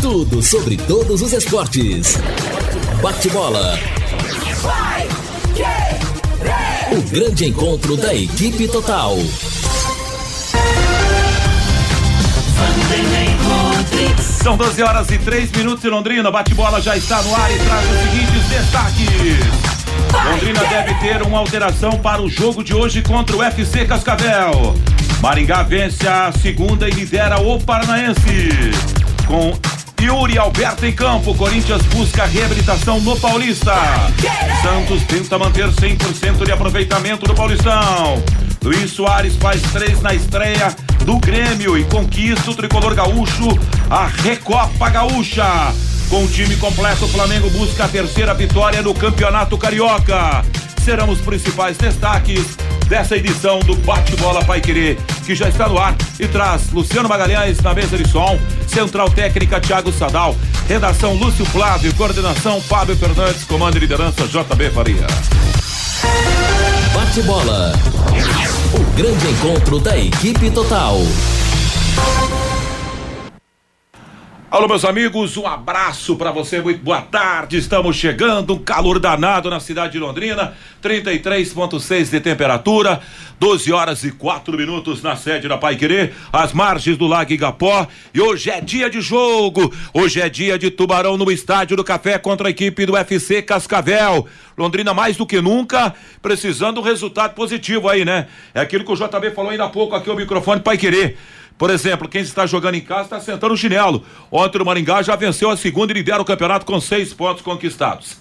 Tudo 0.00 0.40
sobre 0.40 0.76
todos 0.76 1.22
os 1.22 1.32
esportes. 1.32 2.16
Bate-bola. 3.02 3.76
O 6.92 7.02
grande 7.10 7.46
encontro 7.46 7.96
da 7.96 8.14
equipe 8.14 8.68
total. 8.68 9.16
São 14.40 14.56
12 14.56 14.82
horas 14.84 15.10
e 15.10 15.18
3 15.18 15.50
minutos 15.50 15.84
em 15.84 15.88
Londrina. 15.88 16.30
Bate-bola 16.30 16.80
já 16.80 16.96
está 16.96 17.20
no 17.22 17.34
ar 17.34 17.50
e 17.50 17.58
traz 17.58 17.90
os 17.90 17.98
seguintes 17.98 18.48
destaques. 18.48 19.63
Londrina 20.22 20.64
deve 20.66 20.94
ter 20.94 21.22
uma 21.22 21.38
alteração 21.38 21.92
para 21.98 22.22
o 22.22 22.28
jogo 22.28 22.62
de 22.62 22.74
hoje 22.74 23.02
contra 23.02 23.36
o 23.36 23.42
FC 23.42 23.84
Cascavel. 23.84 24.74
Maringá 25.20 25.62
vence 25.62 26.06
a 26.06 26.30
segunda 26.32 26.88
e 26.88 26.92
lidera 26.92 27.40
o 27.40 27.58
Paranaense. 27.60 28.50
Com 29.26 29.52
Yuri 30.00 30.36
Alberto 30.36 30.84
em 30.84 30.92
campo, 30.92 31.34
Corinthians 31.34 31.82
busca 31.86 32.26
reabilitação 32.26 33.00
no 33.00 33.18
Paulista. 33.18 33.74
Santos 34.62 35.02
tenta 35.04 35.38
manter 35.38 35.66
100% 35.68 36.44
de 36.44 36.52
aproveitamento 36.52 37.26
do 37.26 37.34
Paulistão. 37.34 38.22
Luiz 38.62 38.90
Soares 38.90 39.36
faz 39.36 39.62
três 39.72 40.00
na 40.02 40.14
estreia 40.14 40.74
do 41.04 41.18
Grêmio 41.18 41.76
e 41.78 41.84
conquista 41.84 42.50
o 42.50 42.54
tricolor 42.54 42.94
gaúcho, 42.94 43.48
a 43.90 44.06
Recopa 44.06 44.90
Gaúcha. 44.90 45.72
Com 46.08 46.24
o 46.24 46.28
time 46.28 46.56
completo, 46.56 47.04
o 47.04 47.08
Flamengo 47.08 47.50
busca 47.50 47.84
a 47.84 47.88
terceira 47.88 48.34
vitória 48.34 48.82
no 48.82 48.94
Campeonato 48.94 49.58
Carioca. 49.58 50.44
Serão 50.84 51.08
os 51.10 51.20
principais 51.20 51.76
destaques 51.76 52.56
dessa 52.86 53.16
edição 53.16 53.58
do 53.60 53.74
Bate-Bola 53.76 54.44
Pai 54.44 54.60
Querer, 54.60 54.98
que 55.24 55.34
já 55.34 55.48
está 55.48 55.68
no 55.68 55.78
ar 55.78 55.96
e 56.20 56.28
traz 56.28 56.70
Luciano 56.70 57.08
Magalhães 57.08 57.58
na 57.60 57.74
mesa 57.74 57.96
de 57.96 58.08
som, 58.08 58.38
Central 58.68 59.10
Técnica 59.10 59.60
Thiago 59.60 59.92
Sadal, 59.92 60.36
redação 60.68 61.14
Lúcio 61.14 61.44
Flávio, 61.46 61.94
coordenação 61.94 62.60
Fábio 62.60 62.96
Fernandes, 62.96 63.44
comando 63.44 63.76
e 63.76 63.80
liderança 63.80 64.26
JB 64.26 64.70
Faria. 64.70 65.06
Bate-bola. 66.92 67.72
O 68.74 68.96
grande 68.96 69.26
encontro 69.28 69.78
da 69.78 69.98
equipe 69.98 70.50
total. 70.50 71.00
Alô, 74.54 74.68
meus 74.68 74.84
amigos, 74.84 75.36
um 75.36 75.48
abraço 75.48 76.14
para 76.14 76.30
você, 76.30 76.60
muito 76.60 76.80
boa 76.80 77.02
tarde. 77.02 77.56
Estamos 77.56 77.96
chegando, 77.96 78.54
um 78.54 78.58
calor 78.58 79.00
danado 79.00 79.50
na 79.50 79.58
cidade 79.58 79.94
de 79.94 79.98
Londrina, 79.98 80.54
33,6 80.80 82.08
de 82.08 82.20
temperatura, 82.20 83.00
12 83.40 83.72
horas 83.72 84.04
e 84.04 84.12
4 84.12 84.56
minutos 84.56 85.02
na 85.02 85.16
sede 85.16 85.48
da 85.48 85.58
Pai 85.58 85.74
Querer, 85.74 86.14
às 86.32 86.52
margens 86.52 86.96
do 86.96 87.08
Lago 87.08 87.32
Igapó. 87.32 87.88
E 88.14 88.20
hoje 88.20 88.48
é 88.48 88.60
dia 88.60 88.88
de 88.88 89.00
jogo, 89.00 89.74
hoje 89.92 90.20
é 90.20 90.28
dia 90.28 90.56
de 90.56 90.70
Tubarão 90.70 91.16
no 91.16 91.32
Estádio 91.32 91.76
do 91.76 91.82
Café 91.82 92.16
contra 92.16 92.46
a 92.46 92.50
equipe 92.52 92.86
do 92.86 92.96
FC 92.96 93.42
Cascavel. 93.42 94.28
Londrina 94.56 94.94
mais 94.94 95.16
do 95.16 95.26
que 95.26 95.40
nunca 95.40 95.92
precisando 96.22 96.78
um 96.78 96.84
resultado 96.84 97.34
positivo 97.34 97.88
aí, 97.88 98.04
né? 98.04 98.28
É 98.54 98.60
aquilo 98.60 98.84
que 98.84 98.92
o 98.92 98.94
JB 98.94 99.32
falou 99.32 99.50
ainda 99.50 99.64
há 99.64 99.68
pouco 99.68 99.96
aqui, 99.96 100.08
o 100.08 100.14
microfone 100.14 100.60
Pai 100.60 100.78
Querer. 100.78 101.18
Por 101.56 101.70
exemplo, 101.70 102.08
quem 102.08 102.22
está 102.22 102.46
jogando 102.46 102.74
em 102.74 102.80
casa 102.80 103.02
está 103.02 103.20
sentando 103.20 103.54
o 103.54 103.56
chinelo. 103.56 104.04
Ontem 104.30 104.60
o 104.60 104.64
Maringá 104.64 105.02
já 105.02 105.14
venceu 105.14 105.50
a 105.50 105.56
segunda 105.56 105.92
e 105.92 105.94
lidera 105.94 106.20
o 106.20 106.24
campeonato 106.24 106.66
com 106.66 106.80
seis 106.80 107.14
pontos 107.14 107.42
conquistados. 107.42 108.16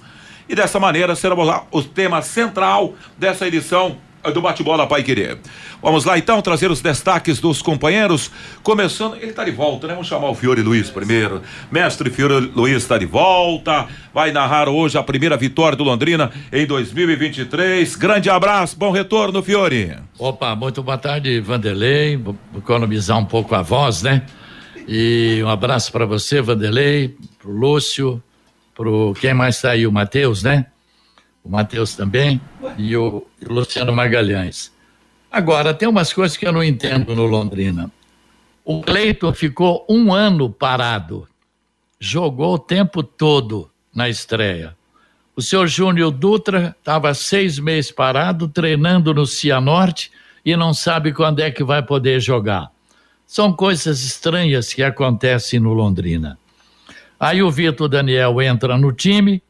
E 0.47 0.55
dessa 0.55 0.79
maneira 0.79 1.15
será 1.15 1.35
o 1.71 1.83
tema 1.83 2.21
central 2.21 2.93
dessa 3.17 3.47
edição 3.47 3.97
do 4.31 4.41
bate-bola 4.41 4.88
Pai 4.88 5.03
Querer. 5.03 5.38
Vamos 5.81 6.05
lá 6.05 6.17
então 6.17 6.41
trazer 6.41 6.71
os 6.71 6.81
destaques 6.81 7.39
dos 7.39 7.61
companheiros, 7.61 8.31
começando, 8.61 9.16
ele 9.16 9.27
está 9.27 9.43
de 9.43 9.52
volta, 9.52 9.88
né? 9.88 9.93
Vamos 9.93 10.07
chamar 10.07 10.29
o 10.29 10.35
Fiore 10.35 10.61
Luiz 10.61 10.89
primeiro. 10.89 11.41
Mestre 11.72 12.09
Fiore 12.09 12.51
Luiz 12.56 12.78
está 12.78 12.97
de 12.97 13.06
volta, 13.06 13.88
vai 14.13 14.31
narrar 14.31 14.69
hoje 14.69 14.97
a 14.97 15.03
primeira 15.03 15.35
vitória 15.35 15.75
do 15.75 15.84
Londrina 15.84 16.31
em 16.51 16.66
2023. 16.66 17.95
Grande 17.95 18.29
abraço, 18.29 18.78
bom 18.78 18.91
retorno, 18.91 19.44
Fiore. 19.44 19.97
Opa, 20.17 20.55
muito 20.55 20.81
boa 20.81 20.97
tarde, 20.97 21.41
Vanderlei. 21.41 22.16
Vou 22.16 22.35
economizar 22.55 23.17
um 23.17 23.25
pouco 23.25 23.53
a 23.55 23.61
voz, 23.61 24.03
né? 24.03 24.23
E 24.88 25.41
um 25.44 25.50
abraço 25.50 25.91
para 25.91 26.05
você, 26.05 26.41
Vanderlei, 26.41 27.16
pro 27.40 27.51
Lúcio, 27.51 28.22
pro 28.75 29.13
quem 29.19 29.34
mais 29.34 29.55
está 29.55 29.72
aí, 29.72 29.88
o 29.88 29.91
Matheus, 29.91 30.44
né? 30.44 30.66
O 31.43 31.49
Matheus 31.49 31.95
também 31.95 32.39
e 32.77 32.95
o, 32.95 33.25
Luciano 33.45 33.91
Magalhães. 33.91 34.71
Agora, 35.31 35.73
tem 35.73 35.87
umas 35.87 36.13
coisas 36.13 36.37
que 36.37 36.47
eu 36.47 36.51
não 36.51 36.63
entendo 36.63 37.15
no 37.15 37.25
Londrina. 37.25 37.91
O 38.63 38.81
Cleiton 38.81 39.33
ficou 39.33 39.85
um 39.89 40.13
ano 40.13 40.49
parado, 40.49 41.27
jogou 41.99 42.53
o 42.53 42.59
tempo 42.59 43.03
todo 43.03 43.69
na 43.93 44.07
estreia. 44.07 44.75
O 45.35 45.41
senhor 45.41 45.67
Júnior 45.67 46.11
Dutra 46.11 46.75
estava 46.79 47.13
seis 47.13 47.57
meses 47.59 47.91
parado, 47.91 48.47
treinando 48.47 49.13
no 49.13 49.25
Cianorte 49.25 50.11
e 50.45 50.55
não 50.55 50.73
sabe 50.73 51.11
quando 51.11 51.39
é 51.39 51.49
que 51.49 51.63
vai 51.63 51.81
poder 51.81 52.19
jogar. 52.19 52.71
São 53.25 53.51
coisas 53.51 54.03
estranhas 54.03 54.71
que 54.73 54.83
acontecem 54.83 55.59
no 55.59 55.73
Londrina. 55.73 56.37
Aí 57.19 57.41
o 57.41 57.49
Vitor 57.49 57.89
Daniel 57.89 58.41
entra 58.41 58.77
no 58.77 58.91
time, 58.91 59.41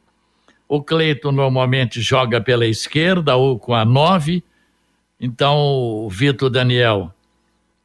o 0.74 0.82
Cleiton 0.82 1.30
normalmente 1.30 2.00
joga 2.00 2.40
pela 2.40 2.66
esquerda 2.66 3.36
ou 3.36 3.58
com 3.58 3.74
a 3.74 3.84
nove, 3.84 4.42
então 5.20 5.56
o 5.56 6.08
Vitor 6.10 6.50
Daniel 6.50 7.14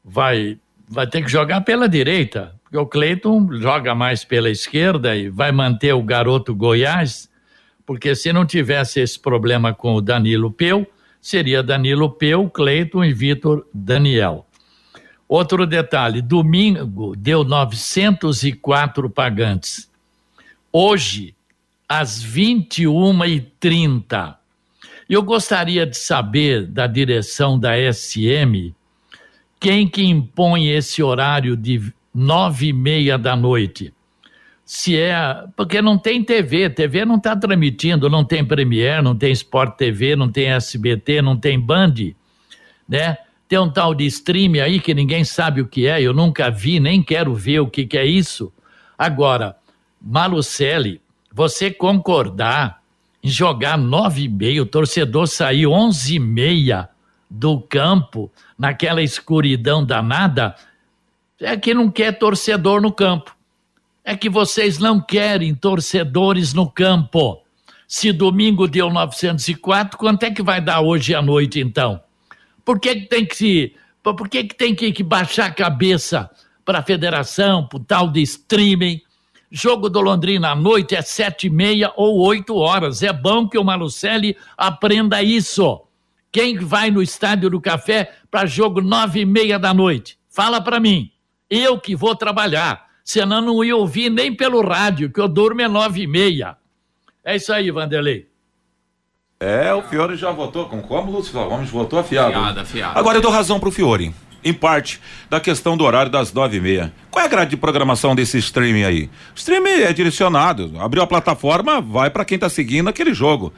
vai, 0.04 0.58
vai 0.88 1.06
ter 1.06 1.24
que 1.24 1.30
jogar 1.30 1.62
pela 1.62 1.88
direita, 1.88 2.56
porque 2.64 2.78
o 2.78 2.88
Cleiton 2.88 3.48
joga 3.60 3.94
mais 3.94 4.24
pela 4.24 4.50
esquerda 4.50 5.16
e 5.16 5.30
vai 5.30 5.52
manter 5.52 5.94
o 5.94 6.02
garoto 6.02 6.56
Goiás, 6.56 7.30
porque 7.86 8.16
se 8.16 8.34
não 8.34 8.44
tivesse 8.44 9.00
esse 9.00 9.20
problema 9.20 9.72
com 9.72 9.94
o 9.94 10.02
Danilo 10.02 10.52
Peu, 10.52 10.88
seria 11.22 11.62
Danilo 11.62 12.10
Peu, 12.10 12.50
Cleiton 12.50 13.04
e 13.04 13.14
Vitor 13.14 13.68
Daniel. 13.72 14.48
Outro 15.28 15.68
detalhe: 15.68 16.24
domingo 16.24 17.16
deu 17.16 17.44
904 17.44 19.10
pagantes. 19.12 19.88
Hoje, 20.72 21.36
às 21.90 22.24
21h30. 22.24 24.36
Eu 25.10 25.24
gostaria 25.24 25.88
de 25.88 25.98
saber 25.98 26.68
da 26.68 26.86
direção 26.86 27.60
da 27.60 27.72
SM 27.92 28.76
quem 29.60 29.88
que 29.88 30.04
impõe 30.04 30.70
esse 30.70 31.02
horário 31.02 31.58
de 31.58 31.92
nove 32.14 32.68
e 32.68 32.74
meia 32.74 33.18
da 33.18 33.36
noite. 33.36 33.92
Se 34.64 34.96
é. 34.96 35.46
Porque 35.58 35.82
não 35.82 35.98
tem 35.98 36.24
TV, 36.24 36.70
TV 36.70 37.04
não 37.04 37.16
está 37.16 37.36
transmitindo, 37.36 38.08
não 38.08 38.24
tem 38.24 38.46
Premiere, 38.46 39.02
não 39.02 39.16
tem 39.16 39.32
Sport 39.32 39.76
TV, 39.76 40.16
não 40.16 40.32
tem 40.32 40.52
SBT, 40.52 41.24
não 41.24 41.36
tem 41.36 41.60
Band, 41.60 41.96
né? 42.88 43.18
Tem 43.48 43.58
um 43.58 43.70
tal 43.70 43.96
de 43.96 44.06
stream 44.06 44.64
aí 44.64 44.80
que 44.80 44.94
ninguém 44.94 45.24
sabe 45.24 45.60
o 45.60 45.68
que 45.68 45.88
é, 45.88 46.00
eu 46.00 46.14
nunca 46.14 46.52
vi, 46.52 46.80
nem 46.80 47.02
quero 47.02 47.34
ver 47.34 47.62
o 47.62 47.68
que, 47.68 47.88
que 47.88 47.98
é 47.98 48.06
isso. 48.06 48.54
Agora, 48.96 49.56
Malucelli, 50.00 51.02
você 51.32 51.72
concordar 51.72 52.82
em 53.24 53.30
jogar 53.30 53.78
nove 53.78 54.24
e 54.24 54.30
meia, 54.30 54.64
o 54.64 54.66
torcedor 54.66 55.28
sair 55.28 55.68
onze 55.68 56.16
e 56.16 56.20
meia 56.20 56.90
do 57.30 57.60
campo, 57.60 58.32
naquela 58.58 59.02
escuridão 59.02 59.86
danada, 59.86 60.56
é 61.40 61.56
que 61.56 61.74
não 61.74 61.92
quer 61.92 62.14
torcedor 62.14 62.82
no 62.82 62.92
campo. 62.92 63.36
É 64.04 64.16
que 64.16 64.30
vocês 64.30 64.80
não 64.80 65.00
querem 65.00 65.54
torcedores 65.54 66.54
no 66.54 66.70
campo. 66.70 67.44
Se 67.88 68.12
domingo 68.12 68.68
deu 68.68 68.90
904, 68.90 69.98
quanto 69.98 70.24
é 70.24 70.32
que 70.32 70.42
vai 70.42 70.60
dar 70.60 70.82
hoje 70.82 71.14
à 71.14 71.22
noite, 71.22 71.60
então? 71.60 72.02
Por 72.66 72.80
que, 72.80 72.96
que 72.96 73.06
tem 73.08 73.26
que 73.26 73.36
se. 73.36 73.76
Por 74.02 74.28
que, 74.28 74.44
que 74.46 74.56
tem 74.56 74.74
que, 74.74 74.92
que 74.92 75.04
baixar 75.04 75.46
a 75.46 75.52
cabeça 75.52 76.30
para 76.66 76.80
a 76.80 76.84
federação, 76.84 77.68
para 77.68 77.78
o 77.78 77.84
tal 77.84 78.10
de 78.10 78.22
streaming? 78.22 79.02
Jogo 79.52 79.90
do 79.90 80.00
Londrina 80.00 80.52
à 80.52 80.56
noite 80.56 80.96
é 80.96 81.02
sete 81.02 81.48
e 81.48 81.50
meia 81.50 81.92
ou 81.96 82.20
oito 82.20 82.56
horas. 82.56 83.02
É 83.02 83.12
bom 83.12 83.48
que 83.48 83.58
o 83.58 83.64
Malucelli 83.64 84.38
aprenda 84.58 85.24
isso. 85.24 85.82
Quem 86.32 86.58
vai 86.60 86.92
no 86.92 87.02
Estádio 87.02 87.50
do 87.50 87.60
Café 87.60 88.14
para 88.30 88.46
jogo 88.46 88.80
nove 88.80 89.22
e 89.22 89.26
meia 89.26 89.58
da 89.58 89.74
noite? 89.74 90.20
Fala 90.30 90.62
para 90.62 90.80
mim. 90.80 91.12
Eu 91.50 91.80
que 91.80 91.96
vou 91.96 92.16
trabalhar. 92.16 92.88
Senão 93.04 93.42
não 93.42 93.64
ia 93.64 93.76
ouvir 93.76 94.12
nem 94.12 94.36
pelo 94.36 94.62
rádio, 94.62 95.12
que 95.12 95.20
eu 95.20 95.28
durmo 95.28 95.62
é 95.62 95.68
nove 95.68 96.04
e 96.04 96.08
meia. 96.08 96.56
É 97.26 97.36
isso 97.36 97.52
aí, 97.52 97.72
Vanderlei. 97.72 98.28
É, 99.40 99.74
o 99.74 99.82
Fiore 99.82 100.16
já 100.16 100.30
votou 100.32 100.66
com 100.68 100.82
como, 100.82 101.12
Lúcio 101.12 101.34
Gomes 101.34 101.70
votou 101.70 101.98
afiado. 101.98 102.34
Fiada, 102.34 102.66
fiada. 102.66 103.00
Agora 103.00 103.18
eu 103.18 103.22
dou 103.22 103.32
razão 103.32 103.60
pro 103.60 103.72
Fiore, 103.72 104.14
em 104.44 104.54
parte, 104.54 105.00
da 105.30 105.40
questão 105.40 105.76
do 105.76 105.84
horário 105.84 106.12
das 106.12 106.32
nove 106.34 106.58
e 106.58 106.62
meia. 106.62 106.94
Qual 107.10 107.24
é 107.24 107.28
a 107.28 107.30
grade 107.30 107.52
de 107.52 107.58
programação 107.58 108.16
desse 108.16 108.38
streaming 108.38 108.84
aí? 108.84 109.10
O 109.36 109.38
streaming 109.38 109.82
é 109.82 109.94
direcionado, 109.94 110.74
abriu 110.80 111.04
a 111.04 111.08
plataforma, 111.08 111.82
vai 111.82 112.10
para 112.10 112.26
quem 112.26 112.38
tá 112.38 112.50
seguindo 112.50 112.88
aquele 112.88 113.14
jogo. 113.14 113.54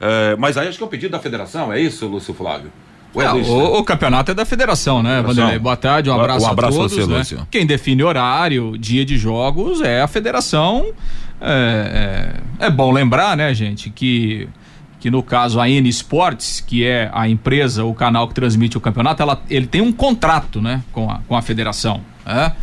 É, 0.00 0.36
mas 0.36 0.56
aí 0.56 0.68
acho 0.68 0.78
que 0.78 0.84
é 0.84 0.86
um 0.86 0.90
pedido 0.90 1.12
da 1.12 1.20
federação, 1.20 1.72
é 1.72 1.80
isso, 1.80 2.06
Lúcio 2.06 2.32
Flávio? 2.34 2.70
É, 3.16 3.32
o, 3.32 3.78
o, 3.78 3.84
campeonato 3.84 4.30
é 4.30 4.34
da 4.34 4.44
federação, 4.44 5.02
né, 5.02 5.22
Vanderlei? 5.22 5.58
Boa 5.58 5.76
tarde, 5.76 6.10
um 6.10 6.14
abraço, 6.14 6.46
um 6.46 6.50
abraço 6.50 6.76
a 6.76 6.80
todos. 6.82 6.96
Você, 6.96 7.10
né? 7.10 7.18
Lúcio. 7.18 7.48
Quem 7.50 7.66
define 7.66 8.02
horário, 8.02 8.76
dia 8.78 9.04
de 9.04 9.16
jogos 9.16 9.80
é 9.80 10.02
a 10.02 10.06
federação. 10.06 10.92
É, 11.40 12.32
é, 12.60 12.66
é 12.66 12.70
bom 12.70 12.92
lembrar, 12.92 13.36
né, 13.36 13.52
gente, 13.54 13.90
que 13.90 14.48
que 14.98 15.10
no 15.10 15.22
caso 15.22 15.60
a 15.60 15.68
N 15.68 15.88
Sports, 15.88 16.60
que 16.60 16.84
é 16.84 17.10
a 17.12 17.28
empresa, 17.28 17.84
o 17.84 17.94
canal 17.94 18.26
que 18.28 18.34
transmite 18.34 18.76
o 18.76 18.80
campeonato, 18.80 19.22
ela, 19.22 19.42
ele 19.48 19.66
tem 19.66 19.80
um 19.80 19.92
contrato, 19.92 20.60
né, 20.60 20.82
com 20.92 21.10
a, 21.10 21.20
com 21.26 21.36
a 21.36 21.42
federação, 21.42 22.00
né? 22.24 22.54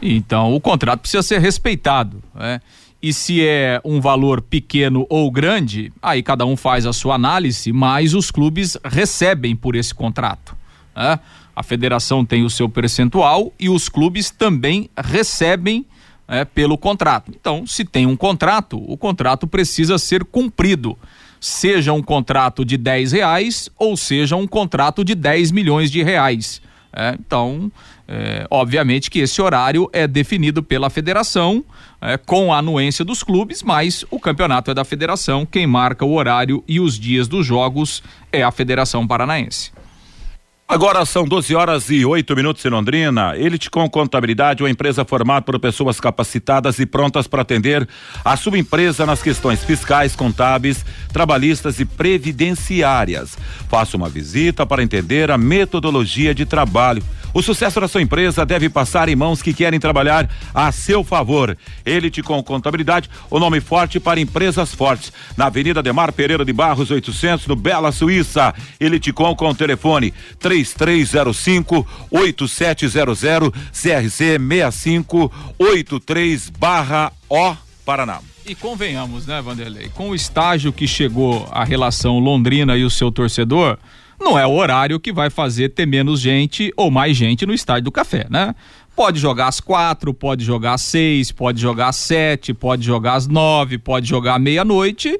Então 0.00 0.54
o 0.54 0.60
contrato 0.60 1.00
precisa 1.00 1.22
ser 1.22 1.40
respeitado, 1.40 2.22
né? 2.34 2.60
E 3.00 3.12
se 3.12 3.46
é 3.46 3.80
um 3.84 4.00
valor 4.00 4.42
pequeno 4.42 5.06
ou 5.08 5.30
grande, 5.30 5.92
aí 6.02 6.20
cada 6.20 6.44
um 6.44 6.56
faz 6.56 6.84
a 6.84 6.92
sua 6.92 7.14
análise, 7.14 7.72
mas 7.72 8.12
os 8.12 8.28
clubes 8.28 8.76
recebem 8.84 9.54
por 9.54 9.76
esse 9.76 9.94
contrato. 9.94 10.56
Né? 10.96 11.20
A 11.54 11.62
federação 11.62 12.24
tem 12.24 12.42
o 12.42 12.50
seu 12.50 12.68
percentual 12.68 13.52
e 13.58 13.68
os 13.68 13.88
clubes 13.88 14.30
também 14.30 14.90
recebem 14.96 15.86
né, 16.26 16.44
pelo 16.44 16.76
contrato. 16.76 17.32
Então, 17.34 17.64
se 17.64 17.84
tem 17.84 18.04
um 18.04 18.16
contrato, 18.16 18.82
o 18.84 18.96
contrato 18.96 19.46
precisa 19.46 19.96
ser 19.96 20.24
cumprido. 20.24 20.98
Seja 21.40 21.92
um 21.92 22.02
contrato 22.02 22.64
de 22.64 22.76
10 22.76 23.12
reais 23.12 23.70
ou 23.78 23.96
seja 23.96 24.36
um 24.36 24.46
contrato 24.46 25.04
de 25.04 25.14
10 25.14 25.52
milhões 25.52 25.90
de 25.90 26.02
reais. 26.02 26.60
É, 26.92 27.14
então, 27.18 27.70
é, 28.08 28.46
obviamente 28.50 29.10
que 29.10 29.18
esse 29.18 29.40
horário 29.40 29.88
é 29.92 30.06
definido 30.06 30.62
pela 30.62 30.88
federação 30.88 31.62
é, 32.00 32.16
com 32.16 32.52
a 32.52 32.58
anuência 32.58 33.04
dos 33.04 33.22
clubes, 33.22 33.62
mas 33.62 34.04
o 34.10 34.18
campeonato 34.18 34.70
é 34.70 34.74
da 34.74 34.84
federação. 34.84 35.44
Quem 35.44 35.66
marca 35.66 36.04
o 36.04 36.14
horário 36.14 36.64
e 36.66 36.80
os 36.80 36.98
dias 36.98 37.28
dos 37.28 37.46
jogos 37.46 38.02
é 38.32 38.42
a 38.42 38.50
Federação 38.50 39.06
Paranaense. 39.06 39.70
Agora 40.70 41.02
são 41.06 41.24
12 41.24 41.54
horas 41.54 41.88
e 41.88 42.04
8 42.04 42.36
minutos 42.36 42.62
em 42.62 42.68
Londrina. 42.68 43.34
Elite 43.38 43.70
com 43.70 43.88
Contabilidade, 43.88 44.62
uma 44.62 44.68
empresa 44.68 45.02
formada 45.02 45.40
por 45.40 45.58
pessoas 45.58 45.98
capacitadas 45.98 46.78
e 46.78 46.84
prontas 46.84 47.26
para 47.26 47.40
atender 47.40 47.88
a 48.22 48.36
sua 48.36 48.58
empresa 48.58 49.06
nas 49.06 49.22
questões 49.22 49.64
fiscais, 49.64 50.14
contábeis, 50.14 50.84
trabalhistas 51.10 51.80
e 51.80 51.86
previdenciárias. 51.86 53.34
Faça 53.66 53.96
uma 53.96 54.10
visita 54.10 54.66
para 54.66 54.82
entender 54.82 55.30
a 55.30 55.38
metodologia 55.38 56.34
de 56.34 56.44
trabalho 56.44 57.02
o 57.34 57.42
sucesso 57.42 57.80
da 57.80 57.86
sua 57.86 58.00
empresa 58.00 58.44
deve 58.44 58.70
passar 58.70 59.08
em 59.08 59.14
mãos 59.14 59.42
que 59.42 59.52
querem 59.52 59.78
trabalhar 59.78 60.28
a 60.54 60.72
seu 60.72 61.04
favor. 61.04 61.56
Elite 61.84 62.22
com 62.22 62.42
contabilidade, 62.42 63.10
o 63.30 63.38
nome 63.38 63.60
forte 63.60 64.00
para 64.00 64.18
empresas 64.18 64.74
fortes. 64.74 65.12
Na 65.36 65.46
Avenida 65.46 65.82
Demar 65.82 66.10
Pereira 66.12 66.44
de 66.44 66.52
Barros 66.52 66.90
800, 66.90 67.46
no 67.46 67.54
Bela 67.54 67.92
Suíça. 67.92 68.54
Elite 68.80 69.12
com 69.12 69.36
com 69.36 69.54
telefone 69.54 70.12
3305 70.64 71.86
8700 72.10 73.20
CRC 73.72 74.38
6583 74.38 76.50
barra 76.50 77.12
O 77.28 77.56
Paraná. 77.84 78.20
E 78.46 78.54
convenhamos, 78.54 79.26
né, 79.26 79.42
Vanderlei? 79.42 79.88
Com 79.90 80.10
o 80.10 80.14
estágio 80.14 80.72
que 80.72 80.86
chegou 80.86 81.46
a 81.50 81.64
relação 81.64 82.18
Londrina 82.18 82.76
e 82.76 82.84
o 82.84 82.90
seu 82.90 83.12
torcedor, 83.12 83.78
não 84.18 84.38
é 84.38 84.46
o 84.46 84.52
horário 84.52 84.98
que 84.98 85.12
vai 85.12 85.30
fazer 85.30 85.70
ter 85.70 85.86
menos 85.86 86.20
gente 86.20 86.72
ou 86.76 86.90
mais 86.90 87.16
gente 87.16 87.44
no 87.44 87.52
estádio 87.52 87.84
do 87.84 87.92
café, 87.92 88.26
né? 88.30 88.54
Pode 88.96 89.20
jogar 89.20 89.48
às 89.48 89.60
quatro, 89.60 90.12
pode 90.12 90.44
jogar 90.44 90.74
às 90.74 90.82
seis, 90.82 91.30
pode 91.30 91.60
jogar 91.60 91.88
às 91.88 91.96
sete, 91.96 92.52
pode 92.52 92.84
jogar 92.84 93.14
às 93.14 93.26
nove, 93.26 93.78
pode 93.78 94.08
jogar 94.08 94.34
à 94.34 94.38
meia-noite. 94.38 95.18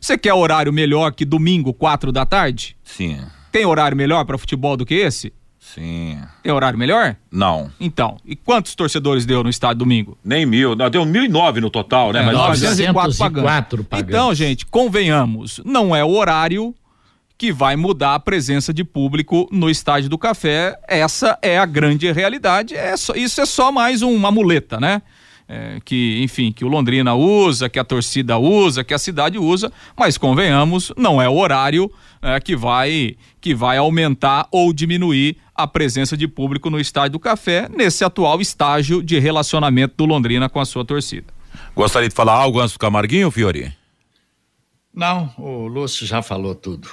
Você 0.00 0.18
quer 0.18 0.34
horário 0.34 0.72
melhor 0.72 1.12
que 1.12 1.24
domingo, 1.24 1.72
quatro 1.72 2.12
da 2.12 2.26
tarde? 2.26 2.76
Sim. 2.84 3.18
Tem 3.56 3.64
horário 3.64 3.96
melhor 3.96 4.22
para 4.26 4.36
futebol 4.36 4.76
do 4.76 4.84
que 4.84 4.92
esse? 4.92 5.32
Sim. 5.58 6.18
Tem 6.42 6.52
horário 6.52 6.78
melhor? 6.78 7.16
Não. 7.32 7.70
Então, 7.80 8.18
e 8.22 8.36
quantos 8.36 8.74
torcedores 8.74 9.24
deu 9.24 9.42
no 9.42 9.48
estádio 9.48 9.78
domingo? 9.78 10.18
Nem 10.22 10.44
mil, 10.44 10.76
não, 10.76 10.90
deu 10.90 11.06
mil 11.06 11.24
e 11.24 11.28
nove 11.28 11.58
no 11.58 11.70
total, 11.70 12.12
né? 12.12 12.20
É, 12.20 12.26
Mas 12.26 12.60
904 12.60 13.82
pagando. 13.82 14.10
Então, 14.10 14.34
gente, 14.34 14.66
convenhamos, 14.66 15.62
não 15.64 15.96
é 15.96 16.04
o 16.04 16.10
horário 16.10 16.74
que 17.38 17.50
vai 17.50 17.76
mudar 17.76 18.16
a 18.16 18.20
presença 18.20 18.74
de 18.74 18.84
público 18.84 19.48
no 19.50 19.70
estádio 19.70 20.10
do 20.10 20.18
Café. 20.18 20.78
Essa 20.86 21.38
é 21.40 21.58
a 21.58 21.64
grande 21.64 22.12
realidade. 22.12 22.74
É 22.74 22.94
só, 22.94 23.14
isso 23.14 23.40
é 23.40 23.46
só 23.46 23.72
mais 23.72 24.02
uma 24.02 24.30
muleta, 24.30 24.78
né? 24.78 25.00
É, 25.48 25.78
que, 25.84 26.20
enfim, 26.24 26.50
que 26.50 26.64
o 26.64 26.68
Londrina 26.68 27.14
usa, 27.14 27.68
que 27.68 27.78
a 27.78 27.84
torcida 27.84 28.36
usa, 28.36 28.82
que 28.82 28.92
a 28.92 28.98
cidade 28.98 29.38
usa, 29.38 29.72
mas 29.96 30.18
convenhamos, 30.18 30.92
não 30.96 31.22
é 31.22 31.28
o 31.28 31.36
horário 31.36 31.88
é, 32.20 32.40
que 32.40 32.56
vai 32.56 33.16
que 33.40 33.54
vai 33.54 33.76
aumentar 33.76 34.48
ou 34.50 34.72
diminuir 34.72 35.36
a 35.54 35.64
presença 35.64 36.16
de 36.16 36.26
público 36.26 36.68
no 36.68 36.80
estádio 36.80 37.12
do 37.12 37.20
Café 37.20 37.68
nesse 37.68 38.04
atual 38.04 38.40
estágio 38.40 39.00
de 39.00 39.20
relacionamento 39.20 39.94
do 39.96 40.04
Londrina 40.04 40.48
com 40.48 40.58
a 40.58 40.64
sua 40.64 40.84
torcida. 40.84 41.32
Gostaria 41.76 42.08
de 42.08 42.14
falar 42.14 42.34
algo 42.34 42.60
antes 42.60 42.72
do 42.72 42.78
Camarguinho, 42.80 43.30
Fiori? 43.30 43.72
Não, 44.92 45.32
o 45.38 45.68
Lúcio 45.68 46.06
já 46.06 46.22
falou 46.22 46.54
tudo. 46.54 46.88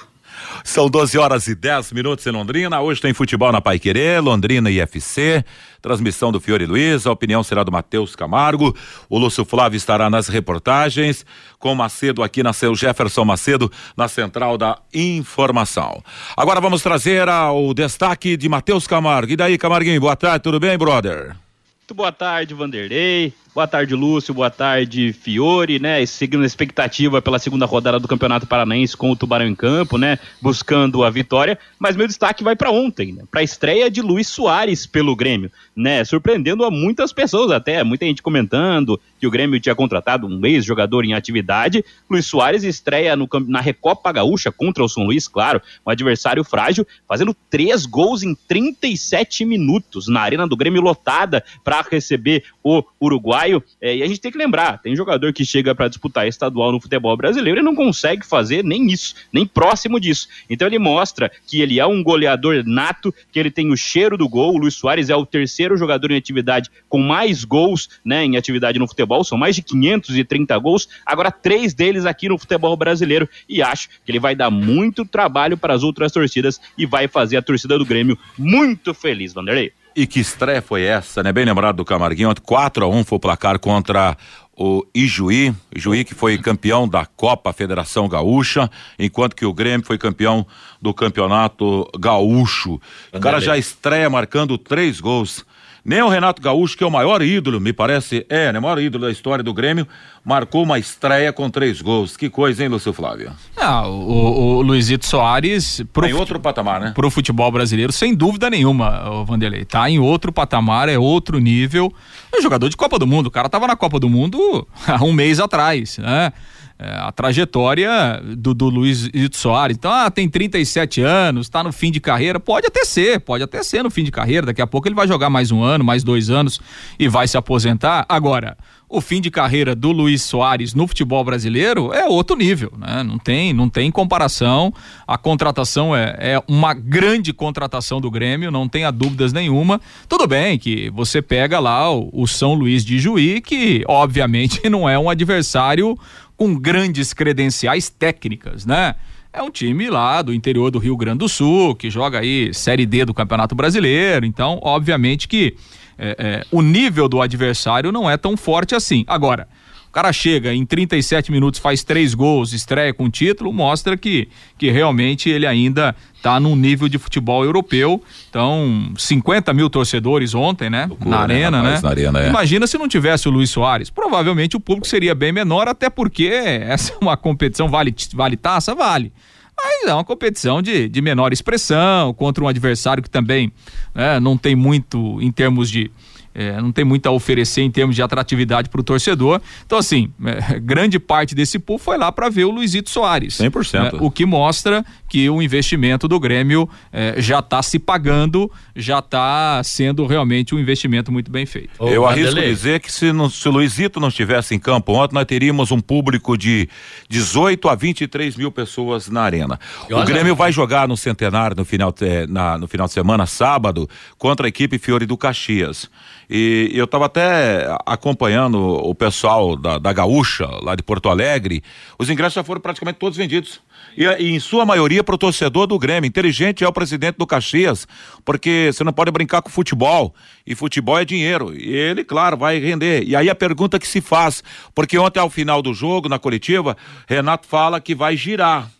São 0.62 0.88
12 0.88 1.18
horas 1.18 1.46
e 1.46 1.54
10 1.54 1.92
minutos 1.92 2.26
em 2.26 2.30
Londrina. 2.30 2.80
Hoje 2.80 3.00
tem 3.00 3.12
futebol 3.12 3.52
na 3.52 3.60
Pai 3.60 3.78
Querer, 3.78 4.20
Londrina 4.20 4.70
e 4.70 4.80
FC. 4.80 5.44
Transmissão 5.80 6.32
do 6.32 6.40
Fiore 6.40 6.64
Luiz. 6.64 7.06
A 7.06 7.12
opinião 7.12 7.42
será 7.42 7.62
do 7.62 7.70
Matheus 7.70 8.16
Camargo. 8.16 8.74
O 9.08 9.18
Lúcio 9.18 9.44
Flávio 9.44 9.76
estará 9.76 10.08
nas 10.08 10.28
reportagens. 10.28 11.26
Com 11.58 11.74
Macedo 11.74 12.22
aqui 12.22 12.42
na 12.42 12.52
seu 12.52 12.74
Jefferson 12.74 13.24
Macedo, 13.24 13.70
na 13.96 14.08
central 14.08 14.56
da 14.56 14.78
informação. 14.94 16.02
Agora 16.36 16.60
vamos 16.60 16.82
trazer 16.82 17.28
o 17.28 17.74
destaque 17.74 18.36
de 18.36 18.48
Matheus 18.48 18.86
Camargo. 18.86 19.32
E 19.32 19.36
daí, 19.36 19.58
Camarguinho? 19.58 20.00
Boa 20.00 20.16
tarde, 20.16 20.42
tudo 20.42 20.58
bem, 20.58 20.78
brother? 20.78 21.43
Muito 21.84 21.94
boa 21.94 22.10
tarde, 22.10 22.54
Vanderlei. 22.54 23.34
Boa 23.54 23.68
tarde, 23.68 23.94
Lúcio. 23.94 24.34
Boa 24.34 24.50
tarde, 24.50 25.12
Fiore, 25.12 25.78
né? 25.78 26.04
Seguindo 26.06 26.42
a 26.42 26.46
expectativa 26.46 27.22
pela 27.22 27.38
segunda 27.38 27.66
rodada 27.66 28.00
do 28.00 28.08
Campeonato 28.08 28.48
Paranaense 28.48 28.96
com 28.96 29.12
o 29.12 29.16
Tubarão 29.16 29.46
em 29.46 29.54
campo, 29.54 29.96
né? 29.96 30.18
Buscando 30.42 31.04
a 31.04 31.10
vitória. 31.10 31.56
Mas 31.78 31.94
meu 31.94 32.08
destaque 32.08 32.42
vai 32.42 32.56
para 32.56 32.72
ontem, 32.72 33.12
né? 33.12 33.22
Para 33.30 33.42
a 33.42 33.44
estreia 33.44 33.88
de 33.88 34.02
Luiz 34.02 34.26
Soares 34.26 34.86
pelo 34.86 35.14
Grêmio, 35.14 35.52
né? 35.76 36.02
Surpreendendo 36.04 36.64
a 36.64 36.70
muitas 36.70 37.12
pessoas 37.12 37.52
até, 37.52 37.84
muita 37.84 38.04
gente 38.04 38.22
comentando 38.22 39.00
que 39.20 39.26
o 39.26 39.30
Grêmio 39.30 39.60
tinha 39.60 39.74
contratado 39.74 40.26
um 40.26 40.44
ex-jogador 40.44 41.04
em 41.04 41.14
atividade. 41.14 41.84
Luiz 42.10 42.26
Soares 42.26 42.64
estreia 42.64 43.14
no, 43.14 43.28
na 43.46 43.60
Recopa 43.60 44.10
Gaúcha 44.10 44.50
contra 44.50 44.82
o 44.82 44.88
São 44.88 45.04
Luís, 45.04 45.28
claro, 45.28 45.62
um 45.86 45.90
adversário 45.90 46.42
frágil, 46.42 46.84
fazendo 47.06 47.36
três 47.48 47.86
gols 47.86 48.24
em 48.24 48.34
37 48.34 49.44
minutos 49.44 50.08
na 50.08 50.22
arena 50.22 50.44
do 50.44 50.56
Grêmio 50.56 50.82
lotada 50.82 51.44
para 51.62 51.73
receber 51.82 52.44
o 52.62 52.82
Uruguai 53.00 53.52
é, 53.80 53.96
e 53.96 54.02
a 54.02 54.06
gente 54.06 54.20
tem 54.20 54.30
que 54.30 54.38
lembrar: 54.38 54.78
tem 54.78 54.94
jogador 54.94 55.32
que 55.32 55.44
chega 55.44 55.74
para 55.74 55.88
disputar 55.88 56.26
estadual 56.26 56.72
no 56.72 56.80
futebol 56.80 57.16
brasileiro 57.16 57.60
e 57.60 57.62
não 57.62 57.74
consegue 57.74 58.26
fazer 58.26 58.62
nem 58.62 58.86
isso, 58.90 59.14
nem 59.32 59.46
próximo 59.46 59.98
disso. 59.98 60.28
Então 60.48 60.66
ele 60.66 60.78
mostra 60.78 61.30
que 61.46 61.60
ele 61.60 61.80
é 61.80 61.86
um 61.86 62.02
goleador 62.02 62.62
nato, 62.66 63.14
que 63.32 63.38
ele 63.38 63.50
tem 63.50 63.70
o 63.70 63.76
cheiro 63.76 64.16
do 64.16 64.28
gol. 64.28 64.54
O 64.54 64.58
Luiz 64.58 64.74
Soares 64.74 65.10
é 65.10 65.16
o 65.16 65.26
terceiro 65.26 65.76
jogador 65.76 66.10
em 66.10 66.16
atividade 66.16 66.70
com 66.88 66.98
mais 66.98 67.44
gols 67.44 67.88
né, 68.04 68.24
em 68.24 68.36
atividade 68.36 68.78
no 68.78 68.86
futebol, 68.86 69.24
são 69.24 69.38
mais 69.38 69.56
de 69.56 69.62
530 69.62 70.58
gols. 70.58 70.88
Agora, 71.04 71.30
três 71.30 71.74
deles 71.74 72.06
aqui 72.06 72.28
no 72.28 72.38
futebol 72.38 72.76
brasileiro. 72.76 73.28
E 73.48 73.62
acho 73.62 73.88
que 74.04 74.10
ele 74.10 74.20
vai 74.20 74.34
dar 74.34 74.50
muito 74.50 75.04
trabalho 75.04 75.56
para 75.56 75.74
as 75.74 75.82
outras 75.82 76.12
torcidas 76.12 76.60
e 76.76 76.86
vai 76.86 77.08
fazer 77.08 77.36
a 77.36 77.42
torcida 77.42 77.78
do 77.78 77.84
Grêmio 77.84 78.18
muito 78.38 78.94
feliz, 78.94 79.32
Vanderlei. 79.32 79.72
E 79.96 80.06
que 80.08 80.18
estreia 80.18 80.60
foi 80.60 80.82
essa, 80.82 81.22
né? 81.22 81.32
Bem 81.32 81.44
lembrado 81.44 81.76
do 81.76 81.84
Camarguinho, 81.84 82.34
4 82.42 82.84
a 82.84 82.88
1 82.88 83.04
foi 83.04 83.16
o 83.16 83.20
placar 83.20 83.60
contra 83.60 84.16
o 84.56 84.84
Ijuí, 84.94 85.54
Ijuí 85.74 86.04
que 86.04 86.14
foi 86.14 86.36
campeão 86.38 86.88
da 86.88 87.06
Copa 87.06 87.52
Federação 87.52 88.08
Gaúcha, 88.08 88.70
enquanto 88.98 89.36
que 89.36 89.46
o 89.46 89.52
Grêmio 89.52 89.86
foi 89.86 89.96
campeão 89.96 90.46
do 90.82 90.92
Campeonato 90.92 91.88
Gaúcho. 91.98 92.80
O 93.12 93.20
cara 93.20 93.40
já 93.40 93.56
estreia 93.56 94.10
marcando 94.10 94.58
três 94.58 95.00
gols. 95.00 95.44
Nem 95.84 96.00
o 96.00 96.08
Renato 96.08 96.40
Gaúcho, 96.40 96.78
que 96.78 96.82
é 96.82 96.86
o 96.86 96.90
maior 96.90 97.20
ídolo, 97.20 97.60
me 97.60 97.72
parece, 97.72 98.24
é, 98.30 98.50
né? 98.50 98.58
O 98.58 98.62
maior 98.62 98.78
ídolo 98.78 99.04
da 99.04 99.10
história 99.10 99.44
do 99.44 99.52
Grêmio, 99.52 99.86
marcou 100.24 100.62
uma 100.62 100.78
estreia 100.78 101.30
com 101.30 101.50
três 101.50 101.82
gols. 101.82 102.16
Que 102.16 102.30
coisa, 102.30 102.62
hein, 102.62 102.70
Lúcio 102.70 102.92
Flávio? 102.92 103.32
Ah, 103.54 103.86
o, 103.86 104.56
o 104.56 104.62
Luizito 104.62 105.04
Soares. 105.04 105.84
Pro, 105.92 106.06
em 106.06 106.14
outro 106.14 106.40
patamar, 106.40 106.80
né? 106.80 106.92
Pro 106.94 107.10
futebol 107.10 107.52
brasileiro, 107.52 107.92
sem 107.92 108.14
dúvida 108.14 108.48
nenhuma, 108.48 109.10
o 109.10 109.26
Vanderlei. 109.26 109.66
Tá 109.66 109.90
em 109.90 109.98
outro 109.98 110.32
patamar, 110.32 110.88
é 110.88 110.98
outro 110.98 111.38
nível. 111.38 111.92
É 112.32 112.38
um 112.38 112.42
jogador 112.42 112.70
de 112.70 112.76
Copa 112.78 112.98
do 112.98 113.06
Mundo. 113.06 113.26
O 113.26 113.30
cara 113.30 113.50
tava 113.50 113.66
na 113.66 113.76
Copa 113.76 114.00
do 114.00 114.08
Mundo 114.08 114.66
há 114.88 115.04
um 115.04 115.12
mês 115.12 115.38
atrás, 115.38 115.98
né? 115.98 116.32
É, 116.78 116.88
a 116.88 117.12
trajetória 117.12 118.22
do, 118.36 118.52
do 118.52 118.68
Luiz 118.68 119.08
Soares. 119.32 119.76
Então, 119.76 119.92
ah, 119.92 120.10
tem 120.10 120.28
37 120.28 121.00
anos, 121.00 121.46
está 121.46 121.62
no 121.62 121.72
fim 121.72 121.90
de 121.90 122.00
carreira. 122.00 122.40
Pode 122.40 122.66
até 122.66 122.84
ser, 122.84 123.20
pode 123.20 123.44
até 123.44 123.62
ser 123.62 123.82
no 123.82 123.90
fim 123.90 124.02
de 124.02 124.10
carreira. 124.10 124.46
Daqui 124.46 124.60
a 124.60 124.66
pouco 124.66 124.88
ele 124.88 124.94
vai 124.94 125.06
jogar 125.06 125.30
mais 125.30 125.50
um 125.50 125.62
ano, 125.62 125.84
mais 125.84 126.02
dois 126.02 126.30
anos 126.30 126.60
e 126.98 127.08
vai 127.08 127.28
se 127.28 127.36
aposentar. 127.36 128.04
Agora, 128.08 128.56
o 128.88 129.00
fim 129.00 129.20
de 129.20 129.30
carreira 129.30 129.74
do 129.74 129.90
Luiz 129.90 130.22
Soares 130.22 130.74
no 130.74 130.86
futebol 130.86 131.24
brasileiro 131.24 131.92
é 131.92 132.06
outro 132.06 132.36
nível, 132.36 132.72
né? 132.78 133.02
Não 133.02 133.18
tem, 133.18 133.52
não 133.52 133.68
tem 133.68 133.90
comparação. 133.90 134.72
A 135.06 135.18
contratação 135.18 135.96
é, 135.96 136.16
é 136.18 136.42
uma 136.46 136.74
grande 136.74 137.32
contratação 137.32 138.00
do 138.00 138.10
Grêmio, 138.10 138.50
não 138.50 138.68
tenha 138.68 138.90
dúvidas 138.92 139.32
nenhuma. 139.32 139.80
Tudo 140.08 140.26
bem 140.26 140.58
que 140.58 140.90
você 140.90 141.20
pega 141.20 141.58
lá 141.58 141.92
o, 141.92 142.08
o 142.12 142.26
São 142.28 142.54
Luís 142.54 142.84
de 142.84 142.98
Juí, 142.98 143.40
que 143.40 143.82
obviamente 143.88 144.60
não 144.70 144.88
é 144.88 144.98
um 144.98 145.10
adversário 145.10 145.98
com 146.36 146.54
grandes 146.54 147.12
credenciais 147.12 147.88
técnicas, 147.88 148.66
né? 148.66 148.94
É 149.32 149.42
um 149.42 149.50
time 149.50 149.90
lá 149.90 150.22
do 150.22 150.32
interior 150.32 150.70
do 150.70 150.78
Rio 150.78 150.96
Grande 150.96 151.18
do 151.18 151.28
Sul, 151.28 151.74
que 151.74 151.90
joga 151.90 152.20
aí 152.20 152.54
Série 152.54 152.86
D 152.86 153.04
do 153.04 153.12
Campeonato 153.12 153.54
Brasileiro. 153.54 154.24
Então, 154.24 154.60
obviamente 154.62 155.26
que 155.26 155.56
é, 155.98 156.16
é, 156.18 156.46
o 156.52 156.62
nível 156.62 157.08
do 157.08 157.20
adversário 157.20 157.90
não 157.90 158.08
é 158.08 158.16
tão 158.16 158.36
forte 158.36 158.74
assim. 158.74 159.04
Agora, 159.08 159.48
cara 159.94 160.12
chega 160.12 160.52
em 160.52 160.66
37 160.66 161.30
minutos, 161.30 161.60
faz 161.60 161.84
três 161.84 162.14
gols, 162.14 162.52
estreia 162.52 162.92
com 162.92 163.08
título, 163.08 163.52
mostra 163.52 163.96
que, 163.96 164.28
que 164.58 164.68
realmente 164.68 165.30
ele 165.30 165.46
ainda 165.46 165.94
está 166.16 166.40
num 166.40 166.56
nível 166.56 166.88
de 166.88 166.98
futebol 166.98 167.44
europeu. 167.44 168.02
Então, 168.28 168.92
50 168.98 169.54
mil 169.54 169.70
torcedores 169.70 170.34
ontem, 170.34 170.68
né? 170.68 170.86
Loucura, 170.86 171.10
na 171.10 171.28
né, 171.28 171.34
arena, 171.34 171.62
né? 171.62 171.80
Na 171.80 171.88
arena. 171.88 172.26
Imagina 172.26 172.66
se 172.66 172.76
não 172.76 172.88
tivesse 172.88 173.28
o 173.28 173.30
Luiz 173.30 173.50
Soares. 173.50 173.88
Provavelmente 173.88 174.56
o 174.56 174.60
público 174.60 174.88
seria 174.88 175.14
bem 175.14 175.30
menor, 175.30 175.68
até 175.68 175.88
porque 175.88 176.26
essa 176.26 176.92
é 176.92 176.96
uma 177.00 177.16
competição, 177.16 177.68
vale, 177.68 177.94
vale 178.14 178.36
taça? 178.36 178.74
Vale 178.74 179.12
mas 179.56 179.88
é 179.88 179.94
uma 179.94 180.02
competição 180.02 180.60
de, 180.60 180.88
de 180.88 181.00
menor 181.00 181.32
expressão 181.32 182.12
contra 182.12 182.42
um 182.42 182.48
adversário 182.48 183.00
que 183.00 183.08
também 183.08 183.52
né, 183.94 184.18
não 184.18 184.36
tem 184.36 184.56
muito 184.56 185.22
em 185.22 185.30
termos 185.30 185.70
de 185.70 185.92
é, 186.34 186.60
não 186.60 186.72
tem 186.72 186.84
muito 186.84 187.06
a 187.06 187.12
oferecer 187.12 187.62
em 187.62 187.70
termos 187.70 187.94
de 187.94 188.02
atratividade 188.02 188.68
para 188.68 188.80
o 188.80 188.84
torcedor. 188.84 189.40
Então, 189.64 189.78
assim, 189.78 190.10
é, 190.24 190.58
grande 190.60 190.98
parte 190.98 191.34
desse 191.34 191.58
pool 191.58 191.78
foi 191.78 191.96
lá 191.96 192.10
para 192.10 192.28
ver 192.28 192.44
o 192.44 192.50
Luizito 192.50 192.90
Soares. 192.90 193.38
100%. 193.38 194.00
É, 194.00 194.04
o 194.04 194.10
que 194.10 194.26
mostra 194.26 194.84
que 195.14 195.30
o 195.30 195.40
investimento 195.40 196.08
do 196.08 196.18
Grêmio 196.18 196.68
é, 196.92 197.22
já 197.22 197.38
está 197.38 197.62
se 197.62 197.78
pagando, 197.78 198.50
já 198.74 198.98
está 198.98 199.62
sendo 199.62 200.06
realmente 200.06 200.56
um 200.56 200.58
investimento 200.58 201.12
muito 201.12 201.30
bem 201.30 201.46
feito. 201.46 201.70
Ô, 201.78 201.88
Eu 201.88 202.04
arrisco 202.04 202.34
dizer 202.40 202.80
que 202.80 202.90
se, 202.90 203.12
não, 203.12 203.30
se 203.30 203.48
o 203.48 203.52
Luizito 203.52 204.00
não 204.00 204.08
estivesse 204.08 204.56
em 204.56 204.58
campo 204.58 204.92
ontem, 204.92 205.14
nós 205.14 205.24
teríamos 205.24 205.70
um 205.70 205.78
público 205.78 206.36
de 206.36 206.68
18 207.08 207.68
a 207.68 207.76
23 207.76 208.34
mil 208.34 208.50
pessoas 208.50 209.08
na 209.08 209.22
arena. 209.22 209.56
O 209.88 210.02
Grêmio 210.02 210.34
vai 210.34 210.50
jogar 210.50 210.88
no 210.88 210.96
Centenário 210.96 211.56
no 211.56 211.64
final, 211.64 211.94
na, 212.28 212.58
no 212.58 212.66
final 212.66 212.88
de 212.88 212.92
semana, 212.92 213.24
sábado, 213.24 213.88
contra 214.18 214.46
a 214.46 214.48
equipe 214.48 214.78
Fiore 214.78 215.06
do 215.06 215.16
Caxias. 215.16 215.88
E 216.28 216.72
eu 216.74 216.86
estava 216.86 217.06
até 217.06 217.68
acompanhando 217.86 218.58
o 218.58 218.92
pessoal 218.96 219.56
da, 219.56 219.78
da 219.78 219.92
Gaúcha, 219.92 220.48
lá 220.60 220.74
de 220.74 220.82
Porto 220.82 221.08
Alegre. 221.08 221.62
Os 221.96 222.10
ingressos 222.10 222.34
já 222.34 222.42
foram 222.42 222.60
praticamente 222.60 222.98
todos 222.98 223.16
vendidos. 223.16 223.60
E, 223.96 224.04
e 224.04 224.34
em 224.34 224.40
sua 224.40 224.64
maioria 224.64 225.02
para 225.04 225.14
o 225.14 225.18
torcedor 225.18 225.66
do 225.66 225.78
Grêmio. 225.78 226.08
Inteligente 226.08 226.64
é 226.64 226.68
o 226.68 226.72
presidente 226.72 227.16
do 227.16 227.26
Caxias, 227.26 227.86
porque 228.24 228.70
você 228.72 228.84
não 228.84 228.92
pode 228.92 229.10
brincar 229.10 229.42
com 229.42 229.50
futebol. 229.50 230.14
E 230.46 230.54
futebol 230.54 230.98
é 230.98 231.04
dinheiro. 231.04 231.54
E 231.56 231.74
ele, 231.74 232.04
claro, 232.04 232.36
vai 232.36 232.58
render. 232.58 233.04
E 233.04 233.16
aí 233.16 233.30
a 233.30 233.34
pergunta 233.34 233.78
que 233.78 233.86
se 233.86 234.00
faz, 234.00 234.42
porque 234.74 234.98
ontem 234.98 235.20
ao 235.20 235.30
final 235.30 235.62
do 235.62 235.72
jogo, 235.72 236.08
na 236.08 236.18
coletiva, 236.18 236.76
Renato 237.08 237.46
fala 237.46 237.80
que 237.80 237.94
vai 237.94 238.16
girar. 238.16 238.70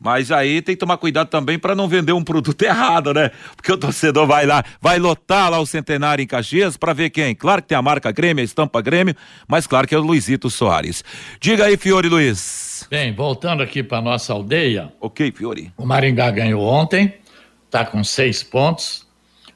Mas 0.00 0.30
aí 0.30 0.62
tem 0.62 0.76
que 0.76 0.78
tomar 0.78 0.96
cuidado 0.96 1.28
também 1.28 1.58
para 1.58 1.74
não 1.74 1.88
vender 1.88 2.12
um 2.12 2.22
produto 2.22 2.62
errado, 2.62 3.12
né? 3.12 3.30
Porque 3.56 3.72
o 3.72 3.76
torcedor 3.76 4.26
vai 4.26 4.46
lá, 4.46 4.62
vai 4.80 4.98
lotar 4.98 5.50
lá 5.50 5.58
o 5.58 5.66
centenário 5.66 6.22
em 6.22 6.26
Caxias 6.26 6.76
para 6.76 6.92
ver 6.92 7.10
quem. 7.10 7.34
Claro 7.34 7.62
que 7.62 7.68
tem 7.68 7.76
a 7.76 7.82
marca 7.82 8.12
Grêmio, 8.12 8.42
a 8.42 8.44
estampa 8.44 8.80
Grêmio, 8.80 9.14
mas 9.48 9.66
claro 9.66 9.88
que 9.88 9.94
é 9.94 9.98
o 9.98 10.02
Luizito 10.02 10.48
Soares. 10.48 11.02
Diga 11.40 11.64
aí, 11.64 11.76
Fiore 11.76 12.08
Luiz. 12.08 12.67
Bem, 12.90 13.12
voltando 13.12 13.62
aqui 13.62 13.82
para 13.82 14.00
nossa 14.00 14.32
aldeia. 14.32 14.90
Ok, 14.98 15.30
Fiore. 15.32 15.70
O 15.76 15.84
Maringá 15.84 16.30
ganhou 16.30 16.62
ontem, 16.62 17.12
tá 17.70 17.84
com 17.84 18.02
seis 18.02 18.42
pontos. 18.42 19.06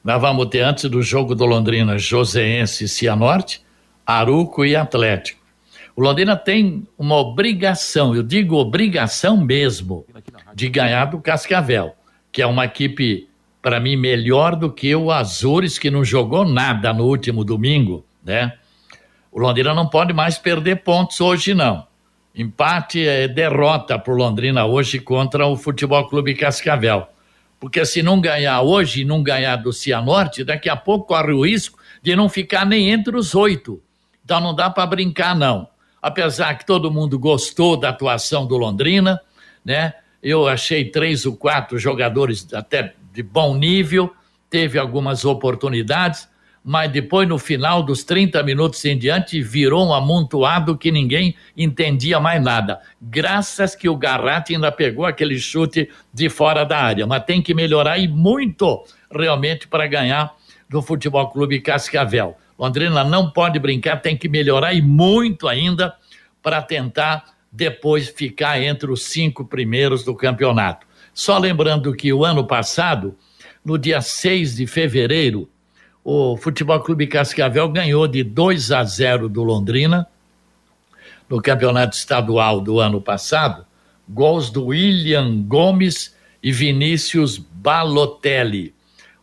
Nós 0.03 0.21
vamos 0.21 0.45
ter 0.49 0.61
antes 0.61 0.87
do 0.87 1.01
jogo 1.01 1.33
do 1.33 1.43
Londrina, 1.43 1.97
Joseense 1.97 2.83
e 2.83 2.87
Cianorte, 2.87 3.63
Aruco 4.05 4.63
e 4.63 4.75
Atlético. 4.75 5.41
O 5.95 6.01
Londrina 6.01 6.35
tem 6.35 6.87
uma 6.95 7.15
obrigação, 7.15 8.15
eu 8.15 8.21
digo 8.21 8.55
obrigação 8.55 9.35
mesmo, 9.35 10.05
de 10.53 10.69
ganhar 10.69 11.05
do 11.05 11.19
Cascavel, 11.19 11.95
que 12.31 12.39
é 12.39 12.45
uma 12.45 12.65
equipe, 12.65 13.27
para 13.63 13.79
mim, 13.79 13.95
melhor 13.95 14.55
do 14.55 14.71
que 14.71 14.95
o 14.95 15.09
Azures, 15.09 15.79
que 15.79 15.89
não 15.89 16.05
jogou 16.05 16.45
nada 16.45 16.93
no 16.93 17.05
último 17.05 17.43
domingo, 17.43 18.05
né? 18.23 18.53
O 19.31 19.39
Londrina 19.39 19.73
não 19.73 19.87
pode 19.87 20.13
mais 20.13 20.37
perder 20.37 20.83
pontos 20.83 21.19
hoje, 21.19 21.55
não. 21.55 21.87
Empate 22.35 23.07
é 23.07 23.27
derrota 23.27 23.97
para 23.99 24.13
o 24.13 24.17
Londrina 24.17 24.65
hoje 24.65 24.99
contra 24.99 25.45
o 25.45 25.55
Futebol 25.55 26.07
Clube 26.07 26.33
Cascavel. 26.33 27.07
Porque 27.59 27.85
se 27.85 28.01
não 28.01 28.19
ganhar 28.19 28.61
hoje 28.61 29.01
e 29.01 29.05
não 29.05 29.21
ganhar 29.23 29.57
do 29.57 29.71
Cianorte, 29.71 30.43
daqui 30.43 30.67
a 30.69 30.75
pouco 30.75 31.07
corre 31.07 31.31
o 31.31 31.45
risco 31.45 31.77
de 32.01 32.15
não 32.15 32.27
ficar 32.27 32.65
nem 32.65 32.89
entre 32.89 33.15
os 33.15 33.35
oito. 33.35 33.81
Então 34.25 34.41
não 34.41 34.53
dá 34.53 34.69
para 34.69 34.85
brincar, 34.85 35.35
não 35.35 35.67
apesar 36.03 36.55
que 36.55 36.65
todo 36.65 36.91
mundo 36.91 37.17
gostou 37.17 37.77
da 37.77 37.87
atuação 37.87 38.45
do 38.45 38.57
Londrina, 38.57 39.21
né? 39.63 39.93
Eu 40.21 40.45
achei 40.49 40.83
três 40.91 41.25
ou 41.25 41.33
quatro 41.33 41.79
jogadores 41.79 42.53
até 42.53 42.93
de 43.13 43.23
bom 43.23 43.55
nível, 43.55 44.13
teve 44.49 44.77
algumas 44.77 45.23
oportunidades, 45.23 46.27
mas 46.63 46.89
depois, 46.89 47.27
no 47.27 47.37
final 47.37 47.83
dos 47.83 48.03
30 48.03 48.41
minutos 48.41 48.83
em 48.85 48.97
diante, 48.97 49.41
virou 49.41 49.85
um 49.85 49.93
amontoado 49.93 50.77
que 50.77 50.91
ninguém 50.91 51.35
entendia 51.57 52.19
mais 52.19 52.41
nada. 52.41 52.79
Graças 53.01 53.75
que 53.75 53.89
o 53.89 53.97
Garratti 53.97 54.55
ainda 54.55 54.71
pegou 54.71 55.05
aquele 55.05 55.37
chute 55.37 55.89
de 56.13 56.29
fora 56.29 56.63
da 56.63 56.77
área, 56.77 57.05
mas 57.05 57.25
tem 57.25 57.41
que 57.41 57.53
melhorar 57.53 57.97
e 57.97 58.07
muito 58.07 58.85
realmente 59.11 59.67
para 59.67 59.85
ganhar 59.87 60.33
do 60.69 60.81
Futebol 60.81 61.29
Clube 61.29 61.59
Cascavel. 61.59 62.37
Londrina 62.57 63.03
não 63.03 63.29
pode 63.29 63.59
brincar, 63.59 63.97
tem 63.97 64.15
que 64.15 64.29
melhorar 64.29 64.73
e 64.73 64.81
muito 64.81 65.49
ainda 65.49 65.93
para 66.41 66.61
tentar 66.61 67.25
depois 67.51 68.07
ficar 68.07 68.61
entre 68.61 68.89
os 68.89 69.03
cinco 69.03 69.43
primeiros 69.45 70.03
do 70.03 70.15
campeonato. 70.15 70.87
Só 71.13 71.37
lembrando 71.37 71.93
que 71.93 72.11
o 72.13 72.23
ano 72.23 72.47
passado, 72.47 73.15
no 73.63 73.77
dia 73.77 74.01
6 74.01 74.55
de 74.55 74.65
fevereiro, 74.65 75.49
o 76.03 76.35
Futebol 76.35 76.79
Clube 76.81 77.07
Cascavel 77.07 77.69
ganhou 77.69 78.07
de 78.07 78.23
2 78.23 78.71
a 78.71 78.83
0 78.83 79.29
do 79.29 79.43
Londrina 79.43 80.07
no 81.29 81.41
campeonato 81.41 81.95
estadual 81.95 82.59
do 82.59 82.79
ano 82.79 83.01
passado, 83.01 83.65
gols 84.07 84.49
do 84.49 84.65
William 84.67 85.41
Gomes 85.43 86.13
e 86.43 86.51
Vinícius 86.51 87.37
Balotelli. 87.37 88.75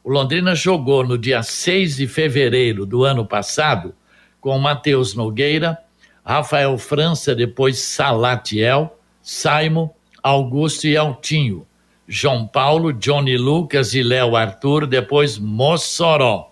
O 0.02 0.10
Londrina 0.10 0.54
jogou 0.54 1.06
no 1.06 1.18
dia 1.18 1.42
6 1.42 1.96
de 1.96 2.06
fevereiro 2.06 2.86
do 2.86 3.04
ano 3.04 3.26
passado 3.26 3.94
com 4.40 4.58
Matheus 4.58 5.14
Nogueira, 5.14 5.78
Rafael 6.24 6.76
França, 6.78 7.34
depois 7.34 7.78
Salatiel, 7.78 8.98
Simon, 9.22 9.90
Augusto 10.22 10.86
e 10.86 10.96
Altinho. 10.96 11.66
João 12.08 12.46
Paulo, 12.46 12.92
Johnny 12.92 13.36
Lucas 13.36 13.94
e 13.94 14.02
Léo 14.02 14.34
Arthur, 14.34 14.86
depois 14.86 15.38
Mossoró, 15.38 16.49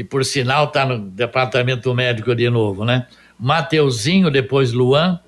que 0.00 0.04
por 0.04 0.24
sinal 0.24 0.64
está 0.64 0.86
no 0.86 0.98
departamento 0.98 1.94
médico 1.94 2.34
de 2.34 2.48
novo, 2.48 2.86
né? 2.86 3.06
Mateuzinho, 3.38 4.30
depois 4.30 4.72
Luan, 4.72 5.20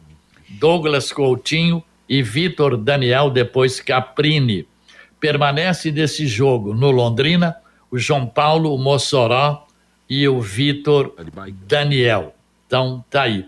Douglas 0.49 1.13
Coutinho 1.13 1.85
e 2.09 2.23
Vitor 2.23 2.79
Daniel, 2.79 3.29
depois 3.29 3.83
Caprini 3.83 4.67
permanece 5.21 5.91
desse 5.91 6.27
jogo 6.27 6.73
no 6.73 6.91
Londrina 6.91 7.55
o 7.91 7.99
João 7.99 8.25
Paulo, 8.25 8.75
o 8.75 8.79
Mossoró 8.79 9.67
e 10.09 10.27
o 10.27 10.41
Vitor 10.41 11.15
Daniel. 11.69 12.35
Então, 12.67 13.05
tá 13.11 13.25
aí. 13.25 13.45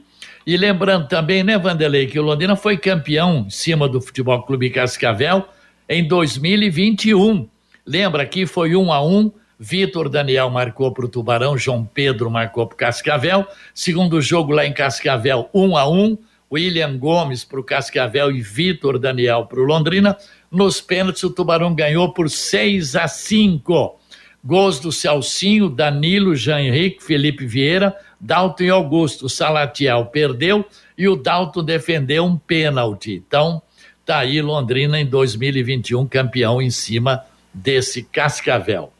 E 0.46 0.58
lembrando 0.58 1.08
também, 1.08 1.42
né, 1.42 1.56
Vanderlei, 1.56 2.06
que 2.06 2.20
o 2.20 2.22
Londrina 2.22 2.54
foi 2.54 2.76
campeão 2.76 3.46
em 3.46 3.50
cima 3.50 3.88
do 3.88 3.98
Futebol 3.98 4.42
Clube 4.42 4.68
Cascavel 4.68 5.48
em 5.88 6.06
2021. 6.06 7.48
Lembra 7.86 8.26
que 8.26 8.44
foi 8.44 8.76
um 8.76 8.92
a 8.92 9.02
um, 9.02 9.32
Vitor 9.58 10.08
Daniel 10.08 10.50
marcou 10.50 10.92
para 10.92 11.04
o 11.04 11.08
Tubarão, 11.08 11.56
João 11.56 11.84
Pedro 11.84 12.30
marcou 12.30 12.66
para 12.66 12.74
o 12.74 12.78
Cascavel. 12.78 13.46
Segundo 13.72 14.20
jogo 14.20 14.52
lá 14.52 14.66
em 14.66 14.72
Cascavel, 14.72 15.48
um 15.54 15.76
a 15.76 15.88
um, 15.88 16.18
William 16.52 16.96
Gomes 16.96 17.44
para 17.44 17.60
o 17.60 17.64
Cascavel 17.64 18.30
e 18.30 18.40
Vitor 18.40 18.98
Daniel 18.98 19.46
para 19.46 19.60
o 19.60 19.64
Londrina. 19.64 20.16
Nos 20.50 20.80
pênaltis, 20.80 21.22
o 21.24 21.30
Tubarão 21.30 21.74
ganhou 21.74 22.12
por 22.12 22.30
6 22.30 22.96
a 22.96 23.08
5. 23.08 23.98
Gols 24.44 24.78
do 24.78 24.92
Celcinho, 24.92 25.70
Danilo, 25.70 26.36
Jean 26.36 26.60
Henrique, 26.60 27.02
Felipe 27.02 27.46
Vieira, 27.46 27.96
Dalton 28.20 28.64
e 28.64 28.70
Augusto. 28.70 29.28
Salatiel 29.28 30.06
perdeu 30.06 30.64
e 30.96 31.08
o 31.08 31.16
Dalton 31.16 31.64
defendeu 31.64 32.24
um 32.24 32.36
pênalti. 32.36 33.14
Então, 33.26 33.62
tá 34.04 34.18
aí 34.18 34.40
Londrina 34.42 35.00
em 35.00 35.06
2021 35.06 36.06
campeão 36.06 36.60
em 36.60 36.70
cima 36.70 37.24
desse 37.52 38.02
Cascavel. 38.02 38.93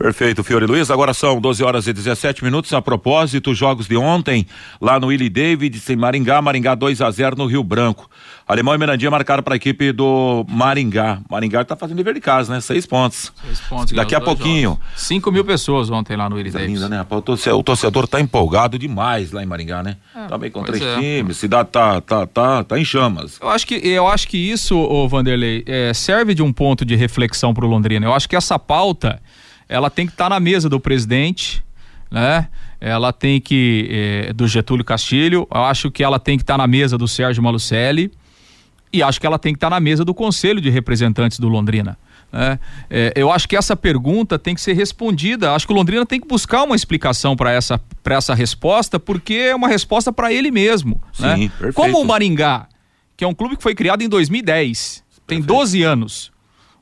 Perfeito, 0.00 0.42
Fiore 0.42 0.64
Luiz. 0.64 0.90
Agora 0.90 1.12
são 1.12 1.38
12 1.38 1.62
horas 1.62 1.86
e 1.86 1.92
17 1.92 2.42
minutos. 2.42 2.72
A 2.72 2.80
propósito, 2.80 3.54
jogos 3.54 3.86
de 3.86 3.98
ontem, 3.98 4.46
lá 4.80 4.98
no 4.98 5.08
Willie 5.08 5.28
David, 5.28 5.78
em 5.90 5.94
Maringá, 5.94 6.40
Maringá 6.40 6.74
2 6.74 7.02
a 7.02 7.10
0 7.10 7.36
no 7.36 7.44
Rio 7.44 7.62
Branco. 7.62 8.08
Alemão 8.48 8.74
e 8.74 8.78
Mirandinha 8.78 9.10
marcaram 9.10 9.42
para 9.42 9.54
a 9.54 9.56
equipe 9.56 9.92
do 9.92 10.46
Maringá. 10.48 11.20
Maringá 11.30 11.60
está 11.60 11.76
fazendo 11.76 11.98
dever 11.98 12.14
de 12.14 12.20
casa, 12.20 12.54
né? 12.54 12.62
Seis 12.62 12.86
pontos. 12.86 13.30
Seis 13.44 13.60
pontos. 13.60 13.92
Daqui 13.92 14.14
a 14.14 14.22
pouquinho. 14.22 14.70
Jogos. 14.70 14.84
Cinco 14.96 15.30
mil 15.30 15.44
pessoas 15.44 15.90
ontem 15.90 16.16
lá 16.16 16.30
no 16.30 16.36
Willie 16.36 16.50
David. 16.50 16.72
Linda, 16.72 16.88
né? 16.88 17.06
O 17.10 17.20
torcedor, 17.20 17.60
o 17.60 17.62
torcedor 17.62 18.08
tá 18.08 18.18
empolgado 18.22 18.78
demais 18.78 19.32
lá 19.32 19.42
em 19.42 19.46
Maringá, 19.46 19.82
né? 19.82 19.98
É, 20.16 20.28
Também 20.28 20.50
com 20.50 20.62
três 20.62 20.82
é. 20.82 20.98
times, 20.98 21.36
cidade 21.36 21.68
tá, 21.68 22.00
tá, 22.00 22.26
tá, 22.26 22.64
tá 22.64 22.78
em 22.78 22.86
chamas. 22.86 23.38
Eu 23.38 23.50
acho 23.50 23.66
que, 23.66 23.74
eu 23.74 24.08
acho 24.08 24.26
que 24.28 24.38
isso, 24.38 24.78
ô 24.78 25.06
Vanderlei, 25.06 25.62
é, 25.66 25.92
serve 25.92 26.32
de 26.32 26.42
um 26.42 26.54
ponto 26.54 26.86
de 26.86 26.96
reflexão 26.96 27.52
para 27.52 27.66
o 27.66 27.68
Londrina. 27.68 28.06
Eu 28.06 28.14
acho 28.14 28.26
que 28.26 28.34
essa 28.34 28.58
pauta 28.58 29.20
ela 29.70 29.88
tem 29.88 30.04
que 30.04 30.12
estar 30.12 30.24
tá 30.24 30.30
na 30.30 30.40
mesa 30.40 30.68
do 30.68 30.80
presidente, 30.80 31.62
né? 32.10 32.48
Ela 32.80 33.12
tem 33.12 33.40
que 33.40 33.88
eh, 33.90 34.32
do 34.32 34.48
Getúlio 34.48 34.84
Castilho, 34.84 35.46
eu 35.54 35.64
acho 35.64 35.90
que 35.90 36.02
ela 36.02 36.18
tem 36.18 36.36
que 36.36 36.42
estar 36.42 36.54
tá 36.54 36.58
na 36.58 36.66
mesa 36.66 36.98
do 36.98 37.06
Sérgio 37.06 37.42
Malucelli 37.42 38.10
e 38.92 39.02
acho 39.02 39.20
que 39.20 39.26
ela 39.26 39.38
tem 39.38 39.52
que 39.52 39.58
estar 39.58 39.68
tá 39.68 39.76
na 39.76 39.80
mesa 39.80 40.04
do 40.04 40.12
Conselho 40.12 40.60
de 40.60 40.68
Representantes 40.70 41.38
do 41.38 41.48
Londrina. 41.48 41.96
Né? 42.32 42.58
É, 42.88 43.12
eu 43.14 43.30
acho 43.30 43.48
que 43.48 43.54
essa 43.54 43.76
pergunta 43.76 44.38
tem 44.38 44.54
que 44.54 44.60
ser 44.60 44.72
respondida. 44.72 45.52
Acho 45.52 45.66
que 45.66 45.72
o 45.72 45.76
Londrina 45.76 46.04
tem 46.04 46.20
que 46.20 46.26
buscar 46.26 46.64
uma 46.64 46.74
explicação 46.74 47.36
para 47.36 47.52
essa, 47.52 47.80
essa 48.04 48.34
resposta, 48.34 48.98
porque 48.98 49.34
é 49.34 49.54
uma 49.54 49.68
resposta 49.68 50.12
para 50.12 50.32
ele 50.32 50.50
mesmo. 50.50 51.00
Sim, 51.12 51.22
né? 51.22 51.36
perfeito. 51.38 51.74
Como 51.74 52.00
o 52.00 52.04
Maringá, 52.04 52.66
que 53.16 53.22
é 53.22 53.28
um 53.28 53.34
clube 53.34 53.56
que 53.56 53.62
foi 53.62 53.74
criado 53.74 54.02
em 54.02 54.08
2010, 54.08 55.04
perfeito. 55.04 55.22
tem 55.26 55.40
12 55.40 55.82
anos. 55.82 56.32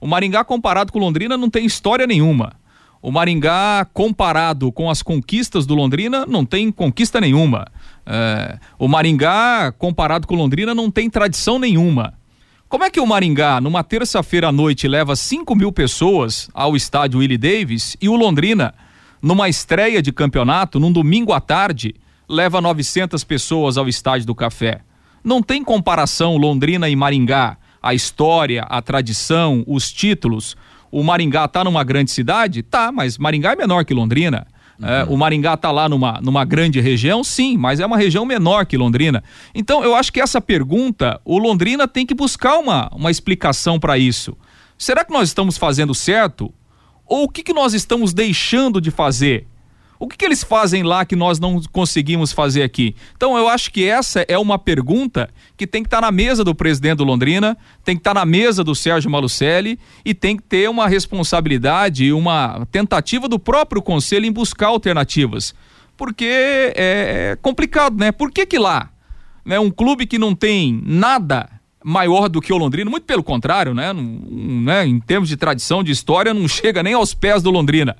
O 0.00 0.06
Maringá, 0.06 0.44
comparado 0.44 0.92
com 0.92 0.98
o 0.98 1.02
Londrina, 1.02 1.36
não 1.36 1.50
tem 1.50 1.66
história 1.66 2.06
nenhuma. 2.06 2.52
O 3.00 3.12
Maringá, 3.12 3.86
comparado 3.92 4.72
com 4.72 4.90
as 4.90 5.02
conquistas 5.02 5.64
do 5.66 5.74
Londrina, 5.74 6.26
não 6.26 6.44
tem 6.44 6.70
conquista 6.72 7.20
nenhuma. 7.20 7.66
É, 8.04 8.58
o 8.78 8.88
Maringá, 8.88 9.72
comparado 9.78 10.26
com 10.26 10.34
Londrina, 10.34 10.74
não 10.74 10.90
tem 10.90 11.08
tradição 11.08 11.58
nenhuma. 11.58 12.14
Como 12.68 12.84
é 12.84 12.90
que 12.90 13.00
o 13.00 13.06
Maringá, 13.06 13.60
numa 13.60 13.82
terça-feira 13.84 14.48
à 14.48 14.52
noite, 14.52 14.88
leva 14.88 15.16
5 15.16 15.54
mil 15.54 15.72
pessoas 15.72 16.50
ao 16.52 16.76
estádio 16.76 17.20
Willie 17.20 17.38
Davis 17.38 17.96
e 18.00 18.08
o 18.08 18.16
Londrina, 18.16 18.74
numa 19.22 19.48
estreia 19.48 20.02
de 20.02 20.12
campeonato, 20.12 20.78
num 20.78 20.92
domingo 20.92 21.32
à 21.32 21.40
tarde, 21.40 21.94
leva 22.28 22.60
900 22.60 23.24
pessoas 23.24 23.78
ao 23.78 23.88
estádio 23.88 24.26
do 24.26 24.34
Café? 24.34 24.82
Não 25.24 25.42
tem 25.42 25.64
comparação 25.64 26.36
Londrina 26.36 26.88
e 26.88 26.96
Maringá. 26.96 27.56
A 27.80 27.94
história, 27.94 28.62
a 28.62 28.82
tradição, 28.82 29.64
os 29.66 29.90
títulos 29.92 30.56
o 30.90 31.02
Maringá 31.02 31.44
está 31.44 31.64
numa 31.64 31.84
grande 31.84 32.10
cidade? 32.10 32.62
Tá, 32.62 32.90
mas 32.92 33.18
Maringá 33.18 33.52
é 33.52 33.56
menor 33.56 33.84
que 33.84 33.94
Londrina. 33.94 34.46
É, 34.80 35.02
uhum. 35.02 35.14
o 35.14 35.16
Maringá 35.16 35.54
está 35.54 35.72
lá 35.72 35.88
numa, 35.88 36.20
numa 36.22 36.44
grande 36.44 36.80
região? 36.80 37.24
Sim, 37.24 37.56
mas 37.56 37.80
é 37.80 37.86
uma 37.86 37.96
região 37.96 38.24
menor 38.24 38.64
que 38.64 38.76
Londrina. 38.76 39.24
Então, 39.54 39.82
eu 39.82 39.94
acho 39.94 40.12
que 40.12 40.20
essa 40.20 40.40
pergunta, 40.40 41.20
o 41.24 41.36
Londrina 41.36 41.88
tem 41.88 42.06
que 42.06 42.14
buscar 42.14 42.58
uma, 42.58 42.88
uma 42.94 43.10
explicação 43.10 43.80
para 43.80 43.98
isso. 43.98 44.36
Será 44.76 45.04
que 45.04 45.12
nós 45.12 45.28
estamos 45.28 45.58
fazendo 45.58 45.94
certo? 45.94 46.54
Ou 47.04 47.24
o 47.24 47.28
que, 47.28 47.42
que 47.42 47.52
nós 47.52 47.74
estamos 47.74 48.14
deixando 48.14 48.80
de 48.80 48.90
fazer? 48.90 49.46
O 50.00 50.06
que, 50.06 50.16
que, 50.16 50.24
eles 50.24 50.44
fazem 50.44 50.84
lá 50.84 51.04
que 51.04 51.16
nós 51.16 51.40
não 51.40 51.60
conseguimos 51.72 52.32
fazer 52.32 52.62
aqui? 52.62 52.94
Então, 53.16 53.36
eu 53.36 53.48
acho 53.48 53.72
que 53.72 53.84
essa 53.84 54.24
é 54.28 54.38
uma 54.38 54.56
pergunta 54.56 55.28
que 55.56 55.66
tem 55.66 55.82
que 55.82 55.88
estar 55.88 55.98
tá 55.98 56.02
na 56.02 56.12
mesa 56.12 56.44
do 56.44 56.54
presidente 56.54 56.98
do 56.98 57.04
Londrina, 57.04 57.56
tem 57.84 57.96
que 57.96 58.00
estar 58.00 58.14
tá 58.14 58.20
na 58.20 58.24
mesa 58.24 58.62
do 58.62 58.76
Sérgio 58.76 59.10
Malucelli 59.10 59.78
e 60.04 60.14
tem 60.14 60.36
que 60.36 60.42
ter 60.42 60.70
uma 60.70 60.86
responsabilidade 60.86 62.04
e 62.04 62.12
uma 62.12 62.64
tentativa 62.70 63.28
do 63.28 63.40
próprio 63.40 63.82
conselho 63.82 64.24
em 64.24 64.32
buscar 64.32 64.68
alternativas. 64.68 65.52
Porque 65.96 66.72
é, 66.76 67.32
é 67.32 67.38
complicado, 67.42 67.98
né? 67.98 68.12
Por 68.12 68.30
que, 68.30 68.46
que 68.46 68.58
lá, 68.58 68.90
né, 69.44 69.58
um 69.58 69.70
clube 69.70 70.06
que 70.06 70.16
não 70.16 70.32
tem 70.32 70.80
nada 70.86 71.50
maior 71.84 72.28
do 72.28 72.40
que 72.40 72.52
o 72.52 72.56
Londrina, 72.56 72.88
muito 72.88 73.04
pelo 73.04 73.24
contrário, 73.24 73.74
né? 73.74 73.92
né? 73.92 74.86
Em 74.86 75.00
termos 75.00 75.28
de 75.28 75.36
tradição, 75.36 75.82
de 75.82 75.90
história, 75.90 76.32
não 76.32 76.46
chega 76.46 76.84
nem 76.84 76.94
aos 76.94 77.14
pés 77.14 77.42
do 77.42 77.50
Londrina 77.50 77.96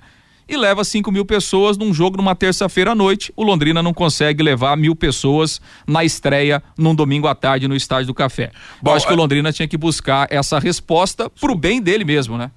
e 0.48 0.56
leva 0.56 0.82
5 0.82 1.12
mil 1.12 1.24
pessoas 1.24 1.76
num 1.76 1.92
jogo 1.92 2.16
numa 2.16 2.34
terça-feira 2.34 2.92
à 2.92 2.94
noite. 2.94 3.32
O 3.37 3.42
Londrina 3.42 3.82
não 3.82 3.92
consegue 3.92 4.42
levar 4.42 4.76
mil 4.76 4.96
pessoas 4.96 5.61
na 5.87 6.04
estreia 6.04 6.62
num 6.76 6.94
domingo 6.94 7.26
à 7.26 7.34
tarde 7.34 7.68
no 7.68 7.76
Estádio 7.76 8.06
do 8.06 8.14
Café. 8.14 8.50
Bom, 8.82 8.94
acho 8.94 9.06
que 9.06 9.12
o 9.12 9.16
Londrina 9.16 9.52
tinha 9.52 9.68
que 9.68 9.76
buscar 9.76 10.26
essa 10.30 10.58
resposta 10.58 11.28
pro 11.28 11.54
bem 11.54 11.80
dele 11.82 12.04
mesmo, 12.04 12.38
né? 12.38 12.50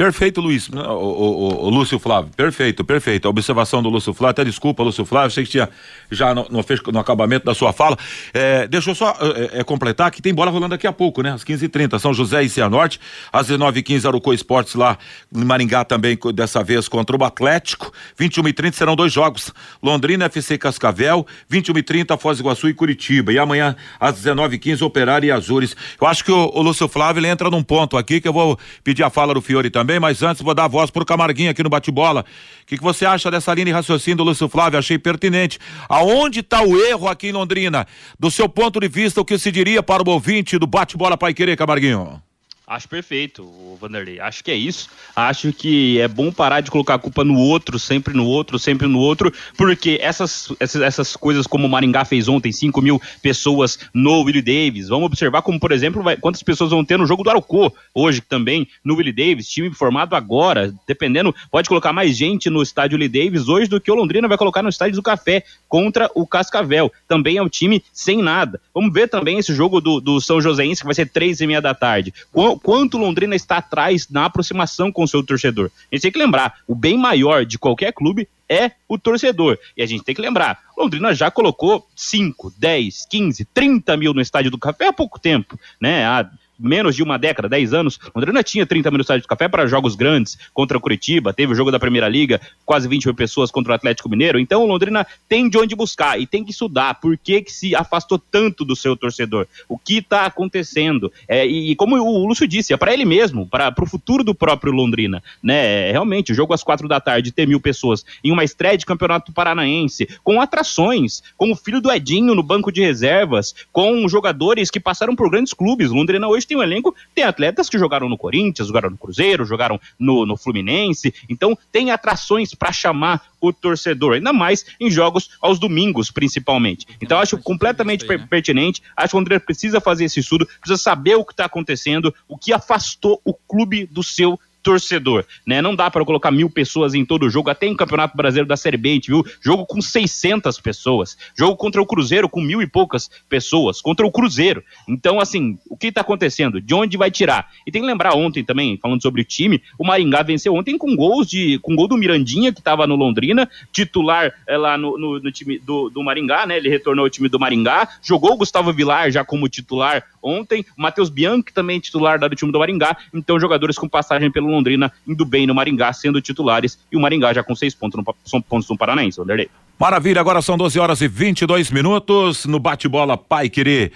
Perfeito, 0.00 0.40
Luiz. 0.40 0.66
O, 0.70 0.78
o, 0.78 1.66
o, 1.66 1.68
Lúcio 1.68 1.98
Flávio. 1.98 2.30
Perfeito, 2.34 2.82
perfeito. 2.82 3.26
A 3.26 3.28
observação 3.28 3.82
do 3.82 3.90
Lúcio 3.90 4.14
Flávio. 4.14 4.30
Até 4.30 4.44
desculpa, 4.46 4.82
Lúcio 4.82 5.04
Flávio. 5.04 5.30
Sei 5.30 5.44
que 5.44 5.50
tinha 5.50 5.68
já 6.10 6.34
no, 6.34 6.46
no, 6.48 6.64
no 6.90 6.98
acabamento 6.98 7.44
da 7.44 7.52
sua 7.52 7.70
fala. 7.70 7.98
É, 8.32 8.66
deixa 8.66 8.88
eu 8.88 8.94
só 8.94 9.14
é, 9.20 9.60
é, 9.60 9.62
completar 9.62 10.10
que 10.10 10.22
tem 10.22 10.32
bola 10.32 10.50
rolando 10.50 10.70
daqui 10.70 10.86
a 10.86 10.92
pouco, 10.92 11.20
né? 11.20 11.32
Às 11.32 11.44
15h30. 11.44 11.98
São 11.98 12.14
José 12.14 12.42
e 12.42 12.48
Cianorte. 12.48 12.98
Às 13.30 13.48
19h15, 13.48 14.08
Arucô 14.08 14.32
Esportes 14.32 14.74
lá 14.74 14.96
em 15.36 15.44
Maringá 15.44 15.84
também, 15.84 16.18
dessa 16.34 16.64
vez 16.64 16.88
contra 16.88 17.14
o 17.14 17.22
Atlético. 17.22 17.92
21h30 18.18 18.72
serão 18.72 18.96
dois 18.96 19.12
jogos. 19.12 19.52
Londrina, 19.82 20.24
FC 20.24 20.56
Cascavel. 20.56 21.26
21h30, 21.52 22.18
Foz 22.18 22.38
do 22.38 22.44
Iguaçu 22.44 22.70
e 22.70 22.72
Curitiba. 22.72 23.34
E 23.34 23.38
amanhã, 23.38 23.76
às 24.00 24.18
19h15, 24.18 24.80
Operário 24.80 25.26
e 25.26 25.30
Azures. 25.30 25.76
Eu 26.00 26.06
acho 26.06 26.24
que 26.24 26.32
o, 26.32 26.50
o 26.54 26.62
Lúcio 26.62 26.88
Flávio 26.88 27.26
entra 27.26 27.50
num 27.50 27.62
ponto 27.62 27.98
aqui 27.98 28.18
que 28.18 28.26
eu 28.26 28.32
vou 28.32 28.58
pedir 28.82 29.02
a 29.02 29.10
fala 29.10 29.34
do 29.34 29.42
Fiore 29.42 29.68
também 29.68 29.89
também, 29.90 29.98
mas 29.98 30.22
antes 30.22 30.42
vou 30.42 30.54
dar 30.54 30.64
a 30.64 30.68
voz 30.68 30.90
pro 30.90 31.04
Camarguinho 31.04 31.50
aqui 31.50 31.62
no 31.62 31.68
bate-bola. 31.68 32.24
O 32.62 32.66
que, 32.66 32.76
que 32.76 32.82
você 32.82 33.04
acha 33.04 33.30
dessa 33.30 33.52
linha 33.52 33.66
de 33.66 33.72
raciocínio 33.72 34.18
do 34.18 34.24
Lúcio 34.24 34.48
Flávio? 34.48 34.78
Achei 34.78 34.98
pertinente. 34.98 35.58
Aonde 35.88 36.40
está 36.40 36.62
o 36.62 36.76
erro 36.80 37.08
aqui 37.08 37.28
em 37.28 37.32
Londrina? 37.32 37.86
Do 38.18 38.30
seu 38.30 38.48
ponto 38.48 38.78
de 38.78 38.86
vista, 38.86 39.20
o 39.20 39.24
que 39.24 39.36
se 39.36 39.50
diria 39.50 39.82
para 39.82 40.02
o 40.02 40.12
ouvinte 40.12 40.58
do 40.58 40.66
bate-bola 40.66 41.18
Pai 41.18 41.34
Querer, 41.34 41.56
Camarguinho? 41.56 42.22
Acho 42.70 42.88
perfeito, 42.88 43.42
o 43.42 43.76
Vanderlei. 43.80 44.20
Acho 44.20 44.44
que 44.44 44.50
é 44.52 44.54
isso. 44.54 44.88
Acho 45.16 45.52
que 45.52 45.98
é 45.98 46.06
bom 46.06 46.30
parar 46.30 46.60
de 46.60 46.70
colocar 46.70 46.94
a 46.94 46.98
culpa 47.00 47.24
no 47.24 47.36
outro, 47.36 47.80
sempre 47.80 48.14
no 48.14 48.24
outro, 48.24 48.60
sempre 48.60 48.86
no 48.86 49.00
outro, 49.00 49.32
porque 49.56 49.98
essas, 50.00 50.52
essas, 50.60 50.80
essas 50.80 51.16
coisas 51.16 51.48
como 51.48 51.66
o 51.66 51.68
Maringá 51.68 52.04
fez 52.04 52.28
ontem, 52.28 52.52
5 52.52 52.80
mil 52.80 53.02
pessoas 53.20 53.76
no 53.92 54.22
Willie 54.22 54.40
Davis. 54.40 54.86
Vamos 54.86 55.06
observar 55.06 55.42
como, 55.42 55.58
por 55.58 55.72
exemplo, 55.72 56.00
vai, 56.00 56.16
quantas 56.16 56.44
pessoas 56.44 56.70
vão 56.70 56.84
ter 56.84 56.96
no 56.96 57.08
jogo 57.08 57.24
do 57.24 57.30
Araucô, 57.30 57.74
hoje 57.92 58.20
também, 58.20 58.68
no 58.84 58.94
Willie 58.94 59.12
Davis, 59.12 59.48
time 59.48 59.74
formado 59.74 60.14
agora, 60.14 60.72
dependendo, 60.86 61.34
pode 61.50 61.68
colocar 61.68 61.92
mais 61.92 62.16
gente 62.16 62.48
no 62.48 62.62
estádio 62.62 62.96
Willie 62.96 63.08
Davis 63.08 63.48
hoje 63.48 63.68
do 63.68 63.80
que 63.80 63.90
o 63.90 63.96
Londrina 63.96 64.28
vai 64.28 64.38
colocar 64.38 64.62
no 64.62 64.68
estádio 64.68 64.94
do 64.94 65.02
Café 65.02 65.42
contra 65.68 66.08
o 66.14 66.24
Cascavel. 66.24 66.92
Também 67.08 67.36
é 67.36 67.42
um 67.42 67.48
time 67.48 67.82
sem 67.92 68.22
nada. 68.22 68.60
Vamos 68.72 68.92
ver 68.92 69.08
também 69.08 69.40
esse 69.40 69.52
jogo 69.52 69.80
do, 69.80 70.00
do 70.00 70.20
São 70.20 70.40
Joséense, 70.40 70.82
que 70.82 70.86
vai 70.86 70.94
ser 70.94 71.10
três 71.10 71.40
e 71.40 71.48
meia 71.48 71.60
da 71.60 71.74
tarde. 71.74 72.14
Quanto 72.62 72.98
Londrina 72.98 73.34
está 73.34 73.58
atrás 73.58 74.08
na 74.08 74.24
aproximação 74.24 74.92
com 74.92 75.02
o 75.02 75.08
seu 75.08 75.24
torcedor. 75.24 75.70
A 75.90 75.94
gente 75.94 76.02
tem 76.02 76.12
que 76.12 76.18
lembrar, 76.18 76.58
o 76.66 76.74
bem 76.74 76.96
maior 76.96 77.44
de 77.44 77.58
qualquer 77.58 77.92
clube 77.92 78.28
é 78.48 78.72
o 78.88 78.98
torcedor. 78.98 79.58
E 79.76 79.82
a 79.82 79.86
gente 79.86 80.02
tem 80.02 80.14
que 80.14 80.20
lembrar, 80.20 80.58
Londrina 80.76 81.14
já 81.14 81.30
colocou 81.30 81.86
5, 81.94 82.52
10, 82.58 83.06
15, 83.06 83.44
30 83.46 83.96
mil 83.96 84.12
no 84.12 84.20
estádio 84.20 84.50
do 84.50 84.58
Café 84.58 84.88
há 84.88 84.92
pouco 84.92 85.18
tempo, 85.18 85.58
né? 85.80 86.04
Há 86.04 86.28
menos 86.60 86.94
de 86.94 87.02
uma 87.02 87.18
década, 87.18 87.48
10 87.48 87.72
anos, 87.72 87.98
Londrina 88.14 88.42
tinha 88.42 88.66
30 88.66 88.90
mil 88.90 88.98
no 88.98 89.02
estádio 89.02 89.22
do 89.22 89.28
Café 89.28 89.48
para 89.48 89.66
jogos 89.66 89.94
grandes 89.94 90.38
contra 90.52 90.76
o 90.76 90.80
Curitiba, 90.80 91.32
teve 91.32 91.52
o 91.52 91.56
jogo 91.56 91.70
da 91.70 91.78
Primeira 91.78 92.08
Liga, 92.08 92.40
quase 92.64 92.86
20 92.86 93.06
mil 93.06 93.14
pessoas 93.14 93.50
contra 93.50 93.72
o 93.72 93.74
Atlético 93.74 94.08
Mineiro. 94.08 94.38
Então, 94.38 94.66
Londrina 94.66 95.06
tem 95.28 95.48
de 95.48 95.56
onde 95.56 95.74
buscar 95.74 96.20
e 96.20 96.26
tem 96.26 96.44
que 96.44 96.50
estudar 96.50 97.00
por 97.00 97.16
que, 97.16 97.42
que 97.42 97.52
se 97.52 97.74
afastou 97.74 98.18
tanto 98.18 98.64
do 98.64 98.76
seu 98.76 98.96
torcedor, 98.96 99.46
o 99.68 99.78
que 99.78 99.98
está 99.98 100.26
acontecendo. 100.26 101.12
É, 101.26 101.46
e, 101.46 101.70
e, 101.70 101.76
como 101.76 101.96
o 101.96 102.26
Lúcio 102.26 102.46
disse, 102.46 102.72
é 102.72 102.76
para 102.76 102.92
ele 102.92 103.04
mesmo, 103.04 103.46
para 103.46 103.74
o 103.80 103.86
futuro 103.86 104.22
do 104.22 104.34
próprio 104.34 104.72
Londrina. 104.72 105.22
Né? 105.42 105.88
É, 105.88 105.92
realmente, 105.92 106.32
o 106.32 106.34
jogo 106.34 106.52
às 106.52 106.62
quatro 106.62 106.86
da 106.86 107.00
tarde, 107.00 107.32
ter 107.32 107.46
mil 107.46 107.60
pessoas 107.60 108.04
em 108.22 108.30
uma 108.30 108.44
estreia 108.44 108.76
de 108.76 108.86
campeonato 108.86 109.32
paranaense, 109.32 110.08
com 110.22 110.40
atrações, 110.40 111.22
com 111.36 111.50
o 111.50 111.56
filho 111.56 111.80
do 111.80 111.90
Edinho 111.90 112.34
no 112.34 112.42
banco 112.42 112.70
de 112.70 112.82
reservas, 112.82 113.54
com 113.72 114.06
jogadores 114.08 114.70
que 114.70 114.80
passaram 114.80 115.16
por 115.16 115.30
grandes 115.30 115.54
clubes. 115.54 115.90
Londrina 115.90 116.28
hoje 116.28 116.46
tem 116.50 116.56
um 116.56 116.62
elenco, 116.62 116.94
tem 117.14 117.22
atletas 117.22 117.68
que 117.68 117.78
jogaram 117.78 118.08
no 118.08 118.18
Corinthians, 118.18 118.66
jogaram 118.66 118.90
no 118.90 118.98
Cruzeiro, 118.98 119.44
jogaram 119.44 119.80
no, 119.96 120.26
no 120.26 120.36
Fluminense, 120.36 121.14
então 121.28 121.56
tem 121.70 121.92
atrações 121.92 122.54
para 122.54 122.72
chamar 122.72 123.22
o 123.40 123.52
torcedor, 123.52 124.14
ainda 124.14 124.32
mais 124.32 124.66
em 124.80 124.90
jogos 124.90 125.30
aos 125.40 125.60
domingos, 125.60 126.10
principalmente. 126.10 126.86
Então 127.00 127.20
acho 127.20 127.38
completamente 127.38 128.04
né? 128.04 128.18
pertinente, 128.28 128.82
acho 128.96 129.10
que 129.10 129.16
o 129.16 129.20
André 129.20 129.38
precisa 129.38 129.80
fazer 129.80 130.04
esse 130.04 130.18
estudo, 130.18 130.44
precisa 130.60 130.76
saber 130.76 131.14
o 131.14 131.24
que 131.24 131.32
está 131.32 131.44
acontecendo, 131.44 132.12
o 132.28 132.36
que 132.36 132.52
afastou 132.52 133.20
o 133.24 133.32
clube 133.32 133.86
do 133.86 134.02
seu 134.02 134.38
torcedor, 134.62 135.24
né? 135.46 135.60
Não 135.60 135.74
dá 135.74 135.90
para 135.90 136.04
colocar 136.04 136.30
mil 136.30 136.50
pessoas 136.50 136.94
em 136.94 137.04
todo 137.04 137.26
o 137.26 137.30
jogo, 137.30 137.50
até 137.50 137.66
em 137.66 137.76
Campeonato 137.76 138.16
Brasileiro 138.16 138.48
da 138.48 138.56
Série 138.56 138.76
B, 138.76 139.00
viu 139.06 139.24
jogo 139.40 139.66
com 139.66 139.80
600 139.80 140.60
pessoas, 140.60 141.16
jogo 141.36 141.56
contra 141.56 141.80
o 141.80 141.86
Cruzeiro 141.86 142.28
com 142.28 142.40
mil 142.40 142.60
e 142.60 142.66
poucas 142.66 143.10
pessoas, 143.28 143.80
contra 143.80 144.06
o 144.06 144.10
Cruzeiro. 144.10 144.62
Então, 144.88 145.20
assim, 145.20 145.58
o 145.68 145.76
que 145.76 145.92
tá 145.92 146.00
acontecendo? 146.00 146.60
De 146.60 146.74
onde 146.74 146.96
vai 146.96 147.10
tirar? 147.10 147.50
E 147.66 147.70
tem 147.70 147.82
que 147.82 147.88
lembrar 147.88 148.14
ontem 148.14 148.44
também, 148.44 148.76
falando 148.76 149.02
sobre 149.02 149.22
o 149.22 149.24
time, 149.24 149.62
o 149.78 149.84
Maringá 149.84 150.22
venceu 150.22 150.54
ontem 150.54 150.76
com 150.76 150.94
gols 150.96 151.28
de, 151.28 151.58
com 151.60 151.76
gol 151.76 151.88
do 151.88 151.96
Mirandinha, 151.96 152.52
que 152.52 152.62
tava 152.62 152.86
no 152.86 152.96
Londrina, 152.96 153.48
titular 153.72 154.32
é, 154.46 154.56
lá 154.56 154.76
no, 154.76 154.98
no, 154.98 155.20
no 155.20 155.32
time 155.32 155.58
do, 155.58 155.88
do 155.90 156.02
Maringá, 156.02 156.46
né? 156.46 156.56
Ele 156.56 156.68
retornou 156.68 157.04
ao 157.04 157.10
time 157.10 157.28
do 157.28 157.38
Maringá, 157.38 157.88
jogou 158.02 158.32
o 158.32 158.36
Gustavo 158.36 158.72
Vilar 158.72 159.10
já 159.10 159.24
como 159.24 159.48
titular 159.48 160.04
ontem, 160.22 160.64
o 160.76 160.82
Matheus 160.82 161.08
Bianchi 161.08 161.52
também 161.54 161.80
titular 161.80 162.18
do 162.18 162.28
time 162.36 162.52
do 162.52 162.58
Maringá, 162.58 162.96
então 163.12 163.40
jogadores 163.40 163.78
com 163.78 163.88
passagem 163.88 164.30
pelo 164.30 164.49
Londrina 164.50 164.92
indo 165.06 165.24
bem 165.24 165.46
no 165.46 165.54
Maringá, 165.54 165.92
sendo 165.92 166.20
titulares, 166.20 166.78
e 166.90 166.96
o 166.96 167.00
Maringá 167.00 167.32
já 167.32 167.42
com 167.42 167.54
seis 167.54 167.74
pontos 167.74 167.98
no, 167.98 168.14
são 168.24 168.40
pontos 168.40 168.68
no 168.68 168.76
Paranaense, 168.76 169.18
Vanderlei. 169.18 169.48
Maravilha, 169.78 170.20
agora 170.20 170.42
são 170.42 170.58
12 170.58 170.78
horas 170.78 171.00
e 171.00 171.08
22 171.08 171.70
minutos 171.70 172.44
no 172.44 172.58
bate-bola 172.58 173.16
Pai 173.16 173.48
Querer. 173.48 173.92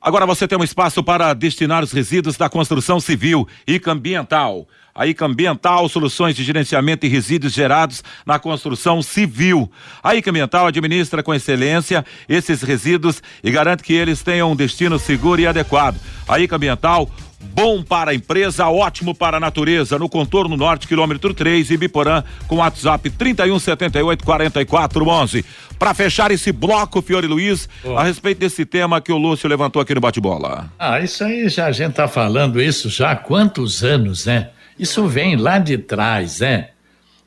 Agora 0.00 0.26
você 0.26 0.48
tem 0.48 0.58
um 0.58 0.64
espaço 0.64 1.02
para 1.02 1.32
destinar 1.32 1.84
os 1.84 1.92
resíduos 1.92 2.36
da 2.36 2.48
construção 2.48 2.98
civil 2.98 3.46
e 3.66 3.80
ambiental. 3.86 4.66
A 4.94 5.06
ICA 5.06 5.24
Ambiental, 5.24 5.88
soluções 5.88 6.36
de 6.36 6.44
gerenciamento 6.44 7.06
e 7.06 7.08
resíduos 7.08 7.54
gerados 7.54 8.04
na 8.26 8.38
construção 8.38 9.00
civil. 9.00 9.70
A 10.02 10.14
ICA 10.14 10.28
Ambiental 10.28 10.66
administra 10.66 11.22
com 11.22 11.32
excelência 11.32 12.04
esses 12.28 12.60
resíduos 12.60 13.22
e 13.42 13.50
garante 13.50 13.82
que 13.82 13.94
eles 13.94 14.22
tenham 14.22 14.52
um 14.52 14.56
destino 14.56 14.98
seguro 14.98 15.40
e 15.40 15.46
adequado. 15.46 15.96
A 16.28 16.38
ICA 16.38 16.56
Ambiental 16.56 17.08
Bom 17.42 17.82
para 17.82 18.12
a 18.12 18.14
empresa, 18.14 18.68
ótimo 18.68 19.14
para 19.14 19.36
a 19.36 19.40
natureza. 19.40 19.98
No 19.98 20.08
contorno 20.08 20.56
norte, 20.56 20.86
quilômetro 20.86 21.34
3, 21.34 21.70
Ibiporã, 21.70 22.22
com 22.46 22.56
WhatsApp 22.56 23.10
31 23.10 23.58
78 23.58 24.24
44 24.24 25.08
11. 25.08 25.44
Para 25.78 25.92
fechar 25.92 26.30
esse 26.30 26.52
bloco, 26.52 27.02
Fiore 27.02 27.26
Luiz, 27.26 27.68
oh. 27.84 27.96
a 27.96 28.04
respeito 28.04 28.38
desse 28.38 28.64
tema 28.64 29.00
que 29.00 29.12
o 29.12 29.18
Lúcio 29.18 29.48
levantou 29.48 29.82
aqui 29.82 29.94
no 29.94 30.00
bate-bola. 30.00 30.72
Ah, 30.78 31.00
isso 31.00 31.24
aí 31.24 31.48
já 31.48 31.66
a 31.66 31.72
gente 31.72 31.94
tá 31.94 32.06
falando 32.06 32.60
isso 32.60 32.88
já 32.88 33.10
há 33.10 33.16
quantos 33.16 33.82
anos, 33.82 34.26
né? 34.26 34.50
Isso 34.78 35.06
vem 35.06 35.36
lá 35.36 35.58
de 35.58 35.76
trás, 35.76 36.40
né? 36.40 36.70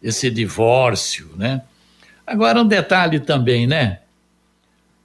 Esse 0.01 0.29
divórcio, 0.29 1.29
né? 1.35 1.61
Agora 2.25 2.61
um 2.61 2.67
detalhe 2.67 3.19
também, 3.19 3.67
né? 3.67 3.99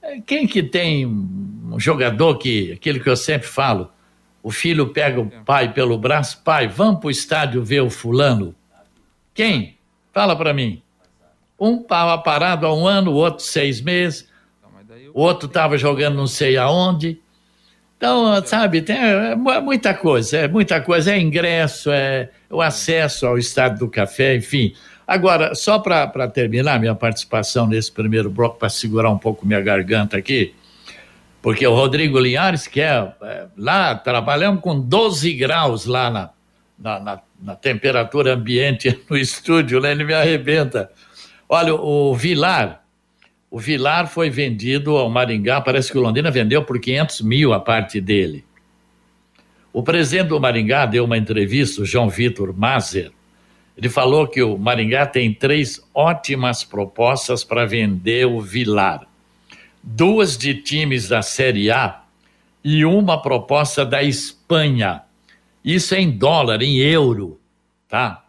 É, 0.01 0.19
quem 0.19 0.47
que 0.47 0.63
tem 0.63 1.05
um 1.05 1.79
jogador 1.79 2.37
que, 2.37 2.71
aquele 2.73 2.99
que 2.99 3.09
eu 3.09 3.15
sempre 3.15 3.47
falo, 3.47 3.91
o 4.43 4.51
filho 4.51 4.87
pega 4.89 5.19
o 5.19 5.29
pai 5.45 5.73
pelo 5.73 5.97
braço, 5.97 6.41
pai, 6.43 6.67
vamos 6.67 6.99
para 6.99 7.07
o 7.07 7.11
estádio 7.11 7.63
ver 7.63 7.81
o 7.81 7.89
fulano. 7.89 8.55
Quem? 9.33 9.77
Fala 10.11 10.35
para 10.35 10.53
mim. 10.53 10.81
Um 11.59 11.81
estava 11.81 12.17
parado 12.17 12.65
há 12.65 12.73
um 12.73 12.87
ano, 12.87 13.11
o 13.11 13.15
outro 13.15 13.43
seis 13.43 13.79
meses, 13.81 14.27
o 15.13 15.21
outro 15.21 15.47
estava 15.47 15.77
jogando 15.77 16.15
não 16.15 16.27
sei 16.27 16.57
aonde. 16.57 17.19
Então, 17.97 18.43
sabe, 18.45 18.81
tem 18.81 18.97
é, 18.97 19.33
é 19.33 19.61
muita 19.61 19.93
coisa, 19.93 20.37
é 20.37 20.47
muita 20.47 20.81
coisa, 20.81 21.11
é 21.13 21.19
ingresso, 21.19 21.91
é 21.91 22.29
o 22.49 22.59
acesso 22.59 23.27
ao 23.27 23.37
estádio 23.37 23.79
do 23.79 23.87
café, 23.87 24.35
enfim. 24.35 24.73
Agora, 25.05 25.53
só 25.53 25.77
para 25.77 26.27
terminar 26.27 26.79
minha 26.79 26.95
participação 26.95 27.67
nesse 27.67 27.91
primeiro 27.91 28.29
bloco, 28.29 28.57
para 28.57 28.69
segurar 28.69 29.11
um 29.11 29.19
pouco 29.19 29.45
minha 29.45 29.61
garganta 29.61 30.17
aqui, 30.17 30.55
porque 31.41 31.65
o 31.65 31.73
Rodrigo 31.73 32.19
Linhares, 32.19 32.67
que 32.67 32.79
é, 32.79 33.11
é 33.21 33.47
lá, 33.57 33.95
trabalhamos 33.95 34.61
com 34.61 34.79
12 34.79 35.33
graus 35.33 35.85
lá 35.85 36.09
na, 36.11 36.29
na, 36.77 36.99
na, 36.99 37.21
na, 37.41 37.55
temperatura 37.55 38.33
ambiente 38.33 39.01
no 39.09 39.17
estúdio, 39.17 39.79
né? 39.79 39.91
ele 39.91 40.03
me 40.03 40.13
arrebenta. 40.13 40.91
Olha, 41.49 41.73
o 41.73 42.15
Vilar, 42.15 42.83
o 43.49 43.59
Vilar 43.59 44.07
foi 44.07 44.29
vendido 44.29 44.95
ao 44.95 45.09
Maringá, 45.09 45.59
parece 45.59 45.91
que 45.91 45.97
o 45.97 46.01
Londrina 46.01 46.29
vendeu 46.29 46.63
por 46.63 46.79
500 46.79 47.21
mil 47.21 47.53
a 47.53 47.59
parte 47.59 47.99
dele. 47.99 48.45
O 49.73 49.81
presidente 49.81 50.27
do 50.27 50.39
Maringá 50.39 50.85
deu 50.85 51.05
uma 51.05 51.17
entrevista, 51.17 51.81
o 51.81 51.85
João 51.85 52.09
Vitor 52.09 52.53
Mazer, 52.55 53.11
ele 53.75 53.89
falou 53.89 54.27
que 54.27 54.43
o 54.43 54.57
Maringá 54.57 55.07
tem 55.07 55.33
três 55.33 55.81
ótimas 55.93 56.63
propostas 56.63 57.43
para 57.43 57.65
vender 57.65 58.27
o 58.27 58.39
Vilar 58.39 59.10
duas 59.83 60.37
de 60.37 60.55
times 60.55 61.07
da 61.07 61.21
Série 61.21 61.71
A 61.71 62.01
e 62.63 62.85
uma 62.85 63.21
proposta 63.21 63.85
da 63.85 64.03
Espanha. 64.03 65.01
Isso 65.63 65.95
é 65.95 66.01
em 66.01 66.11
dólar, 66.11 66.61
em 66.61 66.77
euro, 66.77 67.39
tá? 67.87 68.25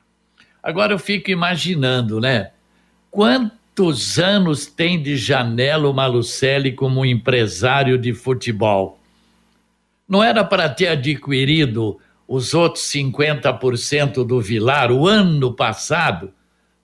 Agora 0.63 0.93
eu 0.93 0.99
fico 0.99 1.31
imaginando, 1.31 2.21
né? 2.21 2.51
Quantos 3.11 4.19
anos 4.19 4.67
tem 4.67 5.03
de 5.03 5.17
janela 5.17 5.89
o 5.89 5.95
Malucelli 5.95 6.73
como 6.73 7.05
empresário 7.05 7.99
de 7.99 8.15
futebol? 8.15 8.99
Não 10.09 10.23
era 10.23 10.45
para 10.45 10.69
ter 10.69 10.89
adquirido 10.89 11.99
os 12.29 12.55
outros 12.55 12.85
50% 12.85 14.25
do 14.25 14.41
Vilar 14.41 14.91
o 14.91 15.07
ano 15.07 15.53
passado? 15.53 16.33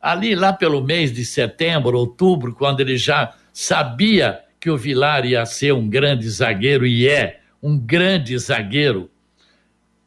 Ali, 0.01 0.35
lá 0.35 0.53
pelo 0.53 0.83
mês 0.83 1.13
de 1.13 1.25
setembro, 1.25 1.99
outubro, 1.99 2.55
quando 2.55 2.81
ele 2.81 2.97
já 2.97 3.35
sabia 3.53 4.41
que 4.69 4.71
o 4.71 4.77
Vilar 4.77 5.25
ia 5.25 5.47
ser 5.47 5.73
um 5.73 5.89
grande 5.89 6.29
zagueiro 6.29 6.87
e 6.87 7.09
é 7.09 7.41
um 7.63 7.79
grande 7.79 8.39
zagueiro. 8.39 9.09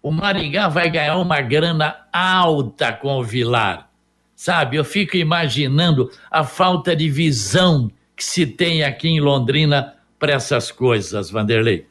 O 0.03 0.11
Maringá 0.11 0.67
vai 0.67 0.87
ganhar 0.87 1.17
uma 1.17 1.41
grana 1.41 1.95
alta 2.13 2.93
com 2.93 3.17
o 3.17 3.23
Vilar. 3.23 3.89
Sabe, 4.35 4.77
eu 4.77 4.85
fico 4.85 5.17
imaginando 5.17 6.11
a 6.29 6.43
falta 6.43 6.95
de 6.95 7.09
visão 7.09 7.89
que 8.15 8.23
se 8.23 8.45
tem 8.45 8.83
aqui 8.83 9.07
em 9.07 9.19
Londrina 9.19 9.95
para 10.19 10.33
essas 10.33 10.71
coisas, 10.71 11.31
Vanderlei. 11.31 11.87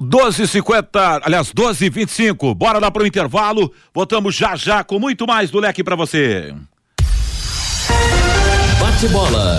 12:50, 0.00 1.20
aliás, 1.22 1.52
12:25. 1.52 2.54
Bora 2.54 2.78
lá 2.78 2.90
para 2.90 3.02
o 3.02 3.06
intervalo. 3.06 3.70
Voltamos 3.94 4.34
já 4.34 4.56
já 4.56 4.82
com 4.82 4.98
muito 4.98 5.26
mais 5.26 5.50
do 5.50 5.60
leque 5.60 5.84
para 5.84 5.96
você. 5.96 6.54
Bate 8.80 9.08
bola. 9.08 9.58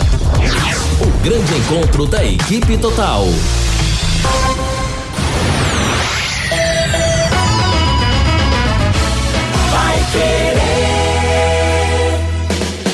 Grande 1.23 1.55
encontro 1.55 2.05
da 2.05 2.21
equipe 2.25 2.77
total. 2.77 3.25
Vai 9.71 10.05
querer. 10.12 10.59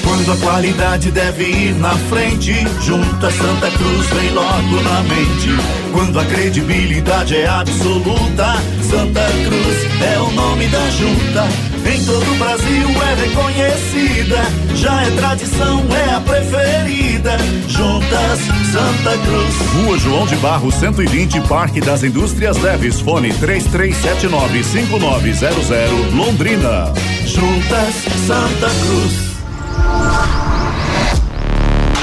Quando 0.04 0.32
a 0.32 0.38
qualidade 0.38 1.10
deve 1.10 1.44
ir 1.44 1.74
na 1.80 1.90
frente, 1.90 2.54
junta 2.82 3.32
Santa 3.32 3.72
Cruz 3.72 4.06
vem 4.12 4.30
logo 4.30 4.80
na 4.84 5.02
mente. 5.02 5.50
Quando 5.92 6.20
a 6.20 6.26
credibilidade 6.26 7.36
é 7.36 7.48
absoluta, 7.48 8.58
Santa 8.88 9.26
Cruz 9.44 10.04
é 10.04 10.20
o 10.20 10.32
nome 10.34 10.68
da 10.68 10.90
junta 10.92 11.69
em 11.86 12.04
todo 12.06 12.32
o 12.32 12.36
Brasil 12.36 12.88
é 13.02 13.14
reconhecida, 13.16 14.38
já 14.76 15.02
é 15.04 15.12
tradição, 15.12 15.86
é 15.96 16.14
a 16.14 16.20
preferida. 16.20 17.38
Juntas 17.68 18.40
Santa 18.72 19.18
Cruz. 19.18 19.56
Rua 19.74 19.98
João 19.98 20.26
de 20.26 20.36
Barro 20.38 20.72
120, 20.72 21.42
Parque 21.42 21.82
das 21.82 22.04
Indústrias 22.04 22.58
Leves, 22.58 23.00
fone 23.00 23.32
33795900, 23.34 26.14
Londrina. 26.14 26.94
Juntas 27.26 27.96
Santa 28.28 28.70
Cruz. 28.86 29.30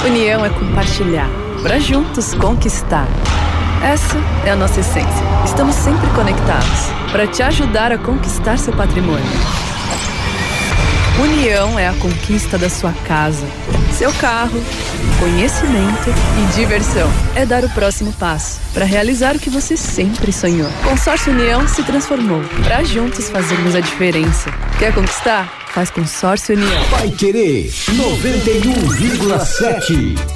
União 0.06 0.44
é 0.44 0.50
compartilhar, 0.50 1.30
para 1.62 1.80
juntos 1.80 2.34
conquistar. 2.34 3.08
Essa 3.82 4.16
é 4.44 4.50
a 4.50 4.56
nossa 4.56 4.80
essência. 4.80 5.24
Estamos 5.44 5.74
sempre 5.74 6.08
conectados 6.10 6.86
para 7.12 7.26
te 7.26 7.42
ajudar 7.42 7.92
a 7.92 7.98
conquistar 7.98 8.58
seu 8.58 8.72
patrimônio. 8.72 9.24
União 11.20 11.78
é 11.78 11.86
a 11.88 11.92
conquista 11.94 12.58
da 12.58 12.68
sua 12.68 12.92
casa, 13.06 13.46
seu 13.92 14.12
carro, 14.14 14.60
conhecimento 15.18 16.10
e 16.38 16.44
diversão. 16.54 17.10
É 17.34 17.46
dar 17.46 17.64
o 17.64 17.70
próximo 17.70 18.12
passo 18.12 18.60
para 18.74 18.84
realizar 18.84 19.34
o 19.34 19.38
que 19.38 19.48
você 19.48 19.78
sempre 19.78 20.30
sonhou. 20.30 20.68
Consórcio 20.84 21.32
União 21.32 21.66
se 21.66 21.82
transformou 21.84 22.42
para 22.64 22.84
juntos 22.84 23.30
fazermos 23.30 23.74
a 23.74 23.80
diferença. 23.80 24.50
Quer 24.78 24.92
conquistar? 24.92 25.50
Faz 25.72 25.88
Consórcio 25.90 26.54
União. 26.54 26.84
Vai 26.90 27.08
querer 27.10 27.70
91,7. 27.70 30.36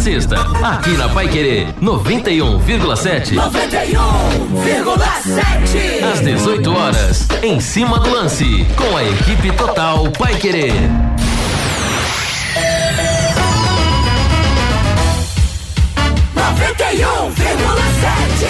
Sexta, 0.00 0.36
aqui 0.62 0.90
na 0.96 1.08
Pai 1.10 1.28
Querer 1.28 1.74
91,7. 1.74 3.34
91,7. 3.34 6.02
Às 6.10 6.20
18 6.20 6.72
horas, 6.72 7.28
em 7.42 7.60
cima 7.60 7.98
do 7.98 8.08
lance, 8.08 8.64
com 8.76 8.96
a 8.96 9.04
equipe 9.04 9.52
total 9.52 10.10
Pai 10.12 10.36
Querer. 10.36 10.72
Noventa 16.34 16.92
e 16.94 17.04
um 17.04 17.30
vírgula 17.30 17.82
sete. 18.00 18.46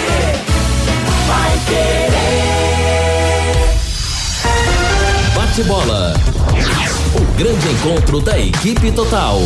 Vai 1.27 1.59
querer. 1.67 2.11
Bate 5.35 5.63
bola. 5.63 6.13
O 7.13 7.19
grande 7.37 7.67
encontro 7.67 8.21
da 8.21 8.39
equipe 8.39 8.89
total. 8.93 9.41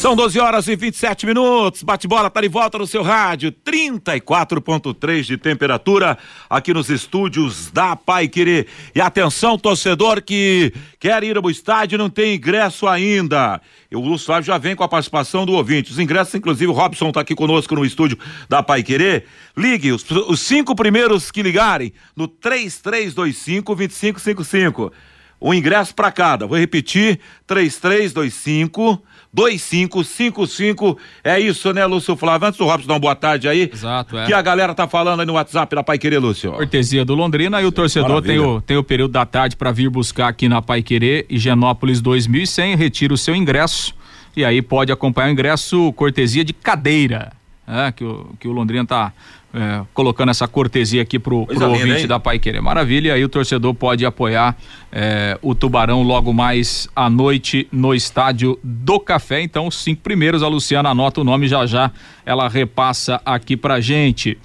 São 0.00 0.16
12 0.16 0.40
horas 0.40 0.66
e 0.66 0.74
27 0.74 1.26
minutos. 1.26 1.82
Bate-bola 1.82 2.30
tá 2.30 2.40
de 2.40 2.48
volta 2.48 2.78
no 2.78 2.86
seu 2.86 3.02
rádio. 3.02 3.52
34,3 3.52 5.22
de 5.24 5.36
temperatura 5.36 6.16
aqui 6.48 6.72
nos 6.72 6.88
estúdios 6.88 7.70
da 7.70 7.94
Pai 7.94 8.26
Querer. 8.26 8.66
E 8.94 9.00
atenção, 9.00 9.58
torcedor 9.58 10.22
que 10.22 10.72
quer 10.98 11.22
ir 11.22 11.36
ao 11.36 11.50
estádio 11.50 11.98
não 11.98 12.08
tem 12.08 12.34
ingresso 12.34 12.88
ainda. 12.88 13.60
o 13.92 14.00
Lúcio 14.00 14.24
Flávio 14.24 14.46
já 14.46 14.56
vem 14.56 14.74
com 14.74 14.82
a 14.82 14.88
participação 14.88 15.44
do 15.44 15.52
ouvinte. 15.52 15.92
Os 15.92 15.98
ingressos, 15.98 16.34
inclusive, 16.34 16.70
o 16.70 16.74
Robson 16.74 17.08
está 17.08 17.20
aqui 17.20 17.34
conosco 17.34 17.74
no 17.74 17.84
estúdio 17.84 18.18
da 18.48 18.62
Pai 18.62 18.82
Querer. 18.82 19.26
Ligue 19.54 19.92
os, 19.92 20.02
os 20.10 20.40
cinco 20.40 20.74
primeiros 20.74 21.30
que 21.30 21.42
ligarem 21.42 21.92
no 22.16 22.26
3325 22.26 23.74
2555 23.74 24.92
um 25.40 25.54
ingresso 25.54 25.94
para 25.94 26.10
cada. 26.12 26.46
Vou 26.46 26.58
repetir: 26.58 27.18
3325 27.46 29.02
2555. 29.32 30.98
É 31.22 31.38
isso, 31.38 31.72
né, 31.72 31.86
Lúcio 31.86 32.16
Flávio? 32.16 32.48
Antes 32.48 32.58
do 32.58 32.64
Robson 32.64 32.88
dar 32.88 32.94
uma 32.94 33.00
boa 33.00 33.14
tarde 33.14 33.48
aí. 33.48 33.70
Exato, 33.72 34.18
é. 34.18 34.26
Que 34.26 34.32
a 34.32 34.42
galera 34.42 34.74
tá 34.74 34.88
falando 34.88 35.20
aí 35.20 35.26
no 35.26 35.34
WhatsApp 35.34 35.74
da 35.74 35.82
Pai 35.82 35.98
Querer, 35.98 36.18
Lúcio. 36.18 36.52
Cortesia 36.52 37.04
do 37.04 37.14
Londrina 37.14 37.62
e 37.62 37.64
o 37.64 37.72
torcedor 37.72 38.22
tem 38.22 38.38
o, 38.40 38.60
tem 38.60 38.76
o 38.76 38.82
período 38.82 39.12
da 39.12 39.24
tarde 39.24 39.56
para 39.56 39.70
vir 39.70 39.88
buscar 39.88 40.28
aqui 40.28 40.48
na 40.48 40.60
Pai 40.60 40.82
Querer, 40.82 41.26
Higienópolis 41.30 42.00
2100, 42.00 42.74
retira 42.76 43.14
o 43.14 43.16
seu 43.16 43.34
ingresso 43.36 43.94
e 44.36 44.44
aí 44.44 44.60
pode 44.60 44.92
acompanhar 44.92 45.28
o 45.28 45.32
ingresso 45.32 45.92
cortesia 45.92 46.44
de 46.44 46.52
cadeira, 46.52 47.32
é, 47.66 47.92
que, 47.92 48.04
o, 48.04 48.30
que 48.38 48.48
o 48.48 48.52
Londrina 48.52 48.84
tá 48.84 49.12
é, 49.52 49.82
colocando 49.92 50.30
essa 50.30 50.46
cortesia 50.46 51.02
aqui 51.02 51.18
pro, 51.18 51.46
pro 51.46 51.70
ouvinte 51.70 52.06
da 52.06 52.20
Pai 52.20 52.38
Querer. 52.38 52.60
Maravilha, 52.60 53.14
aí 53.14 53.24
o 53.24 53.28
torcedor 53.28 53.74
pode 53.74 54.06
apoiar 54.06 54.56
é, 54.92 55.38
o 55.42 55.54
Tubarão 55.54 56.02
logo 56.02 56.32
mais 56.32 56.88
à 56.94 57.10
noite 57.10 57.66
no 57.72 57.94
estádio 57.94 58.58
do 58.62 59.00
Café. 59.00 59.42
Então, 59.42 59.66
os 59.66 59.82
cinco 59.82 60.02
primeiros, 60.02 60.42
a 60.42 60.48
Luciana 60.48 60.90
anota 60.90 61.20
o 61.20 61.24
nome 61.24 61.48
já 61.48 61.66
já, 61.66 61.90
ela 62.24 62.48
repassa 62.48 63.20
aqui 63.24 63.56
pra 63.56 63.80
gente. 63.80 64.38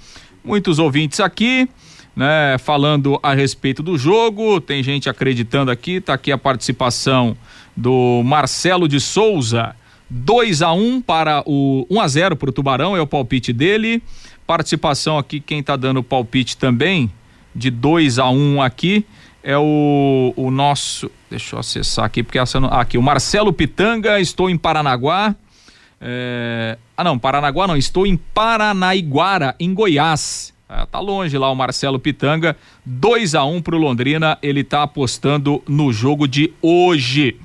Muitos 0.44 0.78
ouvintes 0.78 1.20
aqui. 1.20 1.68
Né, 2.14 2.56
falando 2.56 3.20
a 3.22 3.34
respeito 3.34 3.82
do 3.82 3.98
jogo, 3.98 4.58
tem 4.58 4.82
gente 4.82 5.06
acreditando 5.06 5.70
aqui, 5.70 6.00
tá 6.00 6.14
aqui 6.14 6.32
a 6.32 6.38
participação 6.38 7.36
do 7.76 8.22
Marcelo 8.24 8.88
de 8.88 8.98
Souza, 8.98 9.76
2 10.08 10.62
a 10.62 10.72
1 10.72 10.80
um 10.80 11.00
para 11.02 11.42
o 11.44 11.86
1 11.90 11.94
um 11.94 12.00
a 12.00 12.08
0 12.08 12.34
para 12.34 12.48
o 12.48 12.52
Tubarão, 12.52 12.96
é 12.96 13.02
o 13.02 13.06
palpite 13.06 13.52
dele. 13.52 14.02
Participação 14.46 15.18
aqui, 15.18 15.40
quem 15.40 15.60
está 15.60 15.74
dando 15.74 16.02
palpite 16.02 16.56
também, 16.56 17.10
de 17.54 17.70
2 17.70 18.18
a 18.18 18.28
1 18.28 18.36
um 18.36 18.62
aqui, 18.62 19.04
é 19.42 19.56
o, 19.58 20.32
o 20.36 20.50
nosso. 20.50 21.10
Deixa 21.30 21.56
eu 21.56 21.60
acessar 21.60 22.04
aqui, 22.04 22.22
porque 22.22 22.38
essa 22.38 22.60
não, 22.60 22.68
aqui, 22.68 22.96
o 22.96 23.02
Marcelo 23.02 23.52
Pitanga, 23.52 24.20
estou 24.20 24.48
em 24.48 24.56
Paranaguá. 24.56 25.34
É, 26.00 26.78
ah, 26.96 27.04
não, 27.04 27.18
Paranaguá 27.18 27.66
não, 27.66 27.76
estou 27.76 28.06
em 28.06 28.16
Paranaiguara, 28.16 29.54
em 29.58 29.72
Goiás. 29.72 30.54
É, 30.68 30.84
tá 30.86 30.98
longe 30.98 31.36
lá 31.38 31.50
o 31.50 31.54
Marcelo 31.54 31.98
Pitanga. 31.98 32.56
2 32.84 33.34
a 33.34 33.44
1 33.44 33.56
um 33.56 33.62
pro 33.62 33.78
Londrina, 33.78 34.38
ele 34.42 34.64
tá 34.64 34.82
apostando 34.82 35.62
no 35.66 35.92
jogo 35.92 36.26
de 36.26 36.52
hoje. 36.60 37.36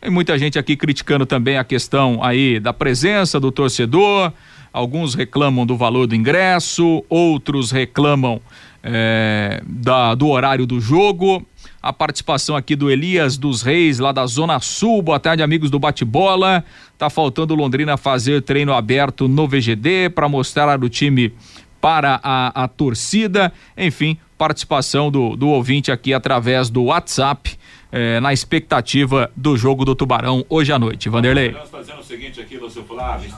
Tem 0.00 0.10
muita 0.10 0.38
gente 0.38 0.58
aqui 0.58 0.74
criticando 0.74 1.24
também 1.24 1.58
a 1.58 1.64
questão 1.64 2.22
aí 2.24 2.58
da 2.58 2.72
presença 2.72 3.38
do 3.38 3.52
torcedor. 3.52 4.32
Alguns 4.72 5.14
reclamam 5.14 5.66
do 5.66 5.76
valor 5.76 6.06
do 6.06 6.14
ingresso, 6.14 7.04
outros 7.08 7.70
reclamam 7.70 8.40
é, 8.82 9.62
da, 9.66 10.14
do 10.14 10.28
horário 10.28 10.66
do 10.66 10.80
jogo. 10.80 11.46
A 11.82 11.92
participação 11.92 12.56
aqui 12.56 12.74
do 12.74 12.90
Elias 12.90 13.36
dos 13.36 13.60
Reis, 13.60 13.98
lá 13.98 14.12
da 14.12 14.24
Zona 14.24 14.58
Sul. 14.60 15.02
Boa 15.02 15.20
tarde, 15.20 15.42
amigos 15.42 15.70
do 15.70 15.78
Bate-Bola. 15.78 16.64
Tá 16.96 17.10
faltando 17.10 17.54
Londrina 17.54 17.96
fazer 17.96 18.40
treino 18.42 18.72
aberto 18.72 19.28
no 19.28 19.46
VGD 19.46 20.10
para 20.10 20.28
mostrar 20.28 20.82
o 20.82 20.88
time 20.88 21.32
para 21.80 22.20
a, 22.22 22.64
a 22.64 22.68
torcida. 22.68 23.52
Enfim, 23.76 24.16
participação 24.38 25.10
do, 25.10 25.36
do 25.36 25.48
ouvinte 25.48 25.92
aqui 25.92 26.14
através 26.14 26.70
do 26.70 26.84
WhatsApp. 26.84 27.58
É, 27.92 28.18
na 28.20 28.32
expectativa 28.32 29.30
do 29.36 29.54
jogo 29.54 29.84
do 29.84 29.94
Tubarão 29.94 30.46
hoje 30.48 30.72
à 30.72 30.78
noite. 30.78 31.10
Vanderlei. 31.10 31.54
Está 31.62 31.80
dizendo 31.80 32.00
o 32.00 32.04
seguinte 32.04 32.40
aqui, 32.40 32.56
Lúcio 32.56 32.82
Flávio, 32.84 33.30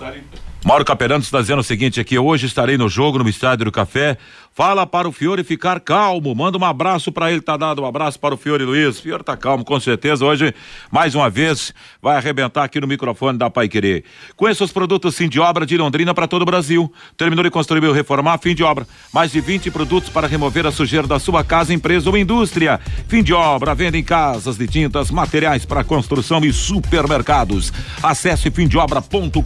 Mauro 0.65 0.85
Caperano 0.85 1.23
está 1.23 1.41
dizendo 1.41 1.59
o 1.59 1.65
seguinte 1.65 2.01
aqui, 2.01 2.19
hoje 2.19 2.47
estarei 2.47 2.79
no 2.79 2.89
jogo 2.89 3.19
no 3.19 3.29
Estádio 3.29 3.67
do 3.67 3.73
Café, 3.73 4.17
Fala 4.55 4.87
para 4.87 5.09
o 5.09 5.13
Fiore 5.13 5.43
ficar 5.43 5.81
calmo. 5.81 6.33
Manda 6.33 6.57
um 6.57 6.65
abraço 6.65 7.11
para 7.11 7.33
ele, 7.33 7.41
tá 7.41 7.57
dado 7.57 7.83
um 7.83 7.87
abraço 7.87 8.21
para 8.21 8.37
o 8.37 8.39
Fiore 8.39 8.63
Luiz. 8.63 9.01
Fiore 9.01 9.25
tá 9.25 9.37
calmo, 9.37 9.65
com 9.65 9.81
certeza. 9.81 10.25
Hoje, 10.25 10.55
mais 10.93 11.17
uma 11.17 11.29
vez, 11.29 11.75
vai 12.01 12.17
arrebentar 12.17 12.63
aqui 12.63 12.81
no 12.81 12.87
microfone 12.87 13.37
da 13.37 13.51
Pai 13.51 13.69
Querer. 13.69 14.05
Conheça 14.37 14.63
os 14.63 14.71
produtos 14.71 15.17
fim 15.17 15.29
de 15.29 15.41
obra 15.41 15.67
de 15.67 15.77
Londrina 15.77 16.15
para 16.15 16.29
todo 16.29 16.43
o 16.43 16.45
Brasil. 16.45 16.93
Terminou 17.17 17.43
de 17.43 17.51
construir 17.51 17.85
ou 17.85 17.93
reformar, 17.93 18.39
fim 18.39 18.55
de 18.55 18.63
obra. 18.63 18.87
Mais 19.13 19.33
de 19.33 19.41
20 19.41 19.73
produtos 19.73 20.09
para 20.09 20.29
remover 20.29 20.65
a 20.69 20.71
sujeira 20.71 21.09
da 21.09 21.19
sua 21.19 21.43
casa, 21.43 21.75
empresa 21.75 22.09
ou 22.09 22.17
indústria. 22.17 22.79
Fim 23.09 23.25
de 23.25 23.35
obra, 23.35 23.75
venda 23.75 23.99
em 23.99 24.05
casas 24.05 24.57
de 24.57 24.69
tintas, 24.69 25.11
materiais 25.11 25.65
para 25.65 25.83
construção 25.83 26.45
e 26.45 26.53
supermercados. 26.53 27.73
Acesse 28.01 28.53
fimdeobra.com.br, 28.53 29.41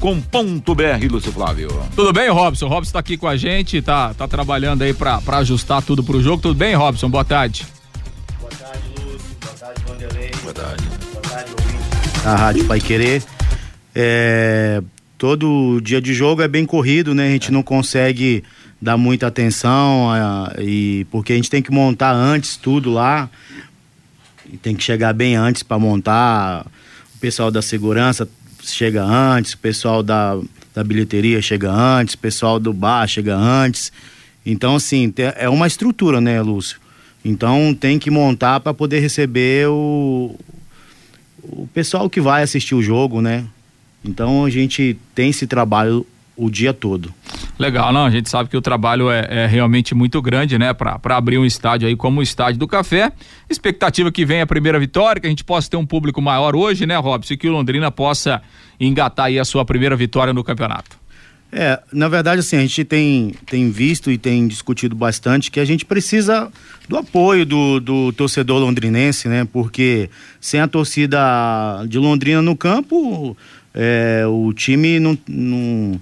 Lúcio 1.10 1.32
Flávio. 1.32 1.70
Tudo 1.96 2.12
bem, 2.12 2.28
Robson? 2.28 2.68
Robson 2.68 2.88
está 2.90 2.98
aqui 2.98 3.16
com 3.16 3.26
a 3.26 3.38
gente, 3.38 3.80
tá, 3.80 4.12
tá 4.12 4.28
trabalhando 4.28 4.82
aí 4.82 4.97
para 4.98 5.38
ajustar 5.38 5.82
tudo 5.82 6.02
pro 6.02 6.20
jogo. 6.20 6.42
Tudo 6.42 6.54
bem, 6.54 6.74
Robson? 6.74 7.08
Boa 7.08 7.24
tarde. 7.24 7.64
Boa 8.40 8.50
tarde, 8.50 8.82
Lúcio. 9.00 9.20
Boa 9.40 9.54
tarde, 9.54 9.82
Vanderlei. 9.86 10.30
Boa 10.42 10.52
tarde. 10.52 10.84
Boa 11.12 11.22
tarde, 11.22 11.50
ouvinte. 11.52 12.26
A 12.26 12.34
Rádio 12.34 12.64
Pai 12.66 12.80
Querer. 12.80 13.22
É, 13.94 14.82
todo 15.16 15.80
dia 15.80 16.00
de 16.00 16.12
jogo 16.12 16.42
é 16.42 16.48
bem 16.48 16.66
corrido, 16.66 17.14
né? 17.14 17.28
A 17.28 17.30
gente 17.30 17.48
é. 17.48 17.52
não 17.52 17.62
consegue 17.62 18.42
dar 18.80 18.96
muita 18.96 19.26
atenção 19.26 20.10
a, 20.10 20.52
e 20.58 21.06
porque 21.10 21.32
a 21.32 21.36
gente 21.36 21.50
tem 21.50 21.62
que 21.62 21.70
montar 21.70 22.12
antes 22.12 22.56
tudo 22.56 22.90
lá. 22.90 23.30
E 24.50 24.56
tem 24.56 24.74
que 24.74 24.82
chegar 24.82 25.12
bem 25.12 25.36
antes 25.36 25.62
para 25.62 25.78
montar. 25.78 26.66
O 27.14 27.18
pessoal 27.18 27.50
da 27.50 27.62
segurança 27.62 28.28
chega 28.62 29.02
antes, 29.02 29.52
o 29.52 29.58
pessoal 29.58 30.02
da, 30.02 30.38
da 30.74 30.82
bilheteria 30.82 31.42
chega 31.42 31.70
antes, 31.70 32.14
o 32.14 32.18
pessoal 32.18 32.58
do 32.58 32.72
bar 32.72 33.06
chega 33.06 33.36
antes. 33.36 33.92
Então, 34.50 34.76
assim, 34.76 35.12
é 35.36 35.46
uma 35.48 35.66
estrutura, 35.66 36.22
né, 36.22 36.40
Lúcio? 36.40 36.80
Então 37.22 37.74
tem 37.74 37.98
que 37.98 38.10
montar 38.10 38.60
para 38.60 38.72
poder 38.72 39.00
receber 39.00 39.68
o, 39.68 40.34
o 41.42 41.68
pessoal 41.74 42.08
que 42.08 42.20
vai 42.20 42.42
assistir 42.42 42.74
o 42.74 42.82
jogo, 42.82 43.20
né? 43.20 43.44
Então 44.02 44.46
a 44.46 44.50
gente 44.50 44.96
tem 45.14 45.28
esse 45.28 45.46
trabalho 45.46 46.06
o 46.34 46.48
dia 46.48 46.72
todo. 46.72 47.12
Legal, 47.58 47.92
não, 47.92 48.06
a 48.06 48.10
gente 48.10 48.30
sabe 48.30 48.48
que 48.48 48.56
o 48.56 48.62
trabalho 48.62 49.10
é, 49.10 49.26
é 49.28 49.46
realmente 49.46 49.94
muito 49.94 50.22
grande, 50.22 50.56
né, 50.56 50.72
para 50.72 51.16
abrir 51.16 51.36
um 51.36 51.44
estádio 51.44 51.88
aí 51.88 51.96
como 51.96 52.20
o 52.20 52.22
Estádio 52.22 52.60
do 52.60 52.68
Café. 52.68 53.12
Expectativa 53.50 54.10
que 54.12 54.24
venha 54.24 54.44
a 54.44 54.46
primeira 54.46 54.78
vitória, 54.78 55.20
que 55.20 55.26
a 55.26 55.30
gente 55.30 55.42
possa 55.42 55.68
ter 55.68 55.76
um 55.76 55.84
público 55.84 56.22
maior 56.22 56.54
hoje, 56.54 56.86
né, 56.86 56.96
Robson, 56.96 57.34
e 57.34 57.36
que 57.36 57.48
o 57.48 57.52
Londrina 57.52 57.90
possa 57.90 58.40
engatar 58.78 59.26
aí 59.26 59.38
a 59.38 59.44
sua 59.44 59.64
primeira 59.64 59.96
vitória 59.96 60.32
no 60.32 60.44
campeonato. 60.44 60.96
É, 61.50 61.80
na 61.92 62.08
verdade, 62.08 62.40
assim, 62.40 62.56
a 62.56 62.60
gente 62.60 62.84
tem, 62.84 63.34
tem 63.46 63.70
visto 63.70 64.10
e 64.10 64.18
tem 64.18 64.46
discutido 64.46 64.94
bastante 64.94 65.50
que 65.50 65.58
a 65.58 65.64
gente 65.64 65.84
precisa 65.84 66.52
do 66.86 66.96
apoio 66.96 67.46
do, 67.46 67.80
do 67.80 68.12
torcedor 68.12 68.58
londrinense, 68.58 69.28
né? 69.28 69.46
Porque 69.50 70.10
sem 70.40 70.60
a 70.60 70.68
torcida 70.68 71.18
de 71.88 71.98
Londrina 71.98 72.42
no 72.42 72.54
campo, 72.54 73.34
é, 73.74 74.24
o 74.26 74.52
time 74.52 75.00
não, 75.00 75.16
não 75.26 76.00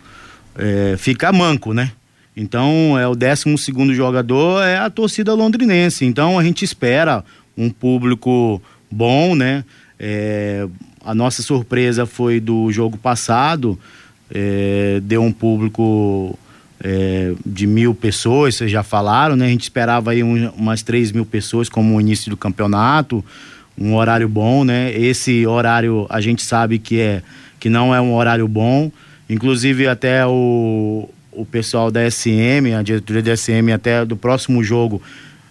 é, 0.57 0.97
fica 0.99 1.33
manco, 1.33 1.73
né? 1.73 1.93
Então, 2.37 2.99
é 2.99 3.07
o 3.07 3.15
12 3.15 3.57
segundo 3.57 3.95
jogador 3.95 4.63
é 4.63 4.79
a 4.79 4.91
torcida 4.91 5.33
londrinense. 5.33 6.05
Então, 6.05 6.39
a 6.39 6.45
gente 6.45 6.65
espera 6.65 7.25
um 7.57 7.71
público 7.71 8.61
bom, 8.91 9.35
né? 9.35 9.65
É, 9.99 10.69
a 11.03 11.15
nossa 11.15 11.41
surpresa 11.41 12.05
foi 12.05 12.41
do 12.41 12.71
jogo 12.71 12.99
passado, 12.99 13.79
é, 14.31 15.01
deu 15.03 15.23
um 15.23 15.33
público 15.33 16.39
é, 16.83 17.33
de 17.45 17.67
mil 17.67 17.95
pessoas, 17.95 18.55
vocês 18.57 18.71
já 18.71 18.83
falaram, 18.83 19.37
né? 19.37 19.47
A 19.47 19.51
gente 19.51 19.63
esperava 19.63 20.11
aí 20.11 20.23
um, 20.23 20.49
umas 20.51 20.83
três 20.83 21.13
mil 21.13 21.25
pessoas 21.25 21.69
como 21.69 21.97
o 21.97 22.01
início 22.01 22.31
do 22.31 22.37
campeonato. 22.37 23.25
um 23.79 23.95
horário 23.95 24.29
bom, 24.29 24.65
né? 24.65 24.93
Esse 24.93 25.47
horário 25.47 26.07
a 26.09 26.21
gente 26.21 26.43
sabe 26.43 26.79
que 26.79 27.01
é 27.01 27.23
que 27.59 27.71
não 27.71 27.95
é 27.95 28.01
um 28.01 28.15
horário 28.15 28.47
bom. 28.47 28.91
Inclusive 29.29 29.89
até 29.89 30.25
o, 30.27 31.09
o 31.33 31.45
pessoal 31.45 31.91
da 31.91 32.09
SM, 32.09 32.75
a 32.79 32.83
diretoria 32.83 33.23
da 33.23 33.37
SM 33.37 33.73
até 33.75 34.05
do 34.05 34.17
próximo 34.17 34.63
jogo 34.63 35.03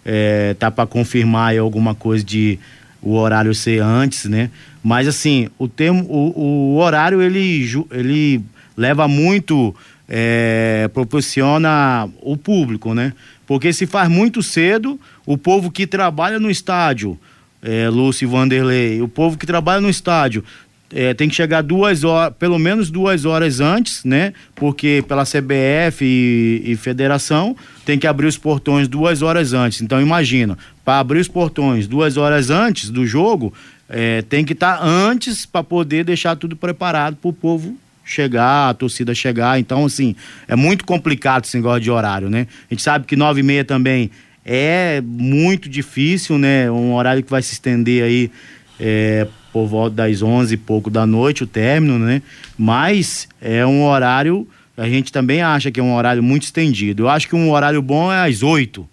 é, 0.05 0.55
tá 0.57 0.69
para 0.69 0.85
confirmar 0.85 1.57
alguma 1.57 1.95
coisa 1.95 2.23
de 2.23 2.59
o 3.01 3.15
horário 3.15 3.53
ser 3.53 3.81
antes, 3.81 4.25
né? 4.25 4.49
Mas 4.83 5.07
assim, 5.07 5.49
o 5.57 5.67
termo, 5.67 6.05
o, 6.05 6.73
o 6.73 6.77
horário 6.77 7.21
ele, 7.21 7.69
ele 7.91 8.41
leva 8.75 9.07
muito, 9.07 9.75
é, 10.07 10.89
proporciona 10.93 12.09
o 12.21 12.37
público, 12.37 12.93
né? 12.93 13.13
Porque 13.47 13.71
se 13.71 13.85
faz 13.85 14.09
muito 14.09 14.41
cedo, 14.41 14.99
o 15.25 15.37
povo 15.37 15.71
que 15.71 15.85
trabalha 15.85 16.39
no 16.39 16.49
estádio, 16.49 17.17
é, 17.61 17.89
Lúcio 17.89 18.29
Vanderlei, 18.29 19.01
o 19.01 19.07
povo 19.07 19.37
que 19.37 19.45
trabalha 19.45 19.81
no 19.81 19.89
estádio 19.89 20.43
é, 20.93 21.13
tem 21.13 21.27
que 21.27 21.35
chegar 21.35 21.61
duas 21.61 22.03
horas, 22.03 22.33
pelo 22.37 22.59
menos 22.59 22.89
duas 22.89 23.25
horas 23.25 23.59
antes, 23.59 24.03
né? 24.03 24.33
Porque 24.55 25.03
pela 25.07 25.23
CBF 25.23 26.03
e, 26.03 26.61
e 26.63 26.75
federação 26.75 27.55
tem 27.85 27.97
que 27.97 28.07
abrir 28.07 28.27
os 28.27 28.37
portões 28.37 28.87
duas 28.87 29.21
horas 29.21 29.53
antes. 29.53 29.81
Então 29.81 30.01
imagina, 30.01 30.57
para 30.83 30.99
abrir 30.99 31.19
os 31.19 31.27
portões 31.27 31.87
duas 31.87 32.17
horas 32.17 32.49
antes 32.49 32.89
do 32.89 33.05
jogo, 33.05 33.53
é, 33.89 34.21
tem 34.23 34.45
que 34.45 34.53
estar 34.53 34.77
tá 34.77 34.85
antes 34.85 35.45
para 35.45 35.63
poder 35.63 36.03
deixar 36.03 36.35
tudo 36.35 36.55
preparado 36.55 37.15
para 37.15 37.29
o 37.29 37.33
povo 37.33 37.75
chegar, 38.05 38.69
a 38.69 38.73
torcida 38.73 39.13
chegar. 39.15 39.59
Então, 39.59 39.85
assim, 39.85 40.15
é 40.47 40.55
muito 40.55 40.85
complicado 40.85 41.45
esse 41.45 41.57
negócio 41.57 41.81
de 41.81 41.91
horário, 41.91 42.29
né? 42.29 42.47
A 42.69 42.73
gente 42.73 42.83
sabe 42.83 43.05
que 43.05 43.15
nove 43.15 43.39
e 43.39 43.43
meia 43.43 43.65
também 43.65 44.11
é 44.45 45.01
muito 45.03 45.67
difícil, 45.67 46.37
né? 46.37 46.69
Um 46.69 46.93
horário 46.93 47.23
que 47.23 47.31
vai 47.31 47.41
se 47.41 47.53
estender 47.53 48.03
aí 48.03 48.31
é, 48.79 49.27
por 49.51 49.65
volta 49.65 49.95
das 49.95 50.21
11 50.21 50.53
e 50.53 50.57
pouco 50.57 50.89
da 50.89 51.05
noite, 51.07 51.43
o 51.43 51.47
término, 51.47 51.97
né? 51.97 52.21
Mas 52.57 53.27
é 53.41 53.65
um 53.65 53.83
horário, 53.83 54.47
a 54.77 54.87
gente 54.87 55.11
também 55.11 55.41
acha 55.41 55.71
que 55.71 55.79
é 55.79 55.83
um 55.83 55.95
horário 55.95 56.21
muito 56.21 56.43
estendido. 56.43 57.03
Eu 57.03 57.09
acho 57.09 57.27
que 57.27 57.35
um 57.35 57.49
horário 57.49 57.81
bom 57.81 58.11
é 58.11 58.29
às 58.29 58.43
8. 58.43 58.87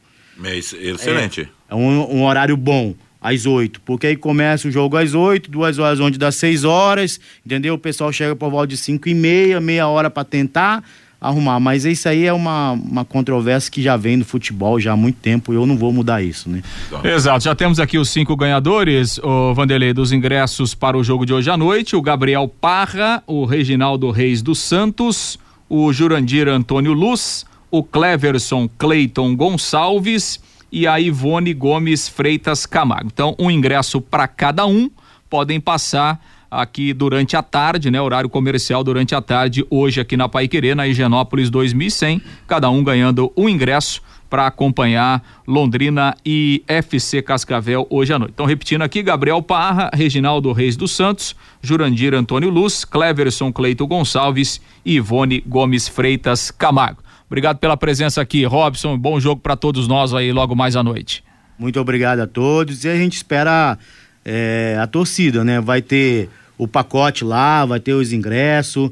É 0.44 0.57
excelente. 0.57 1.42
É, 1.42 1.72
é 1.72 1.75
um, 1.75 2.16
um, 2.16 2.25
horário 2.25 2.57
bom, 2.57 2.94
às 3.22 3.46
8. 3.46 3.80
Porque 3.82 4.08
aí 4.08 4.16
começa 4.16 4.66
o 4.66 4.70
jogo 4.70 4.96
às 4.96 5.14
8, 5.14 5.50
duas 5.50 5.78
horas 5.78 6.00
onde 6.00 6.18
dá 6.18 6.32
6 6.32 6.64
horas, 6.64 7.20
entendeu? 7.46 7.74
O 7.74 7.78
pessoal 7.78 8.12
chega 8.12 8.35
por 8.35 8.50
volta 8.50 8.66
de 8.68 8.76
5 8.76 9.08
e 9.08 9.14
meia, 9.14 9.61
meia 9.61 9.87
hora 9.87 10.11
para 10.11 10.24
tentar 10.24 10.82
arrumar. 11.20 11.61
Mas 11.61 11.85
isso 11.85 12.08
aí 12.08 12.26
é 12.26 12.32
uma, 12.32 12.72
uma 12.72 13.04
controvérsia 13.04 13.70
que 13.70 13.80
já 13.80 13.96
vem 13.96 14.18
do 14.18 14.24
futebol 14.24 14.80
já 14.80 14.92
há 14.92 14.96
muito 14.96 15.20
tempo 15.20 15.52
e 15.52 15.56
eu 15.56 15.64
não 15.64 15.76
vou 15.76 15.92
mudar 15.92 16.20
isso, 16.20 16.50
né? 16.50 16.62
Exato, 17.04 17.44
já 17.44 17.54
temos 17.54 17.78
aqui 17.78 17.96
os 17.96 18.11
cinco 18.11 18.35
ganhadores, 18.35 19.18
o 19.18 19.54
Vanderlei, 19.54 19.92
dos 19.92 20.11
ingressos 20.11 20.74
para 20.74 20.98
o 20.98 21.04
jogo 21.04 21.24
de 21.24 21.32
hoje 21.32 21.48
à 21.48 21.56
noite, 21.56 21.94
o 21.94 22.02
Gabriel 22.02 22.48
Parra, 22.48 23.22
o 23.26 23.44
Reginaldo 23.44 24.11
Reis 24.11 24.42
dos 24.42 24.58
Santos, 24.58 25.38
o 25.68 25.92
Jurandir 25.92 26.48
Antônio 26.48 26.92
Luz, 26.92 27.46
o 27.70 27.85
Cleverson 27.85 28.68
Cleiton 28.76 29.37
Gonçalves 29.37 30.40
e 30.72 30.87
a 30.87 30.98
Ivone 30.98 31.52
Gomes 31.52 32.08
Freitas 32.08 32.64
Camargo. 32.64 33.11
Então, 33.12 33.37
um 33.38 33.50
ingresso 33.50 34.00
para 34.00 34.26
cada 34.26 34.66
um, 34.66 34.90
podem 35.28 35.61
passar 35.61 36.18
aqui 36.50 36.92
durante 36.92 37.37
a 37.37 37.42
tarde, 37.42 37.90
né? 37.90 38.00
Horário 38.00 38.28
comercial 38.28 38.82
durante 38.82 39.14
a 39.14 39.20
tarde, 39.22 39.64
hoje 39.70 40.00
aqui 40.00 40.16
na 40.16 40.28
Paiquerê, 40.28 40.74
na 40.74 40.87
Higienópolis 40.88 41.48
2100, 41.50 42.20
cada 42.46 42.68
um 42.70 42.82
ganhando 42.82 43.32
um 43.37 43.48
ingresso 43.48 44.02
para 44.28 44.46
acompanhar 44.46 45.22
Londrina 45.46 46.16
e 46.24 46.62
FC 46.66 47.20
Cascavel 47.20 47.87
hoje 47.90 48.14
à 48.14 48.18
noite. 48.18 48.32
Então, 48.32 48.46
repetindo 48.46 48.80
aqui, 48.80 49.02
Gabriel 49.02 49.42
Parra, 49.42 49.90
Reginaldo 49.92 50.52
Reis 50.52 50.74
dos 50.74 50.92
Santos, 50.92 51.37
Jurandir 51.61 52.14
Antônio 52.14 52.48
Luz, 52.48 52.82
Cleverson 52.82 53.52
Cleito 53.52 53.87
Gonçalves 53.87 54.58
e 54.87 54.94
Ivone 54.94 55.42
Gomes 55.46 55.87
Freitas 55.87 56.50
Camargo. 56.50 57.02
Obrigado 57.32 57.56
pela 57.56 57.78
presença 57.78 58.20
aqui, 58.20 58.44
Robson. 58.44 58.98
Bom 58.98 59.18
jogo 59.18 59.40
para 59.40 59.56
todos 59.56 59.88
nós 59.88 60.12
aí 60.12 60.30
logo 60.30 60.54
mais 60.54 60.76
à 60.76 60.82
noite. 60.82 61.24
Muito 61.58 61.80
obrigado 61.80 62.20
a 62.20 62.26
todos 62.26 62.84
e 62.84 62.90
a 62.90 62.94
gente 62.94 63.14
espera 63.14 63.78
é, 64.22 64.76
a 64.78 64.86
torcida, 64.86 65.42
né? 65.42 65.58
Vai 65.58 65.80
ter 65.80 66.28
o 66.58 66.68
pacote 66.68 67.24
lá, 67.24 67.64
vai 67.64 67.80
ter 67.80 67.94
os 67.94 68.12
ingressos. 68.12 68.90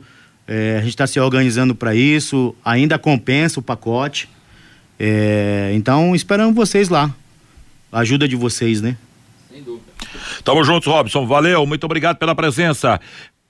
É, 0.48 0.76
a 0.78 0.80
gente 0.80 0.88
está 0.88 1.06
se 1.06 1.20
organizando 1.20 1.74
para 1.74 1.94
isso. 1.94 2.56
Ainda 2.64 2.98
compensa 2.98 3.60
o 3.60 3.62
pacote. 3.62 4.26
É, 4.98 5.72
então, 5.74 6.16
esperamos 6.16 6.54
vocês 6.54 6.88
lá. 6.88 7.14
A 7.92 7.98
ajuda 7.98 8.26
de 8.26 8.36
vocês, 8.36 8.80
né? 8.80 8.96
Sem 9.52 9.62
dúvida. 9.62 9.84
Tamo 10.42 10.64
juntos, 10.64 10.90
Robson. 10.90 11.26
Valeu, 11.26 11.66
muito 11.66 11.84
obrigado 11.84 12.16
pela 12.16 12.34
presença. 12.34 12.98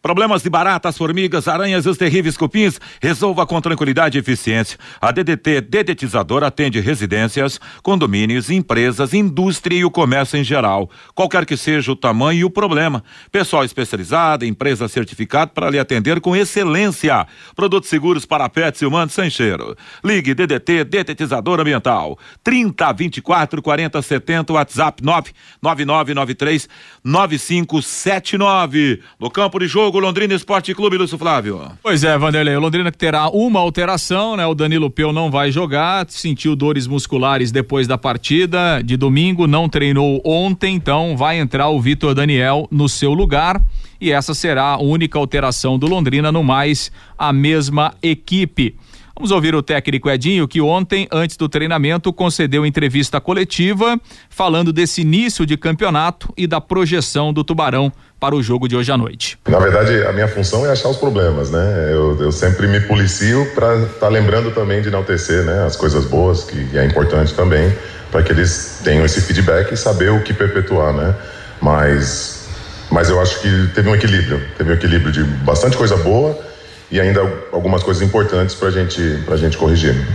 Problemas 0.02 0.42
de 0.42 0.48
baratas, 0.48 0.96
formigas, 0.96 1.46
aranhas 1.46 1.84
e 1.84 1.88
os 1.90 1.98
terríveis 1.98 2.34
cupins? 2.34 2.80
Resolva 3.02 3.46
com 3.46 3.60
tranquilidade 3.60 4.16
e 4.16 4.20
eficiência. 4.20 4.78
A 4.98 5.10
DDT 5.10 5.60
Dedetizador 5.60 6.42
atende 6.42 6.80
residências, 6.80 7.60
condomínios, 7.82 8.48
empresas, 8.48 9.12
indústria 9.12 9.76
e 9.76 9.84
o 9.84 9.90
comércio 9.90 10.38
em 10.38 10.44
geral. 10.44 10.88
Qualquer 11.14 11.44
que 11.44 11.54
seja 11.54 11.92
o 11.92 11.96
tamanho 11.96 12.40
e 12.40 12.44
o 12.44 12.50
problema. 12.50 13.04
Pessoal 13.30 13.62
especializado, 13.62 14.46
empresa 14.46 14.88
certificada 14.88 15.50
para 15.50 15.68
lhe 15.68 15.78
atender 15.78 16.18
com 16.18 16.34
excelência. 16.34 17.26
Produtos 17.54 17.90
seguros 17.90 18.24
para 18.24 18.48
pets 18.48 18.80
e 18.80 18.86
humanos 18.86 19.12
sem 19.12 19.28
cheiro. 19.28 19.76
Ligue 20.02 20.32
DDT 20.32 20.84
Detetizador 20.84 21.60
Ambiental. 21.60 22.18
30 22.42 22.90
24 22.94 23.60
40 23.60 24.00
70 24.00 24.52
WhatsApp 24.54 25.02
99993 25.04 26.70
9579. 27.04 29.02
No 29.20 29.30
campo 29.30 29.58
de 29.58 29.66
jogo 29.66 29.89
jogo 29.90 29.98
Londrina 29.98 30.34
Esporte 30.34 30.72
Clube, 30.72 30.96
Lúcio 30.96 31.18
Flávio. 31.18 31.62
Pois 31.82 32.04
é, 32.04 32.16
Vanderlei, 32.16 32.54
o 32.54 32.60
Londrina 32.60 32.92
terá 32.92 33.28
uma 33.28 33.58
alteração, 33.58 34.36
né? 34.36 34.46
O 34.46 34.54
Danilo 34.54 34.88
Peu 34.88 35.12
não 35.12 35.32
vai 35.32 35.50
jogar, 35.50 36.06
sentiu 36.08 36.54
dores 36.54 36.86
musculares 36.86 37.50
depois 37.50 37.88
da 37.88 37.98
partida 37.98 38.80
de 38.84 38.96
domingo, 38.96 39.48
não 39.48 39.68
treinou 39.68 40.22
ontem, 40.24 40.76
então 40.76 41.16
vai 41.16 41.40
entrar 41.40 41.70
o 41.70 41.80
Vitor 41.80 42.14
Daniel 42.14 42.68
no 42.70 42.88
seu 42.88 43.12
lugar 43.12 43.60
e 44.00 44.12
essa 44.12 44.32
será 44.32 44.74
a 44.74 44.80
única 44.80 45.18
alteração 45.18 45.76
do 45.76 45.88
Londrina, 45.88 46.30
no 46.30 46.44
mais 46.44 46.92
a 47.18 47.32
mesma 47.32 47.92
equipe. 48.00 48.76
Vamos 49.20 49.32
ouvir 49.32 49.54
o 49.54 49.62
técnico 49.62 50.08
Edinho, 50.08 50.48
que 50.48 50.62
ontem, 50.62 51.06
antes 51.12 51.36
do 51.36 51.46
treinamento, 51.46 52.10
concedeu 52.10 52.64
entrevista 52.64 53.20
coletiva 53.20 54.00
falando 54.30 54.72
desse 54.72 55.02
início 55.02 55.44
de 55.44 55.58
campeonato 55.58 56.32
e 56.38 56.46
da 56.46 56.58
projeção 56.58 57.30
do 57.30 57.44
Tubarão 57.44 57.92
para 58.18 58.34
o 58.34 58.42
jogo 58.42 58.66
de 58.66 58.74
hoje 58.74 58.90
à 58.90 58.96
noite. 58.96 59.38
Na 59.46 59.58
verdade, 59.58 60.06
a 60.06 60.12
minha 60.14 60.26
função 60.26 60.64
é 60.64 60.70
achar 60.70 60.88
os 60.88 60.96
problemas, 60.96 61.50
né? 61.50 61.90
Eu, 61.92 62.18
eu 62.18 62.32
sempre 62.32 62.66
me 62.66 62.80
policio 62.80 63.46
para 63.54 63.82
estar 63.82 63.98
tá 63.98 64.08
lembrando 64.08 64.54
também 64.54 64.80
de 64.80 64.88
enaltecer 64.88 65.44
né? 65.44 65.66
as 65.66 65.76
coisas 65.76 66.06
boas, 66.06 66.44
que 66.44 66.78
é 66.78 66.86
importante 66.86 67.34
também, 67.34 67.70
para 68.10 68.22
que 68.22 68.32
eles 68.32 68.80
tenham 68.82 69.04
esse 69.04 69.20
feedback 69.20 69.70
e 69.70 69.76
saber 69.76 70.10
o 70.10 70.22
que 70.22 70.32
perpetuar, 70.32 70.94
né? 70.94 71.14
Mas, 71.60 72.48
mas 72.90 73.10
eu 73.10 73.20
acho 73.20 73.38
que 73.42 73.68
teve 73.74 73.86
um 73.86 73.94
equilíbrio, 73.94 74.40
teve 74.56 74.70
um 74.70 74.74
equilíbrio 74.74 75.12
de 75.12 75.24
bastante 75.24 75.76
coisa 75.76 75.98
boa 75.98 76.48
e 76.90 77.00
ainda 77.00 77.20
algumas 77.52 77.82
coisas 77.82 78.02
importantes 78.02 78.54
para 78.54 78.70
gente, 78.70 79.00
a 79.28 79.36
gente 79.36 79.56
corrigir. 79.56 80.06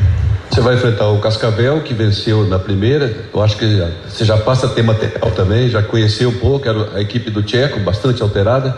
Você 0.49 0.61
vai 0.61 0.75
enfrentar 0.75 1.09
o 1.09 1.19
Cascavel, 1.19 1.81
que 1.81 1.93
venceu 1.93 2.45
na 2.47 2.59
primeira. 2.59 3.13
Eu 3.33 3.41
acho 3.41 3.57
que 3.57 3.65
você 4.07 4.23
já 4.23 4.37
passa 4.37 4.67
a 4.67 4.69
ter 4.69 4.83
material 4.83 5.31
também, 5.31 5.69
já 5.69 5.81
conheceu 5.81 6.29
um 6.29 6.37
pouco, 6.37 6.65
a 6.93 7.01
equipe 7.01 7.29
do 7.29 7.41
Tcheco, 7.41 7.79
bastante 7.79 8.21
alterada. 8.21 8.77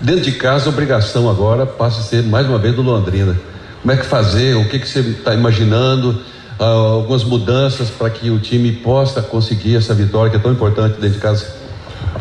Dentro 0.00 0.22
de 0.22 0.32
casa, 0.32 0.66
a 0.66 0.68
obrigação 0.68 1.28
agora 1.28 1.66
passa 1.66 2.00
a 2.00 2.02
ser 2.04 2.22
mais 2.22 2.46
uma 2.46 2.58
vez 2.58 2.74
do 2.74 2.82
Londrina. 2.82 3.36
Como 3.82 3.92
é 3.92 3.96
que 3.96 4.06
fazer? 4.06 4.54
O 4.56 4.68
que, 4.68 4.78
que 4.78 4.88
você 4.88 5.00
está 5.00 5.34
imaginando? 5.34 6.20
Ah, 6.58 6.64
algumas 6.66 7.24
mudanças 7.24 7.88
para 7.88 8.10
que 8.10 8.30
o 8.30 8.38
time 8.38 8.70
possa 8.72 9.22
conseguir 9.22 9.76
essa 9.76 9.94
vitória 9.94 10.30
que 10.30 10.36
é 10.36 10.40
tão 10.40 10.52
importante 10.52 11.00
dentro 11.00 11.14
de 11.14 11.18
casa? 11.18 11.57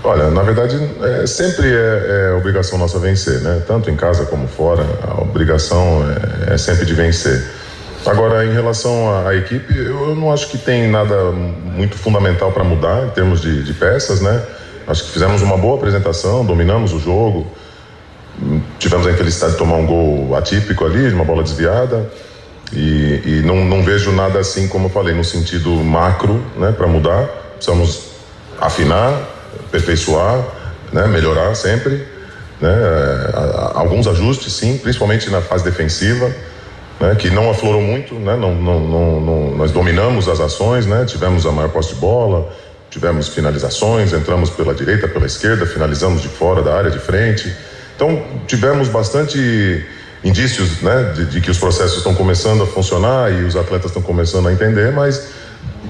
Olha, 0.03 0.29
na 0.29 0.41
verdade, 0.41 0.77
é, 1.01 1.27
sempre 1.27 1.67
é, 1.67 2.29
é, 2.29 2.33
obrigação 2.33 2.77
nossa 2.77 2.99
vencer, 2.99 3.41
né? 3.41 3.61
Tanto 3.67 3.89
em 3.89 3.95
casa 3.95 4.25
como 4.25 4.47
fora, 4.47 4.85
a 5.07 5.21
obrigação 5.21 6.05
é, 6.47 6.53
é 6.53 6.57
sempre 6.57 6.85
de 6.85 6.93
vencer. 6.93 7.43
Agora, 8.05 8.45
em 8.45 8.53
relação 8.53 9.09
à, 9.09 9.29
à 9.29 9.35
equipe, 9.35 9.77
eu, 9.77 10.09
eu, 10.09 10.15
não 10.15 10.31
acho 10.31 10.47
que 10.47 10.57
tem 10.57 10.89
nada 10.89 11.31
muito 11.31 11.97
fundamental 11.97 12.51
para 12.51 12.63
mudar 12.63 13.05
em 13.05 13.09
termos 13.09 13.41
de, 13.41 13.63
de, 13.63 13.73
peças, 13.73 14.21
né? 14.21 14.41
Acho 14.87 15.03
que 15.03 15.11
fizemos 15.11 15.41
uma 15.41 15.57
boa 15.57 15.75
apresentação, 15.75 16.45
dominamos 16.45 16.93
o 16.93 16.99
jogo, 16.99 17.47
tivemos 18.79 19.05
a 19.07 19.11
infelicidade 19.11 19.53
de 19.53 19.57
tomar 19.57 19.75
um 19.75 19.85
gol 19.85 20.35
atípico 20.37 20.85
ali, 20.85 21.11
uma 21.11 21.25
bola 21.25 21.43
desviada. 21.43 22.09
E, 22.71 23.21
e 23.25 23.43
não, 23.45 23.63
não, 23.65 23.83
vejo 23.83 24.11
nada 24.11 24.39
assim, 24.39 24.67
como 24.67 24.87
eu 24.87 24.89
falei, 24.89 25.13
no 25.13 25.23
sentido 25.23 25.69
macro, 25.69 26.41
né, 26.57 26.71
para 26.71 26.87
mudar. 26.87 27.25
Precisamos 27.55 28.03
afinar, 28.59 29.36
aperfeiçoar, 29.65 30.43
né, 30.91 31.07
melhorar 31.07 31.55
sempre. 31.55 32.05
Né, 32.59 32.71
alguns 33.75 34.07
ajustes, 34.07 34.53
sim, 34.53 34.77
principalmente 34.77 35.29
na 35.29 35.41
fase 35.41 35.63
defensiva, 35.63 36.31
né, 36.99 37.15
que 37.15 37.29
não 37.29 37.49
aflorou 37.49 37.81
muito. 37.81 38.15
Né, 38.15 38.35
não, 38.35 38.55
não, 38.55 38.79
não, 38.79 39.55
nós 39.55 39.71
dominamos 39.71 40.27
as 40.27 40.39
ações, 40.39 40.85
né, 40.85 41.05
tivemos 41.05 41.45
a 41.45 41.51
maior 41.51 41.69
posse 41.69 41.93
de 41.93 41.99
bola, 41.99 42.51
tivemos 42.89 43.27
finalizações, 43.27 44.13
entramos 44.13 44.49
pela 44.49 44.73
direita, 44.73 45.07
pela 45.07 45.25
esquerda, 45.25 45.65
finalizamos 45.65 46.21
de 46.21 46.29
fora 46.29 46.61
da 46.61 46.75
área 46.75 46.89
de 46.89 46.99
frente. 46.99 47.53
Então, 47.95 48.23
tivemos 48.47 48.87
bastante 48.89 49.85
indícios 50.23 50.81
né, 50.81 51.13
de, 51.15 51.25
de 51.25 51.41
que 51.41 51.51
os 51.51 51.57
processos 51.57 51.97
estão 51.97 52.13
começando 52.13 52.63
a 52.63 52.67
funcionar 52.67 53.31
e 53.31 53.43
os 53.43 53.55
atletas 53.55 53.87
estão 53.87 54.01
começando 54.01 54.47
a 54.47 54.53
entender, 54.53 54.91
mas, 54.91 55.29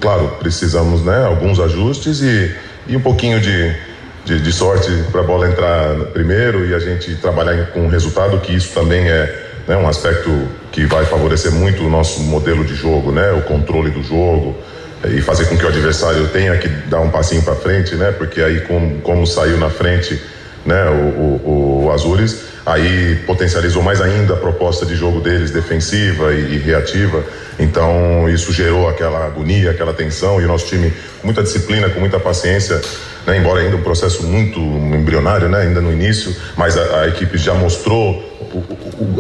claro, 0.02 0.36
precisamos 0.40 1.02
né, 1.02 1.26
alguns 1.26 1.60
ajustes 1.60 2.22
e, 2.22 2.56
e 2.88 2.96
um 2.96 3.02
pouquinho 3.02 3.40
de, 3.40 3.76
de, 4.26 4.40
de 4.40 4.52
sorte 4.52 4.90
para 5.12 5.22
a 5.22 5.24
bola 5.24 5.48
entrar 5.48 5.96
primeiro 6.14 6.66
e 6.66 6.74
a 6.74 6.80
gente 6.80 7.16
trabalhar 7.16 7.68
com 7.68 7.88
resultado, 7.88 8.40
que 8.40 8.54
isso 8.54 8.74
também 8.74 9.08
é 9.08 9.48
né, 9.68 9.76
um 9.76 9.88
aspecto 9.88 10.30
que 10.72 10.86
vai 10.86 11.06
favorecer 11.06 11.52
muito 11.52 11.84
o 11.84 11.90
nosso 11.90 12.22
modelo 12.22 12.64
de 12.64 12.76
jogo, 12.76 13.12
né, 13.12 13.32
o 13.32 13.42
controle 13.42 13.92
do 13.92 14.02
jogo 14.02 14.56
e 15.06 15.22
fazer 15.22 15.46
com 15.46 15.58
que 15.58 15.66
o 15.66 15.68
adversário 15.68 16.28
tenha 16.30 16.58
que 16.58 16.68
dar 16.68 17.02
um 17.02 17.10
passinho 17.10 17.44
para 17.44 17.56
frente, 17.56 17.96
né, 17.96 18.12
porque 18.12 18.42
aí 18.42 18.62
como, 18.62 19.02
como 19.02 19.28
saiu 19.28 19.58
na 19.58 19.70
frente 19.70 20.20
né, 20.68 20.90
o, 20.90 21.50
o, 21.50 21.86
o 21.86 21.92
Azures, 21.94 22.42
aí 22.66 23.16
potencializou 23.26 23.82
mais 23.82 24.02
ainda 24.02 24.34
a 24.34 24.38
proposta 24.38 24.86
de 24.86 24.96
jogo 24.96 25.22
deles, 25.22 25.50
defensiva 25.50 26.34
e, 26.34 26.56
e, 26.56 26.58
reativa. 26.58 27.24
Então 27.58 28.28
isso 28.30 28.52
gerou 28.52 28.90
aquela 28.90 29.26
agonia, 29.26 29.72
aquela 29.72 29.94
tensão 29.94 30.42
e 30.42 30.44
o 30.44 30.48
nosso 30.48 30.68
time 30.68 30.94
com 31.22 31.28
muita 31.28 31.42
disciplina, 31.42 31.90
com 31.90 32.02
muita 32.02 32.20
paciência, 32.20 32.82
né, 33.26 33.38
embora 33.38 33.62
ainda 33.62 33.78
um 33.78 33.82
processo 33.82 34.24
muito 34.24 34.60
embrionário, 34.60 35.48
né, 35.48 35.62
ainda 35.62 35.80
no 35.80 35.92
início, 35.92 36.36
mas 36.58 36.78
a, 36.78 37.02
a 37.02 37.08
equipe 37.08 37.38
já 37.38 37.54
mostrou 37.54 38.22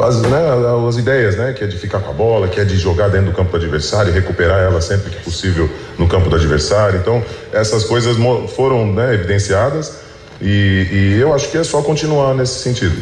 as, 0.04 0.22
né, 0.24 0.40
as 0.88 0.98
ideias, 0.98 1.38
né, 1.38 1.54
que 1.54 1.64
é 1.64 1.68
de 1.68 1.78
ficar 1.78 2.00
com 2.00 2.12
a 2.12 2.14
bola, 2.14 2.50
que 2.50 2.60
é 2.60 2.66
de 2.66 2.76
jogar 2.78 3.08
dentro 3.08 3.28
do 3.28 3.32
campo 3.32 3.52
do 3.52 3.58
adversário, 3.58 4.12
recuperar 4.12 4.60
ela 4.60 4.82
sempre 4.82 5.12
que 5.12 5.24
possível 5.24 5.70
no 5.98 6.10
campo 6.10 6.30
do 6.30 6.36
adversário. 6.36 7.00
Então 7.00 7.24
essas 7.54 7.86
coisas 7.86 8.18
foram 8.54 8.92
né, 8.92 9.14
evidenciadas. 9.14 10.07
E, 10.42 10.88
e 10.92 11.18
eu 11.20 11.34
acho 11.34 11.50
que 11.50 11.58
é 11.58 11.64
só 11.64 11.82
continuar 11.82 12.34
nesse 12.34 12.60
sentido. 12.60 12.96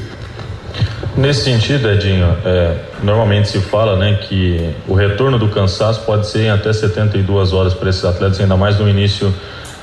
Nesse 1.17 1.45
sentido, 1.45 1.89
Edinho, 1.89 2.35
é, 2.45 2.75
normalmente 3.01 3.47
se 3.47 3.59
fala 3.59 3.95
né, 3.95 4.19
que 4.21 4.73
o 4.85 4.93
retorno 4.93 5.39
do 5.39 5.47
cansaço 5.47 6.01
pode 6.01 6.27
ser 6.27 6.41
em 6.41 6.49
até 6.49 6.73
72 6.73 7.53
horas 7.53 7.73
para 7.73 7.89
esses 7.89 8.03
atletas, 8.03 8.39
ainda 8.39 8.57
mais 8.57 8.77
no 8.77 8.89
início 8.89 9.33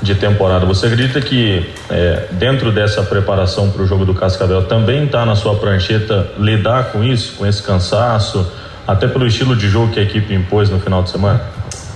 de 0.03 0.15
temporada. 0.15 0.67
Você 0.67 0.87
acredita 0.87 1.21
que 1.23 1.67
é, 1.89 2.27
dentro 2.33 2.71
dessa 2.71 3.03
preparação 3.03 3.71
para 3.71 3.83
o 3.83 3.87
jogo 3.87 4.05
do 4.05 4.13
Cascavel 4.13 4.65
também 4.65 5.05
está 5.05 5.25
na 5.25 5.35
sua 5.35 5.55
prancheta 5.55 6.29
lidar 6.39 6.93
com 6.93 7.03
isso, 7.03 7.35
com 7.39 7.47
esse 7.47 7.63
cansaço, 7.63 8.47
até 8.87 9.07
pelo 9.07 9.27
estilo 9.27 9.57
de 9.57 9.69
jogo 9.69 9.93
que 9.93 10.01
a 10.01 10.03
equipe 10.03 10.35
impôs 10.35 10.69
no 10.69 10.81
final 10.81 11.03
de 11.03 11.11
semana? 11.11 11.41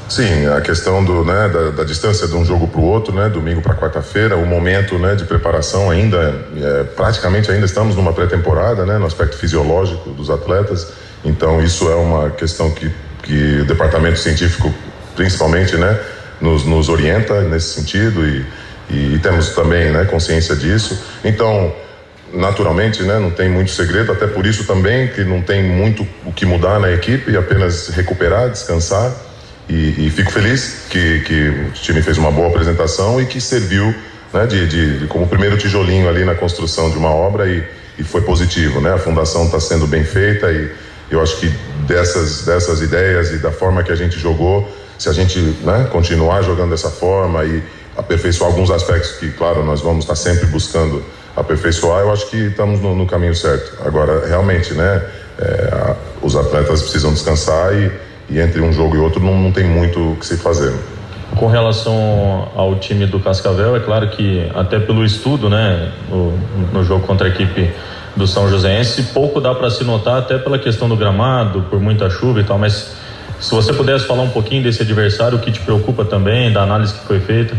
Sim, 0.09 0.47
a 0.47 0.61
questão 0.61 1.05
do, 1.05 1.25
né, 1.25 1.49
da, 1.49 1.71
da 1.71 1.85
distância 1.85 2.29
de 2.29 2.35
um 2.35 2.45
jogo 2.45 2.69
para 2.69 2.81
o 2.81 2.85
outro, 2.85 3.13
né, 3.13 3.29
domingo 3.29 3.61
para 3.61 3.75
quarta-feira, 3.75 4.37
o 4.37 4.47
momento 4.47 4.99
né, 4.99 5.17
de 5.17 5.25
preparação 5.25 5.91
ainda, 5.91 6.47
é, 6.57 6.85
praticamente 6.85 7.51
ainda 7.51 7.67
estamos 7.67 7.97
numa 7.97 8.13
pré-temporada, 8.13 8.87
né, 8.87 8.99
no 8.99 9.07
aspecto 9.07 9.37
fisiológico 9.37 10.11
dos 10.11 10.31
atletas, 10.31 10.93
então 11.25 11.61
isso 11.61 11.91
é 11.91 11.95
uma 11.97 12.31
questão 12.31 12.71
que, 12.71 12.89
que 13.25 13.61
o 13.63 13.65
departamento 13.65 14.21
científico, 14.21 14.73
principalmente, 15.17 15.77
né, 15.77 15.99
nos, 16.41 16.65
nos 16.65 16.89
orienta 16.89 17.41
nesse 17.41 17.75
sentido 17.75 18.25
e, 18.25 18.47
e, 18.89 19.19
temos 19.19 19.51
também 19.51 19.91
né, 19.91 20.05
consciência 20.05 20.55
disso. 20.55 21.03
Então, 21.25 21.75
naturalmente, 22.33 23.03
né, 23.03 23.19
não 23.19 23.31
tem 23.31 23.49
muito 23.49 23.73
segredo, 23.73 24.13
até 24.13 24.29
por 24.29 24.47
isso 24.47 24.65
também 24.65 25.09
que 25.09 25.25
não 25.25 25.43
tem 25.43 25.65
muito 25.65 26.07
o 26.25 26.33
que 26.33 26.47
mudar 26.47 26.79
na 26.79 26.93
equipe, 26.93 27.37
apenas 27.37 27.89
recuperar, 27.89 28.51
descansar 28.51 29.13
e, 29.69 30.07
e, 30.07 30.11
fico 30.11 30.31
feliz 30.31 30.87
que, 30.89 31.21
que 31.21 31.49
o 31.49 31.71
time 31.73 32.01
fez 32.01 32.19
uma 32.19 32.31
boa 32.31 32.49
apresentação 32.49 33.21
e 33.21 33.27
que 33.27 33.41
serviu 33.41 33.93
né, 34.33 34.47
de, 34.47 34.67
de, 34.69 34.99
de, 35.01 35.07
como 35.09 35.27
primeiro 35.27 35.57
tijolinho 35.57 36.09
ali 36.09 36.25
na 36.25 36.37
construção 36.37 36.89
de 36.91 36.97
uma 36.97 37.11
obra 37.11 37.49
e, 37.49 37.64
e 37.99 38.05
foi 38.05 38.23
positivo. 38.23 38.81
Né? 38.81 38.93
A 38.93 38.99
fundação 38.99 39.47
está 39.47 39.59
sendo 39.59 39.87
bem 39.87 40.05
feita 40.05 40.53
e 40.53 40.71
eu 41.11 41.21
acho 41.21 41.39
que 41.39 41.53
dessas, 41.87 42.45
dessas 42.45 42.81
ideias 42.81 43.33
e 43.33 43.39
da 43.39 43.51
forma 43.51 43.83
que 43.83 43.91
a 43.91 43.97
gente 43.97 44.19
jogou, 44.19 44.71
se 44.99 45.09
a 45.09 45.12
gente 45.12 45.39
né, 45.41 45.89
continuar 45.91 46.43
jogando 46.43 46.71
dessa 46.71 46.91
forma 46.91 47.45
e 47.45 47.62
aperfeiçoar 47.97 48.51
alguns 48.51 48.71
aspectos 48.71 49.12
que, 49.12 49.31
claro, 49.33 49.64
nós 49.64 49.81
vamos 49.81 50.05
estar 50.05 50.17
sempre 50.17 50.47
buscando 50.47 51.05
aperfeiçoar, 51.35 52.03
eu 52.03 52.12
acho 52.12 52.29
que 52.31 52.37
estamos 52.37 52.81
no, 52.81 52.95
no 52.95 53.07
caminho 53.07 53.35
certo. 53.35 53.77
Agora, 53.85 54.27
realmente, 54.27 54.75
né, 54.75 55.03
é, 55.39 55.95
os 56.23 56.37
atletas 56.37 56.83
precisam 56.83 57.12
descansar 57.12 57.75
e 57.75 57.91
e 58.29 58.41
entre 58.41 58.61
um 58.61 58.72
jogo 58.72 58.97
e 58.97 58.99
outro 58.99 59.22
não, 59.22 59.39
não 59.39 59.53
tem 59.53 59.64
muito 59.64 60.12
o 60.12 60.16
que 60.16 60.27
se 60.27 60.37
fazer. 60.37 60.74
Com 61.35 61.49
relação 61.49 62.49
ao 62.55 62.77
time 62.77 63.07
do 63.07 63.20
Cascavel, 63.20 63.77
é 63.77 63.81
claro 63.81 64.09
que 64.09 64.51
até 64.55 64.79
pelo 64.79 65.05
estudo, 65.05 65.51
né, 65.51 65.93
no, 66.09 66.33
no 66.72 66.85
jogo 66.85 67.07
contra 67.07 67.27
a 67.27 67.31
equipe 67.31 67.70
do 68.14 68.27
São 68.27 68.49
Joséense, 68.49 69.03
pouco 69.12 69.41
dá 69.41 69.55
para 69.55 69.68
se 69.70 69.85
notar 69.85 70.18
até 70.18 70.39
pela 70.39 70.59
questão 70.59 70.89
do 70.89 70.97
gramado, 70.97 71.62
por 71.68 71.79
muita 71.79 72.09
chuva 72.09 72.41
e 72.41 72.45
tal, 72.45 72.59
mas 72.59 72.97
se 73.39 73.55
você 73.55 73.72
pudesse 73.72 74.07
falar 74.07 74.22
um 74.22 74.31
pouquinho 74.31 74.62
desse 74.62 74.81
adversário, 74.83 75.37
o 75.37 75.41
que 75.41 75.53
te 75.53 75.61
preocupa 75.61 76.05
também, 76.05 76.51
da 76.51 76.62
análise 76.62 76.95
que 76.95 77.07
foi 77.07 77.20
feita. 77.20 77.55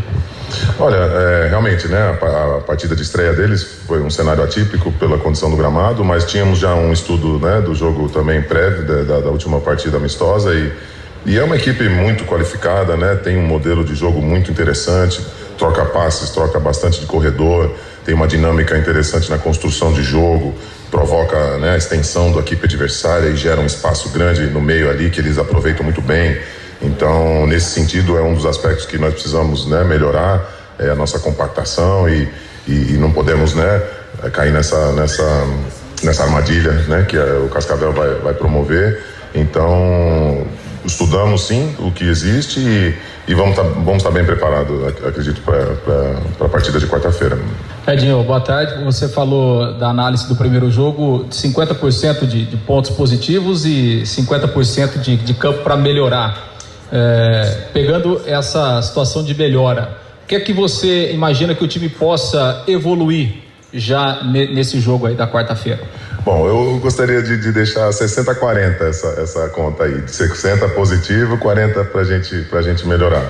Olha, 0.78 0.96
é, 0.96 1.48
realmente, 1.48 1.88
né, 1.88 2.18
a, 2.20 2.56
a, 2.56 2.60
partida 2.60 2.94
de 2.94 3.02
estreia 3.02 3.32
deles 3.32 3.62
foi 3.86 4.00
um 4.00 4.10
cenário 4.10 4.42
atípico 4.42 4.92
pela 4.92 5.18
condição 5.18 5.50
do 5.50 5.56
gramado, 5.56 6.04
mas 6.04 6.24
tínhamos 6.24 6.58
já 6.58 6.74
um 6.74 6.92
estudo 6.92 7.38
né, 7.38 7.60
do 7.60 7.74
jogo 7.74 8.08
também 8.08 8.40
prévio 8.42 8.86
da, 8.86 9.20
da, 9.20 9.28
última 9.28 9.60
partida 9.60 9.96
amistosa 9.96 10.54
e, 10.54 10.72
e 11.26 11.38
é 11.38 11.44
uma 11.44 11.56
equipe 11.56 11.88
muito 11.88 12.24
qualificada, 12.24 12.96
né, 12.96 13.16
tem 13.16 13.36
um 13.36 13.46
modelo 13.46 13.84
de 13.84 13.94
jogo 13.94 14.22
muito 14.22 14.50
interessante, 14.50 15.24
troca 15.58 15.84
passes, 15.84 16.30
troca 16.30 16.58
bastante 16.58 17.00
de 17.00 17.06
corredor, 17.06 17.74
tem 18.04 18.14
uma 18.14 18.26
dinâmica 18.26 18.78
interessante 18.78 19.28
na 19.28 19.36
construção 19.36 19.92
de 19.92 20.02
jogo, 20.02 20.54
provoca 20.90 21.58
né, 21.58 21.72
a 21.72 21.76
extensão 21.76 22.32
da 22.32 22.40
equipe 22.40 22.64
adversária 22.64 23.28
e 23.28 23.36
gera 23.36 23.60
um 23.60 23.66
espaço 23.66 24.08
grande 24.10 24.42
no 24.46 24.60
meio 24.60 24.88
ali 24.88 25.10
que 25.10 25.20
eles 25.20 25.36
aproveitam 25.38 25.84
muito 25.84 26.00
bem. 26.00 26.38
Então, 26.80 27.46
nesse 27.46 27.70
sentido, 27.70 28.16
é 28.16 28.22
um 28.22 28.34
dos 28.34 28.46
aspectos 28.46 28.86
que 28.86 28.98
nós 28.98 29.12
precisamos 29.12 29.66
né, 29.66 29.82
melhorar, 29.84 30.44
é 30.78 30.90
a 30.90 30.94
nossa 30.94 31.18
compactação 31.18 32.08
e, 32.08 32.28
e, 32.66 32.94
e, 32.94 32.98
não 32.98 33.10
podemos 33.10 33.54
né, 33.54 33.82
cair 34.32 34.52
nessa, 34.52 34.92
nessa, 34.92 35.46
nessa 36.02 36.22
armadilha 36.22 36.72
né, 36.86 37.04
que 37.08 37.18
o 37.18 37.48
Cascavel 37.48 37.92
vai, 37.92 38.14
vai 38.16 38.34
promover. 38.34 39.02
Então, 39.34 40.46
estudamos 40.84 41.42
sim 41.42 41.74
o 41.78 41.90
que 41.90 42.04
existe 42.04 42.60
e, 42.60 42.94
e 43.26 43.34
vamos 43.34 43.50
estar 43.50 43.64
tá, 43.64 43.80
vamos 43.84 44.02
tá 44.02 44.10
bem 44.10 44.24
preparados, 44.24 44.86
acredito, 45.04 45.40
para 45.42 46.46
a 46.46 46.48
partida 46.48 46.78
de 46.78 46.86
quarta-feira. 46.86 47.38
Edinho, 47.86 48.22
boa 48.22 48.40
tarde. 48.40 48.84
Você 48.84 49.08
falou 49.08 49.74
da 49.74 49.88
análise 49.88 50.28
do 50.28 50.36
primeiro 50.36 50.70
jogo, 50.70 51.26
50% 51.30 52.26
de, 52.26 52.46
de 52.46 52.56
pontos 52.56 52.90
positivos 52.90 53.64
e 53.64 54.02
50% 54.04 55.00
de, 55.00 55.16
de 55.16 55.34
campo 55.34 55.62
para 55.62 55.76
melhorar. 55.76 56.48
É, 56.90 57.68
pegando 57.72 58.20
essa 58.26 58.80
situação 58.82 59.22
de 59.22 59.34
melhora, 59.34 59.98
o 60.24 60.26
que 60.26 60.36
é 60.36 60.40
que 60.40 60.52
você 60.52 61.12
imagina 61.12 61.54
que 61.54 61.64
o 61.64 61.68
time 61.68 61.88
possa 61.88 62.64
evoluir 62.66 63.48
já 63.72 64.22
nesse 64.24 64.80
jogo 64.80 65.06
aí 65.06 65.14
da 65.14 65.26
quarta-feira? 65.26 65.80
Bom, 66.24 66.46
eu 66.46 66.78
gostaria 66.80 67.22
de, 67.22 67.40
de 67.40 67.52
deixar 67.52 67.88
60-40 67.90 68.80
essa, 68.82 69.08
essa 69.20 69.48
conta 69.48 69.84
aí, 69.84 70.00
de 70.00 70.10
60 70.10 70.68
positivo, 70.70 71.38
40 71.38 71.84
para 71.84 72.04
gente, 72.04 72.46
a 72.52 72.62
gente 72.62 72.86
melhorar. 72.86 73.24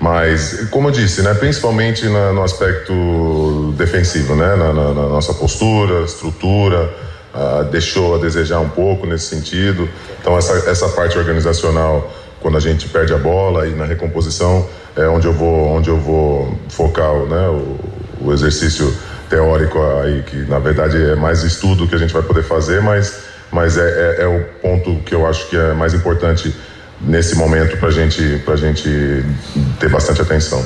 Mas, 0.00 0.66
como 0.70 0.88
eu 0.88 0.92
disse, 0.92 1.22
né, 1.22 1.34
principalmente 1.34 2.08
na, 2.08 2.32
no 2.32 2.42
aspecto 2.42 3.74
defensivo, 3.76 4.34
né, 4.34 4.56
na, 4.56 4.72
na, 4.72 4.94
na 4.94 5.08
nossa 5.08 5.34
postura, 5.34 6.04
estrutura, 6.04 6.90
uh, 7.34 7.64
deixou 7.64 8.14
a 8.14 8.18
desejar 8.18 8.60
um 8.60 8.68
pouco 8.70 9.06
nesse 9.06 9.26
sentido. 9.26 9.88
Então, 10.20 10.36
essa, 10.38 10.70
essa 10.70 10.88
parte 10.88 11.18
organizacional 11.18 12.10
quando 12.40 12.56
a 12.56 12.60
gente 12.60 12.88
perde 12.88 13.12
a 13.12 13.18
bola 13.18 13.66
e 13.66 13.74
na 13.74 13.84
recomposição 13.84 14.66
é 14.96 15.06
onde 15.06 15.26
eu 15.26 15.32
vou, 15.32 15.68
onde 15.68 15.88
eu 15.88 15.98
vou 15.98 16.58
focar 16.68 17.14
né, 17.26 17.48
o, 17.48 17.78
o 18.26 18.32
exercício 18.32 18.92
teórico 19.28 19.78
aí, 20.02 20.22
que 20.22 20.36
na 20.48 20.58
verdade 20.58 20.96
é 20.96 21.14
mais 21.14 21.44
estudo 21.44 21.86
que 21.86 21.94
a 21.94 21.98
gente 21.98 22.12
vai 22.12 22.22
poder 22.22 22.42
fazer, 22.42 22.82
mas, 22.82 23.22
mas 23.52 23.78
é, 23.78 24.16
é, 24.18 24.22
é 24.22 24.26
o 24.26 24.44
ponto 24.60 24.96
que 25.04 25.14
eu 25.14 25.26
acho 25.26 25.48
que 25.48 25.56
é 25.56 25.72
mais 25.72 25.94
importante 25.94 26.54
nesse 27.00 27.36
momento 27.36 27.76
para 27.78 27.90
gente, 27.90 28.42
a 28.46 28.56
gente 28.56 29.24
ter 29.78 29.88
bastante 29.88 30.20
atenção. 30.20 30.62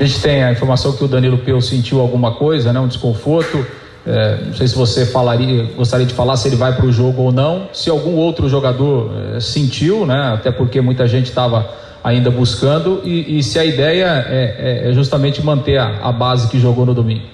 A 0.00 0.04
gente 0.04 0.20
tem 0.22 0.42
a 0.42 0.50
informação 0.50 0.92
que 0.92 1.04
o 1.04 1.08
Danilo 1.08 1.38
Peu 1.38 1.60
sentiu 1.60 2.00
alguma 2.00 2.34
coisa, 2.34 2.72
né, 2.72 2.80
um 2.80 2.88
desconforto. 2.88 3.64
É, 4.06 4.38
não 4.46 4.54
sei 4.54 4.66
se 4.66 4.74
você 4.74 5.04
falaria, 5.04 5.64
gostaria 5.76 6.06
de 6.06 6.14
falar 6.14 6.36
se 6.36 6.48
ele 6.48 6.56
vai 6.56 6.74
para 6.74 6.86
o 6.86 6.92
jogo 6.92 7.22
ou 7.22 7.32
não. 7.32 7.68
Se 7.72 7.90
algum 7.90 8.16
outro 8.16 8.48
jogador 8.48 9.10
é, 9.36 9.40
sentiu, 9.40 10.06
né? 10.06 10.32
Até 10.34 10.50
porque 10.50 10.80
muita 10.80 11.06
gente 11.06 11.26
estava 11.26 11.68
ainda 12.02 12.30
buscando 12.30 13.02
e, 13.04 13.38
e, 13.38 13.42
se 13.42 13.58
a 13.58 13.64
ideia 13.64 14.24
é, 14.26 14.84
é, 14.86 14.90
é 14.90 14.92
justamente 14.94 15.44
manter 15.44 15.78
a, 15.78 15.98
a, 16.02 16.12
base 16.12 16.48
que 16.48 16.58
jogou 16.58 16.86
no 16.86 16.94
domingo. 16.94 17.26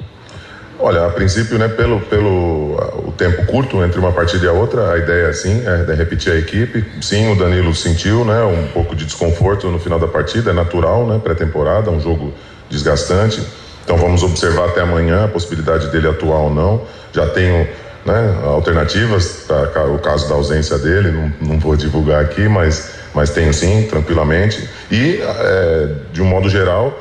Olha, 0.79 1.07
a 1.07 1.11
princípio, 1.11 1.57
né, 1.57 1.69
pelo, 1.69 2.01
pelo 2.01 2.77
o 3.07 3.15
tempo 3.17 3.47
curto 3.47 3.83
entre 3.83 3.99
uma 3.99 4.13
partida 4.13 4.45
e 4.45 4.49
a 4.49 4.53
outra, 4.53 4.93
a 4.93 4.99
ideia 4.99 5.33
sim 5.33 5.63
é 5.65 5.95
repetir 5.95 6.33
a 6.33 6.37
equipe. 6.37 6.85
Sim, 7.01 7.33
o 7.33 7.37
Danilo 7.37 7.75
sentiu, 7.75 8.25
né, 8.25 8.43
um 8.43 8.67
pouco 8.73 8.95
de 8.95 9.05
desconforto 9.05 9.69
no 9.69 9.79
final 9.79 9.99
da 9.99 10.09
partida, 10.09 10.51
é 10.51 10.53
natural, 10.53 11.07
né, 11.07 11.19
pré-temporada, 11.23 11.91
um 11.91 12.01
jogo 12.01 12.35
desgastante. 12.69 13.41
Então 13.87 13.97
vamos 13.97 14.25
observar 14.25 14.71
até 14.71 14.81
amanhã 14.81 15.27
a 15.27 15.29
possibilidade 15.29 15.87
dele 15.93 16.09
atuar 16.09 16.41
ou 16.41 16.53
não. 16.53 16.83
Já 17.13 17.25
tenho 17.29 17.69
né, 18.05 18.41
alternativas 18.45 19.45
para 19.47 19.87
o 19.87 20.01
caso 20.01 20.29
da 20.29 20.35
ausência 20.35 20.77
dele, 20.77 21.13
não, 21.13 21.33
não, 21.41 21.59
vou 21.61 21.77
divulgar 21.77 22.21
aqui, 22.21 22.49
mas, 22.49 22.91
mas 23.15 23.31
tenho 23.31 23.55
sim, 23.55 23.87
tranquilamente. 23.89 24.69
E, 24.91 25.21
é, 25.23 25.89
de 26.13 26.21
um 26.21 26.25
modo 26.25 26.49
geral, 26.49 26.99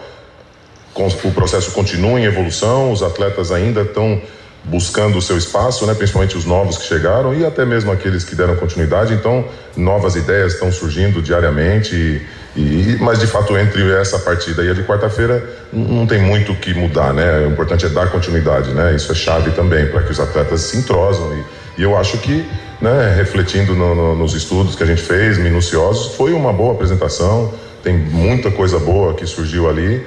o 0.96 1.32
processo 1.32 1.72
continua 1.72 2.20
em 2.20 2.26
evolução, 2.26 2.92
os 2.92 3.02
atletas 3.02 3.52
ainda 3.52 3.82
estão 3.82 4.22
buscando 4.64 5.18
o 5.18 5.22
seu 5.24 5.40
espaço, 5.40 5.88
né, 5.88 5.96
principalmente 5.96 6.38
os 6.38 6.46
novos 6.46 6.78
que 6.78 6.86
chegaram 6.86 7.34
e 7.34 7.44
até 7.44 7.66
mesmo 7.66 7.92
aqueles 7.92 8.24
que 8.24 8.36
deram 8.36 8.56
continuidade. 8.58 9.12
Então, 9.12 9.44
novas 9.76 10.16
ideias 10.16 10.54
estão 10.54 10.72
surgindo 10.72 11.20
diariamente. 11.20 12.22
E, 12.56 12.98
mas 13.02 13.20
de 13.20 13.28
fato 13.28 13.58
entre 13.58 13.92
essa 13.92 14.18
partida 14.18 14.64
e 14.64 14.70
a 14.70 14.74
de 14.74 14.82
quarta-feira 14.84 15.44
não 15.74 16.08
tem 16.08 16.22
muito 16.22 16.54
o 16.54 16.56
que 16.56 16.74
mudar, 16.74 17.14
né? 17.14 17.46
O 17.46 17.52
importante 17.52 17.86
é 17.86 17.90
dar 17.90 18.10
continuidade, 18.10 18.72
né? 18.72 18.96
Isso 18.96 19.12
é 19.12 19.16
chave 19.16 19.52
também 19.52 19.88
para 19.88 20.04
que 20.04 20.12
os 20.12 20.20
atletas 20.20 20.62
se 20.62 20.78
entrosam 20.78 21.34
e, 21.34 21.82
e 21.82 21.84
eu 21.84 21.98
acho 21.98 22.18
que, 22.20 22.46
né? 22.80 23.14
Refletindo 23.18 23.76
no, 23.76 23.94
no, 23.94 24.16
nos 24.16 24.34
estudos 24.34 24.74
que 24.74 24.84
a 24.84 24.86
gente 24.86 25.02
fez, 25.02 25.38
minuciosos, 25.38 26.16
foi 26.16 26.32
uma 26.32 26.54
boa 26.54 26.74
apresentação. 26.74 27.54
Tem 27.84 27.98
muita 27.98 28.50
coisa 28.50 28.80
boa 28.80 29.14
que 29.14 29.28
surgiu 29.28 29.70
ali 29.70 30.02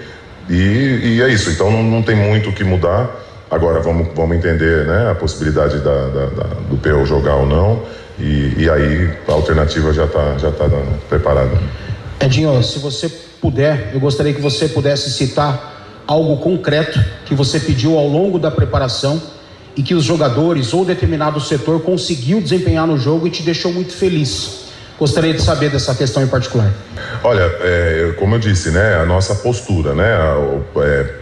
e, 0.49 1.17
e 1.17 1.23
é 1.23 1.29
isso. 1.29 1.51
Então 1.51 1.71
não, 1.71 1.83
não 1.83 2.03
tem 2.03 2.17
muito 2.17 2.49
o 2.49 2.53
que 2.53 2.65
mudar. 2.65 3.11
Agora 3.51 3.81
vamos, 3.81 4.09
vamos 4.15 4.37
entender 4.37 4.87
né, 4.87 5.11
a 5.11 5.15
possibilidade 5.15 5.79
da, 5.79 6.09
da, 6.09 6.27
da, 6.27 6.45
do 6.69 6.77
PO 6.77 7.07
jogar 7.07 7.37
ou 7.37 7.47
não, 7.47 7.83
e, 8.19 8.55
e 8.59 8.71
aí 8.71 9.11
a 9.27 9.33
alternativa 9.33 9.93
já 9.93 10.05
está 10.05 10.37
já 10.37 10.51
tá 10.51 10.67
preparada. 11.09 11.59
Edinho, 12.21 12.63
se 12.63 12.79
você 12.79 13.09
puder, 13.41 13.91
eu 13.95 14.01
gostaria 14.01 14.35
que 14.35 14.41
você 14.41 14.69
pudesse 14.69 15.11
citar 15.11 16.03
algo 16.07 16.39
concreto 16.39 16.99
que 17.27 17.35
você 17.35 17.61
pediu 17.61 17.97
ao 17.97 18.09
longo 18.09 18.39
da 18.39 18.51
preparação 18.51 19.21
e 19.77 19.83
que 19.83 19.95
os 19.95 20.05
jogadores 20.05 20.73
ou 20.73 20.85
determinado 20.85 21.41
setor 21.41 21.81
conseguiu 21.81 22.41
desempenhar 22.41 22.87
no 22.87 22.99
jogo 22.99 23.27
e 23.27 23.31
te 23.31 23.43
deixou 23.43 23.73
muito 23.73 23.93
feliz. 23.93 24.67
Gostaria 24.99 25.33
de 25.33 25.41
saber 25.41 25.71
dessa 25.71 25.95
questão 25.95 26.23
em 26.23 26.27
particular. 26.27 26.73
Olha, 27.23 27.43
é, 27.61 28.15
como 28.19 28.35
eu 28.35 28.39
disse, 28.41 28.71
né, 28.71 28.97
a 28.97 29.07
nossa 29.07 29.37
postura, 29.37 29.95
né, 29.95 30.05
é, 30.79 31.19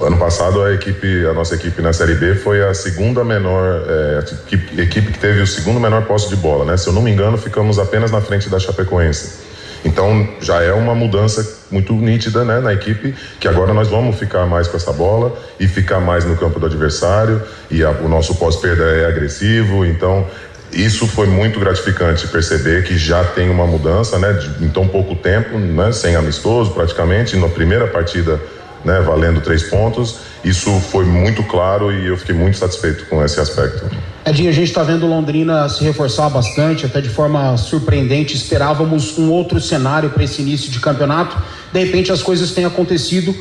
Ano 0.00 0.16
passado 0.16 0.62
a 0.62 0.72
equipe, 0.72 1.26
a 1.26 1.32
nossa 1.32 1.56
equipe 1.56 1.82
na 1.82 1.92
Série 1.92 2.14
B 2.14 2.36
foi 2.36 2.62
a 2.62 2.72
segunda 2.72 3.24
menor 3.24 3.82
é, 3.88 4.18
equipe, 4.20 4.80
equipe 4.80 5.12
que 5.12 5.18
teve 5.18 5.40
o 5.40 5.46
segundo 5.46 5.80
menor 5.80 6.04
posse 6.04 6.28
de 6.28 6.36
bola, 6.36 6.64
né? 6.64 6.76
Se 6.76 6.86
eu 6.86 6.92
não 6.92 7.02
me 7.02 7.10
engano, 7.10 7.36
ficamos 7.36 7.80
apenas 7.80 8.12
na 8.12 8.20
frente 8.20 8.48
da 8.48 8.60
Chapecoense. 8.60 9.47
Então 9.84 10.28
já 10.40 10.62
é 10.62 10.72
uma 10.72 10.94
mudança 10.94 11.58
muito 11.70 11.92
nítida 11.92 12.44
né, 12.44 12.60
na 12.60 12.72
equipe, 12.72 13.14
que 13.38 13.46
agora 13.46 13.72
nós 13.72 13.88
vamos 13.88 14.18
ficar 14.18 14.46
mais 14.46 14.66
com 14.66 14.76
essa 14.76 14.92
bola 14.92 15.36
e 15.60 15.68
ficar 15.68 16.00
mais 16.00 16.24
no 16.24 16.36
campo 16.36 16.58
do 16.58 16.66
adversário, 16.66 17.42
e 17.70 17.84
a, 17.84 17.90
o 17.90 18.08
nosso 18.08 18.34
pós-perda 18.36 18.84
é 18.84 19.06
agressivo, 19.06 19.84
então 19.84 20.26
isso 20.72 21.06
foi 21.06 21.26
muito 21.26 21.58
gratificante 21.58 22.26
perceber 22.28 22.84
que 22.84 22.98
já 22.98 23.24
tem 23.24 23.48
uma 23.48 23.66
mudança, 23.66 24.18
né, 24.18 24.32
de, 24.32 24.64
em 24.64 24.68
tão 24.68 24.86
pouco 24.86 25.14
tempo, 25.14 25.58
né, 25.58 25.92
sem 25.92 26.16
amistoso 26.16 26.72
praticamente, 26.72 27.36
na 27.36 27.48
primeira 27.48 27.86
partida 27.86 28.38
né, 28.84 29.00
valendo 29.00 29.40
três 29.40 29.62
pontos. 29.64 30.18
Isso 30.44 30.70
foi 30.80 31.04
muito 31.04 31.42
claro 31.42 31.92
e 31.92 32.06
eu 32.06 32.16
fiquei 32.16 32.34
muito 32.34 32.58
satisfeito 32.58 33.06
com 33.06 33.24
esse 33.24 33.40
aspecto. 33.40 33.84
A 34.28 34.32
gente 34.32 34.60
está 34.60 34.82
vendo 34.82 35.06
Londrina 35.06 35.66
se 35.70 35.82
reforçar 35.82 36.28
bastante, 36.28 36.84
até 36.84 37.00
de 37.00 37.08
forma 37.08 37.56
surpreendente. 37.56 38.36
Esperávamos 38.36 39.16
um 39.18 39.30
outro 39.30 39.58
cenário 39.58 40.10
para 40.10 40.22
esse 40.22 40.42
início 40.42 40.70
de 40.70 40.78
campeonato. 40.80 41.34
De 41.72 41.82
repente, 41.82 42.12
as 42.12 42.22
coisas 42.22 42.50
têm 42.52 42.66
acontecido 42.66 43.34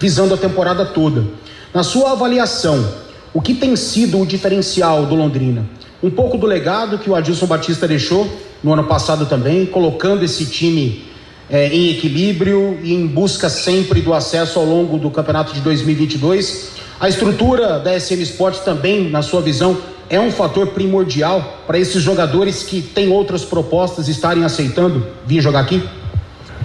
visando 0.00 0.34
a 0.34 0.36
temporada 0.36 0.84
toda. 0.84 1.24
Na 1.72 1.84
sua 1.84 2.10
avaliação, 2.10 2.84
o 3.32 3.40
que 3.40 3.54
tem 3.54 3.76
sido 3.76 4.18
o 4.18 4.26
diferencial 4.26 5.06
do 5.06 5.14
Londrina? 5.14 5.64
Um 6.02 6.10
pouco 6.10 6.36
do 6.36 6.44
legado 6.44 6.98
que 6.98 7.08
o 7.08 7.14
Adilson 7.14 7.46
Batista 7.46 7.86
deixou 7.86 8.28
no 8.64 8.72
ano 8.72 8.82
passado 8.82 9.26
também, 9.26 9.64
colocando 9.64 10.24
esse 10.24 10.46
time 10.46 11.04
é, 11.48 11.68
em 11.68 11.88
equilíbrio 11.90 12.80
e 12.82 12.92
em 12.92 13.06
busca 13.06 13.48
sempre 13.48 14.00
do 14.00 14.12
acesso 14.12 14.58
ao 14.58 14.64
longo 14.64 14.98
do 14.98 15.08
campeonato 15.08 15.54
de 15.54 15.60
2022. 15.60 16.70
A 16.98 17.08
estrutura 17.08 17.78
da 17.78 17.98
SM 17.98 18.20
Sport 18.22 18.58
também, 18.64 19.08
na 19.08 19.22
sua 19.22 19.40
visão, 19.40 19.78
é 20.12 20.20
um 20.20 20.30
fator 20.30 20.66
primordial 20.68 21.62
para 21.66 21.78
esses 21.78 22.02
jogadores 22.02 22.62
que 22.62 22.82
têm 22.82 23.10
outras 23.10 23.46
propostas 23.46 24.08
estarem 24.08 24.44
aceitando 24.44 25.06
vir 25.26 25.40
jogar 25.40 25.60
aqui? 25.60 25.82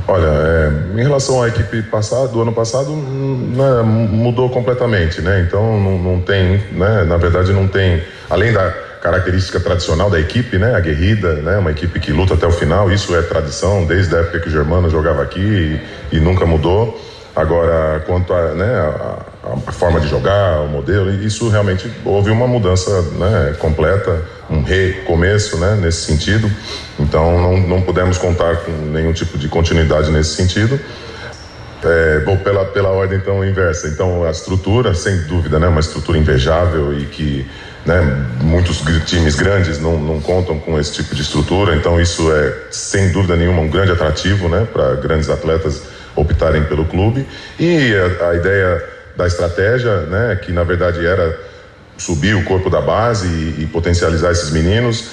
Olha, 0.06 0.26
é, 0.26 1.00
em 1.00 1.02
relação 1.02 1.42
à 1.42 1.48
equipe 1.48 1.82
passada, 1.84 2.28
do 2.28 2.42
ano 2.42 2.52
passado, 2.52 2.92
né, 2.92 3.82
mudou 3.84 4.50
completamente, 4.50 5.22
né? 5.22 5.46
Então 5.48 5.80
não, 5.80 5.98
não 5.98 6.22
tem, 6.22 6.62
né, 6.74 7.06
na 7.06 7.16
verdade 7.16 7.54
não 7.54 7.70
tem, 7.70 8.04
além 8.30 8.52
da 8.52 8.70
característica 9.02 9.62
tradicional 9.62 10.10
da 10.10 10.20
equipe, 10.20 10.58
né? 10.58 10.76
Aguerrida, 10.76 11.36
né? 11.36 11.58
Uma 11.58 11.72
equipe 11.72 12.00
que 12.02 12.12
luta 12.12 12.34
até 12.34 12.46
o 12.46 12.52
final. 12.52 12.92
Isso 12.92 13.16
é 13.16 13.22
tradição 13.22 13.86
desde 13.86 14.14
a 14.14 14.20
época 14.20 14.42
que 14.42 14.50
o 14.50 14.52
Germano 14.52 14.90
jogava 14.90 15.22
aqui 15.22 15.40
e, 16.12 16.18
e 16.18 16.20
nunca 16.20 16.46
mudou. 16.46 17.00
Agora, 17.34 18.04
quanto 18.06 18.34
a, 18.34 18.54
né, 18.54 18.66
a, 18.66 19.20
a, 19.68 19.72
forma 19.72 20.00
de 20.00 20.08
jogar, 20.08 20.62
o 20.62 20.68
modelo, 20.68 21.12
isso 21.24 21.50
realmente 21.50 21.92
houve 22.04 22.32
uma 22.32 22.48
mudança 22.48 23.02
né, 23.14 23.56
completa, 23.60 24.22
um 24.50 24.62
recomeço 24.62 25.58
né, 25.58 25.78
nesse 25.82 26.06
sentido. 26.06 26.52
Então, 27.00 27.40
não, 27.40 27.58
não 27.58 27.82
pudemos 27.82 28.18
contar 28.18 28.58
com 28.58 28.72
nenhum 28.72 29.14
tipo 29.14 29.38
de 29.38 29.48
continuidade 29.48 30.12
nesse 30.12 30.36
sentido. 30.36 30.80
É, 31.84 32.20
vou 32.26 32.38
pela, 32.38 32.66
pela 32.66 32.90
ordem 32.90 33.20
então 33.20 33.46
inversa. 33.46 33.88
Então, 33.88 34.24
a 34.24 34.32
estrutura, 34.32 34.94
sem 34.94 35.16
dúvida, 35.24 35.60
né, 35.60 35.68
uma 35.68 35.80
estrutura 35.80 36.18
invejável 36.18 36.98
e 36.98 37.06
que 37.06 37.46
né? 37.88 38.02
Muitos 38.42 38.84
times 39.06 39.36
grandes 39.36 39.80
não, 39.80 39.98
não 39.98 40.20
contam 40.20 40.60
com 40.60 40.78
esse 40.78 40.92
tipo 40.92 41.16
de 41.16 41.22
estrutura, 41.22 41.74
então 41.74 42.00
isso 42.00 42.30
é, 42.34 42.54
sem 42.70 43.14
dúvida 43.14 43.38
nenhuma, 43.38 43.62
um 43.62 43.70
grande 43.70 43.94
atrativo 43.94 44.50
né? 44.50 44.68
para 44.72 44.96
grandes 44.96 45.30
atletas 45.30 45.84
optarem 46.14 46.66
pelo 46.66 46.86
clube. 46.86 47.26
E 47.58 47.94
a, 47.96 48.30
a 48.30 48.36
ideia 48.36 48.97
da 49.18 49.26
estratégia, 49.26 50.02
né? 50.02 50.36
que 50.42 50.52
na 50.52 50.64
verdade 50.64 51.06
era 51.06 51.38
subir 51.98 52.36
o 52.36 52.46
corpo 52.46 52.70
da 52.70 52.80
base 52.80 53.28
e, 53.28 53.64
e 53.64 53.66
potencializar 53.66 54.32
esses 54.32 54.52
meninos, 54.52 55.10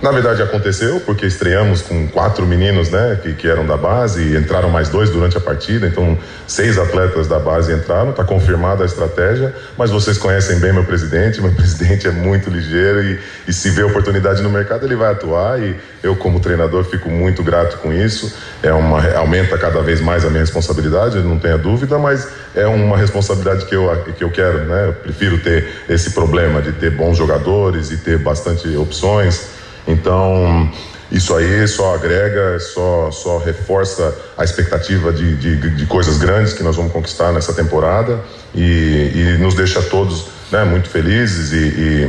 na 0.00 0.10
verdade 0.10 0.42
aconteceu, 0.42 1.00
porque 1.00 1.24
estreamos 1.24 1.80
com 1.80 2.06
quatro 2.08 2.44
meninos, 2.44 2.90
né, 2.90 3.18
que, 3.22 3.32
que 3.32 3.48
eram 3.48 3.66
da 3.66 3.78
base, 3.78 4.22
e 4.22 4.36
entraram 4.36 4.68
mais 4.68 4.90
dois 4.90 5.08
durante 5.08 5.38
a 5.38 5.40
partida, 5.40 5.86
então 5.86 6.18
seis 6.46 6.78
atletas 6.78 7.26
da 7.26 7.38
base 7.38 7.72
entraram, 7.72 8.10
está 8.10 8.22
confirmada 8.22 8.82
a 8.82 8.86
estratégia, 8.86 9.54
mas 9.76 9.90
vocês 9.90 10.18
conhecem 10.18 10.58
bem 10.58 10.72
meu 10.72 10.84
presidente, 10.84 11.40
meu 11.42 11.52
presidente 11.52 12.06
é 12.06 12.10
muito 12.10 12.50
ligeiro 12.50 13.02
e, 13.02 13.18
e 13.48 13.52
se 13.52 13.70
vê 13.70 13.84
oportunidade 13.84 14.42
no 14.42 14.50
mercado 14.50 14.84
ele 14.84 14.96
vai 14.96 15.12
atuar 15.12 15.58
e 15.60 15.74
eu 16.02 16.14
como 16.14 16.40
treinador 16.40 16.84
fico 16.84 17.08
muito 17.08 17.42
grato 17.42 17.78
com 17.78 17.90
isso, 17.90 18.36
é 18.62 18.72
uma, 18.72 19.02
aumenta 19.16 19.56
cada 19.56 19.80
vez 19.80 20.00
mais 20.02 20.26
a 20.26 20.28
minha 20.28 20.42
responsabilidade, 20.42 21.18
não 21.20 21.38
tenha 21.38 21.56
dúvida, 21.56 21.98
mas 21.98 22.28
é 22.54 22.66
uma 22.66 22.98
responsabilidade 22.98 23.64
que 23.64 23.74
eu, 23.74 23.90
que 24.16 24.22
eu 24.22 24.30
quero, 24.30 24.58
né, 24.66 24.88
eu 24.88 24.92
prefiro 24.92 25.38
ter 25.38 25.66
esse 25.88 26.10
problema 26.10 26.60
de 26.60 26.72
ter 26.72 26.90
bons 26.90 27.16
jogadores 27.16 27.90
e 27.90 27.96
ter 27.96 28.18
bastante 28.18 28.76
opções, 28.76 29.55
então, 29.86 30.70
isso 31.10 31.34
aí 31.34 31.66
só 31.68 31.94
agrega, 31.94 32.58
só, 32.58 33.10
só 33.10 33.38
reforça 33.38 34.14
a 34.36 34.44
expectativa 34.44 35.12
de, 35.12 35.36
de, 35.36 35.70
de 35.70 35.86
coisas 35.86 36.18
grandes 36.18 36.52
que 36.52 36.62
nós 36.62 36.76
vamos 36.76 36.92
conquistar 36.92 37.32
nessa 37.32 37.52
temporada 37.52 38.20
e, 38.54 39.12
e 39.14 39.38
nos 39.38 39.54
deixa 39.54 39.80
todos 39.82 40.26
né, 40.50 40.64
muito 40.64 40.88
felizes 40.88 41.52
e, 41.52 42.08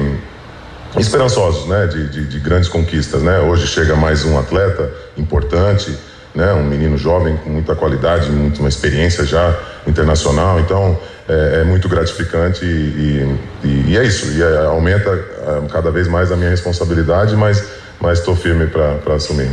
e 0.95 0.99
esperançosos 0.99 1.67
né, 1.67 1.85
de, 1.85 2.09
de, 2.09 2.25
de, 2.25 2.39
grandes 2.39 2.69
conquistas. 2.69 3.21
Né? 3.21 3.39
Hoje 3.39 3.67
chega 3.67 3.95
mais 3.95 4.25
um 4.25 4.39
atleta 4.39 4.91
importante, 5.15 5.95
né, 6.35 6.53
um 6.53 6.63
menino 6.63 6.97
jovem 6.97 7.37
com 7.37 7.49
muita 7.49 7.75
qualidade, 7.75 8.29
muito, 8.29 8.59
uma 8.59 8.69
experiência 8.69 9.25
já 9.25 9.57
internacional. 9.85 10.59
Então 10.59 10.99
é, 11.27 11.61
é 11.61 11.63
muito 11.63 11.89
gratificante 11.89 12.63
e, 12.65 13.37
e, 13.63 13.91
e, 13.91 13.97
é 13.97 14.03
isso. 14.05 14.31
E 14.31 14.41
é, 14.41 14.65
aumenta 14.65 15.09
é, 15.09 15.67
cada 15.71 15.91
vez 15.91 16.07
mais 16.07 16.31
a 16.31 16.35
minha 16.35 16.49
responsabilidade, 16.49 17.35
mas 17.35 17.77
mas 17.99 18.19
estou 18.19 18.35
firme 18.35 18.67
para 18.67 19.15
assumir. 19.15 19.49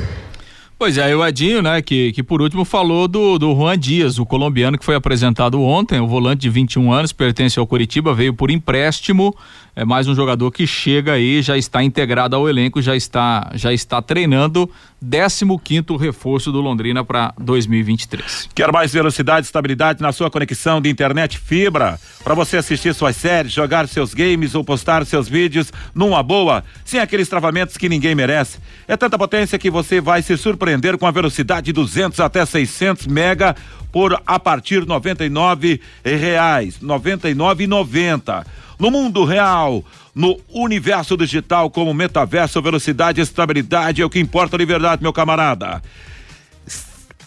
Pois 0.77 0.99
é, 0.99 1.15
o 1.15 1.25
Edinho, 1.25 1.63
né, 1.63 1.81
que, 1.81 2.13
que 2.13 2.23
por 2.23 2.43
último 2.43 2.65
falou 2.65 3.07
do, 3.07 3.39
do 3.39 3.55
Juan 3.55 3.79
Dias, 3.79 4.19
o 4.19 4.27
colombiano 4.27 4.77
que 4.77 4.85
foi 4.85 4.97
apresentado 4.97 5.63
ontem, 5.63 6.01
o 6.01 6.07
volante 6.07 6.43
de 6.43 6.51
21 6.51 6.93
anos, 6.93 7.13
pertence 7.13 7.59
ao 7.59 7.67
Curitiba, 7.67 8.13
veio 8.13 8.35
por 8.35 8.51
empréstimo, 8.51 9.35
é 9.77 9.85
mais 9.85 10.09
um 10.09 10.15
jogador 10.15 10.51
que 10.51 10.67
chega 10.67 11.13
aí, 11.13 11.41
já 11.43 11.57
está 11.57 11.83
integrado 11.83 12.35
ao 12.35 12.49
elenco, 12.49 12.83
já 12.83 12.95
está 12.95 13.53
já 13.55 13.73
está 13.73 14.03
treinando 14.03 14.69
15 15.63 15.97
reforço 15.99 16.51
do 16.51 16.61
Londrina 16.61 17.05
para 17.05 17.35
2023. 17.39 18.49
Quer 18.55 18.73
mais 18.73 18.93
velocidade 18.93 19.45
e 19.45 19.49
estabilidade 19.49 20.01
na 20.03 20.13
sua 20.13 20.31
conexão 20.31 20.81
de 20.81 20.89
internet 20.89 21.39
fibra? 21.39 21.99
Para 22.23 22.35
você 22.35 22.57
assistir 22.57 22.95
suas 22.95 23.17
séries, 23.17 23.53
jogar 23.53 23.87
seus 23.87 24.15
games 24.15 24.55
ou 24.55 24.65
postar 24.65 25.05
seus 25.05 25.29
vídeos 25.29 25.73
numa 25.95 26.23
boa, 26.23 26.65
sem 26.85 27.01
aqueles 27.01 27.29
travamentos 27.29 27.77
que 27.77 27.89
ninguém 27.89 28.15
merece. 28.15 28.59
É 28.89 28.97
tanta 28.97 29.19
potência 29.19 29.59
que 29.59 29.71
você 29.71 30.01
vai 30.01 30.23
se 30.23 30.37
surpreender 30.37 30.97
com 30.97 31.07
a 31.07 31.11
velocidade 31.11 31.73
200 31.73 32.21
até 32.21 32.45
600 32.45 33.07
mega 33.07 33.55
por 33.93 34.21
a 34.27 34.41
partir 34.41 34.81
de 34.81 34.89
99 34.89 35.81
reais, 36.05 36.81
99,90. 36.81 38.45
No 38.79 38.91
mundo 38.91 39.25
real, 39.25 39.85
no 40.15 40.39
universo 40.49 41.17
digital 41.17 41.71
como 41.71 41.95
metaverso, 41.95 42.61
velocidade 42.63 43.21
estabilidade 43.21 44.03
é 44.03 44.05
o 44.05 44.11
que 44.11 44.21
importa 44.21 44.59
de 44.59 44.65
verdade, 44.65 45.03
meu 45.03 45.13
camarada. 45.13 45.83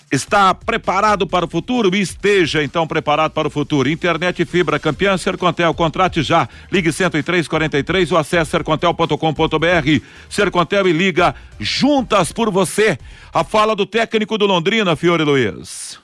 Está 0.09 0.53
preparado 0.53 1.27
para 1.27 1.43
o 1.43 1.49
futuro? 1.49 1.93
Esteja 1.93 2.63
então 2.63 2.87
preparado 2.87 3.31
para 3.31 3.49
o 3.49 3.51
futuro. 3.51 3.89
Internet 3.89 4.45
fibra 4.45 4.79
campeã 4.79 5.17
Sercontel, 5.17 5.73
contrate 5.73 6.23
já. 6.23 6.47
Ligue 6.71 6.91
10343 6.91 8.13
ou 8.13 8.17
acesse 8.17 8.51
sercontel.com.br. 8.51 10.01
Sercontel 10.29 10.87
e 10.87 10.93
liga 10.93 11.35
juntas 11.59 12.31
por 12.31 12.49
você. 12.49 12.97
A 13.33 13.43
fala 13.43 13.75
do 13.75 13.85
técnico 13.85 14.37
do 14.37 14.45
Londrina, 14.45 14.95
Fiore 14.95 15.25
Luiz. 15.25 15.99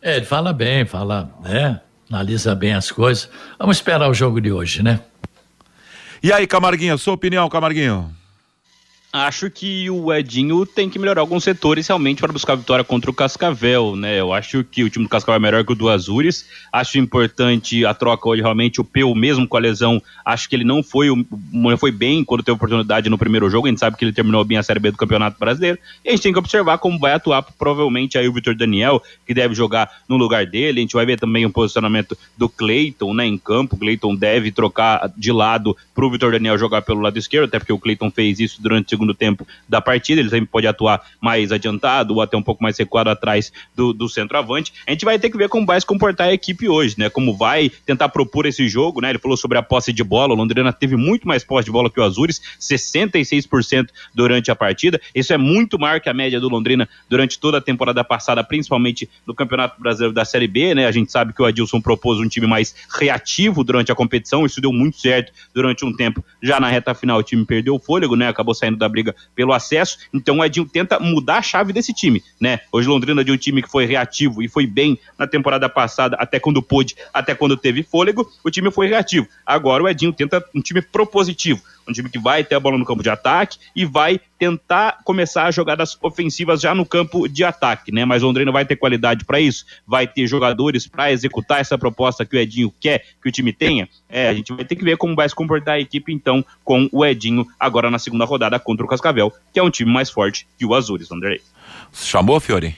É, 0.00 0.16
ele 0.16 0.24
fala 0.24 0.54
bem, 0.54 0.86
fala, 0.86 1.30
né? 1.44 1.78
Analisa 2.12 2.54
bem 2.54 2.74
as 2.74 2.90
coisas. 2.90 3.26
Vamos 3.58 3.78
esperar 3.78 4.06
o 4.06 4.12
jogo 4.12 4.38
de 4.38 4.52
hoje, 4.52 4.82
né? 4.82 5.00
E 6.22 6.30
aí, 6.30 6.46
Camarguinho, 6.46 6.98
sua 6.98 7.14
opinião, 7.14 7.48
Camarguinho? 7.48 8.14
Acho 9.14 9.50
que 9.50 9.90
o 9.90 10.10
Edinho 10.10 10.64
tem 10.64 10.88
que 10.88 10.98
melhorar 10.98 11.20
alguns 11.20 11.44
setores 11.44 11.86
realmente 11.86 12.22
para 12.22 12.32
buscar 12.32 12.54
a 12.54 12.56
vitória 12.56 12.82
contra 12.82 13.10
o 13.10 13.14
Cascavel, 13.14 13.94
né? 13.94 14.18
Eu 14.18 14.32
acho 14.32 14.64
que 14.64 14.82
o 14.82 14.88
time 14.88 15.04
do 15.04 15.08
Cascavel 15.10 15.36
é 15.36 15.38
melhor 15.38 15.66
que 15.66 15.72
o 15.72 15.74
do 15.74 15.90
Azures. 15.90 16.46
Acho 16.72 16.96
importante 16.96 17.84
a 17.84 17.92
troca 17.92 18.26
hoje, 18.26 18.40
realmente, 18.40 18.80
o 18.80 18.84
Peu, 18.84 19.14
mesmo 19.14 19.46
com 19.46 19.58
a 19.58 19.60
lesão, 19.60 20.02
acho 20.24 20.48
que 20.48 20.56
ele 20.56 20.64
não 20.64 20.82
foi, 20.82 21.08
foi 21.78 21.90
bem 21.90 22.24
quando 22.24 22.42
teve 22.42 22.54
oportunidade 22.54 23.10
no 23.10 23.18
primeiro 23.18 23.50
jogo. 23.50 23.66
A 23.66 23.70
gente 23.70 23.80
sabe 23.80 23.98
que 23.98 24.04
ele 24.06 24.14
terminou 24.14 24.42
bem 24.46 24.56
a 24.56 24.62
Série 24.62 24.80
B 24.80 24.90
do 24.90 24.96
Campeonato 24.96 25.38
Brasileiro. 25.38 25.78
E 26.02 26.08
a 26.08 26.12
gente 26.12 26.22
tem 26.22 26.32
que 26.32 26.38
observar 26.38 26.78
como 26.78 26.98
vai 26.98 27.12
atuar, 27.12 27.42
provavelmente, 27.42 28.16
aí 28.16 28.26
o 28.26 28.32
Vitor 28.32 28.54
Daniel, 28.54 29.02
que 29.26 29.34
deve 29.34 29.54
jogar 29.54 29.90
no 30.08 30.16
lugar 30.16 30.46
dele. 30.46 30.80
A 30.80 30.82
gente 30.82 30.94
vai 30.94 31.04
ver 31.04 31.20
também 31.20 31.44
o 31.44 31.50
posicionamento 31.50 32.16
do 32.34 32.48
Cleiton, 32.48 33.12
né, 33.12 33.26
em 33.26 33.36
campo. 33.36 33.76
O 33.76 33.78
Cleiton 33.78 34.16
deve 34.16 34.50
trocar 34.50 35.12
de 35.14 35.30
lado 35.30 35.76
para 35.94 36.06
o 36.06 36.10
Vitor 36.10 36.32
Daniel 36.32 36.56
jogar 36.56 36.80
pelo 36.80 37.02
lado 37.02 37.18
esquerdo, 37.18 37.44
até 37.44 37.58
porque 37.58 37.74
o 37.74 37.78
Cleiton 37.78 38.10
fez 38.10 38.40
isso 38.40 38.62
durante 38.62 38.94
o 39.01 39.01
segundo 39.02 39.14
tempo 39.14 39.46
da 39.68 39.80
partida, 39.80 40.20
ele 40.20 40.30
sempre 40.30 40.46
pode 40.46 40.66
atuar 40.66 41.02
mais 41.20 41.50
adiantado 41.50 42.14
ou 42.14 42.22
até 42.22 42.36
um 42.36 42.42
pouco 42.42 42.62
mais 42.62 42.78
recuado 42.78 43.10
atrás 43.10 43.52
do, 43.74 43.92
do 43.92 44.08
centroavante. 44.08 44.72
A 44.86 44.92
gente 44.92 45.04
vai 45.04 45.18
ter 45.18 45.28
que 45.28 45.36
ver 45.36 45.48
como 45.48 45.66
vai 45.66 45.80
se 45.80 45.86
comportar 45.86 46.28
a 46.28 46.32
equipe 46.32 46.68
hoje, 46.68 46.94
né? 46.96 47.10
Como 47.10 47.36
vai 47.36 47.68
tentar 47.84 48.08
propor 48.08 48.46
esse 48.46 48.68
jogo, 48.68 49.00
né? 49.00 49.10
Ele 49.10 49.18
falou 49.18 49.36
sobre 49.36 49.58
a 49.58 49.62
posse 49.62 49.92
de 49.92 50.04
bola, 50.04 50.32
o 50.32 50.36
Londrina 50.36 50.72
teve 50.72 50.96
muito 50.96 51.26
mais 51.26 51.42
posse 51.42 51.64
de 51.64 51.72
bola 51.72 51.90
que 51.90 51.98
o 51.98 52.02
Azures, 52.02 52.40
66% 52.60 53.88
durante 54.14 54.50
a 54.50 54.56
partida. 54.56 55.00
Isso 55.14 55.32
é 55.32 55.38
muito 55.38 55.78
maior 55.78 56.00
que 56.00 56.08
a 56.08 56.14
média 56.14 56.38
do 56.38 56.48
Londrina 56.48 56.88
durante 57.08 57.38
toda 57.38 57.58
a 57.58 57.60
temporada 57.60 58.04
passada, 58.04 58.44
principalmente 58.44 59.08
no 59.26 59.34
Campeonato 59.34 59.80
Brasileiro 59.80 60.14
da 60.14 60.24
Série 60.24 60.46
B, 60.46 60.74
né? 60.74 60.86
A 60.86 60.92
gente 60.92 61.10
sabe 61.10 61.32
que 61.32 61.42
o 61.42 61.44
Adilson 61.44 61.80
propôs 61.80 62.20
um 62.20 62.28
time 62.28 62.46
mais 62.46 62.74
reativo 62.98 63.64
durante 63.64 63.90
a 63.90 63.94
competição, 63.94 64.46
isso 64.46 64.60
deu 64.60 64.72
muito 64.72 64.98
certo 64.98 65.32
durante 65.52 65.84
um 65.84 65.92
tempo. 65.92 66.24
Já 66.40 66.60
na 66.60 66.68
reta 66.68 66.94
final 66.94 67.18
o 67.18 67.22
time 67.22 67.44
perdeu 67.44 67.74
o 67.74 67.78
fôlego, 67.78 68.14
né? 68.14 68.28
Acabou 68.28 68.54
saindo 68.54 68.76
da 68.76 68.88
briga 68.92 69.14
pelo 69.34 69.52
acesso. 69.52 69.98
Então 70.14 70.38
o 70.38 70.44
Edinho 70.44 70.66
tenta 70.66 71.00
mudar 71.00 71.38
a 71.38 71.42
chave 71.42 71.72
desse 71.72 71.92
time, 71.92 72.22
né? 72.40 72.60
Hoje 72.70 72.88
Londrina 72.88 73.24
de 73.24 73.32
um 73.32 73.36
time 73.36 73.62
que 73.62 73.70
foi 73.70 73.86
reativo 73.86 74.42
e 74.42 74.48
foi 74.48 74.66
bem 74.66 74.98
na 75.18 75.26
temporada 75.26 75.68
passada, 75.68 76.16
até 76.20 76.38
quando 76.38 76.62
pôde, 76.62 76.94
até 77.12 77.34
quando 77.34 77.56
teve 77.56 77.82
fôlego, 77.82 78.30
o 78.44 78.50
time 78.50 78.70
foi 78.70 78.86
reativo. 78.86 79.26
Agora 79.44 79.82
o 79.82 79.88
Edinho 79.88 80.12
tenta 80.12 80.44
um 80.54 80.60
time 80.60 80.82
propositivo, 80.82 81.62
um 81.88 81.92
time 81.92 82.08
que 82.08 82.18
vai 82.18 82.44
ter 82.44 82.54
a 82.54 82.60
bola 82.60 82.78
no 82.78 82.84
campo 82.84 83.02
de 83.02 83.10
ataque 83.10 83.58
e 83.74 83.84
vai 83.84 84.20
tentar 84.38 84.98
começar 85.04 85.46
as 85.46 85.54
jogadas 85.54 85.96
ofensivas 86.02 86.60
já 86.60 86.74
no 86.74 86.84
campo 86.84 87.28
de 87.28 87.44
ataque, 87.44 87.92
né? 87.92 88.04
Mas 88.04 88.22
Londrina 88.22 88.50
vai 88.50 88.64
ter 88.64 88.76
qualidade 88.76 89.24
para 89.24 89.40
isso, 89.40 89.64
vai 89.86 90.06
ter 90.06 90.26
jogadores 90.26 90.86
para 90.86 91.12
executar 91.12 91.60
essa 91.60 91.78
proposta 91.78 92.24
que 92.24 92.36
o 92.36 92.38
Edinho 92.38 92.72
quer 92.80 93.04
que 93.22 93.28
o 93.28 93.32
time 93.32 93.52
tenha. 93.52 93.88
É, 94.08 94.28
a 94.28 94.34
gente 94.34 94.52
vai 94.52 94.64
ter 94.64 94.74
que 94.74 94.84
ver 94.84 94.96
como 94.96 95.14
vai 95.14 95.28
se 95.28 95.34
comportar 95.34 95.76
a 95.76 95.80
equipe 95.80 96.12
então 96.12 96.44
com 96.64 96.88
o 96.90 97.04
Edinho 97.04 97.46
agora 97.58 97.90
na 97.90 97.98
segunda 97.98 98.24
rodada 98.24 98.58
contra 98.58 98.81
o 98.84 98.88
Cascavel, 98.88 99.32
que 99.52 99.58
é 99.58 99.62
um 99.62 99.70
time 99.70 99.92
mais 99.92 100.10
forte 100.10 100.46
que 100.58 100.66
o 100.66 100.74
Azures, 100.74 101.10
André. 101.10 101.38
Chamou, 101.92 102.40
Fiore? 102.40 102.76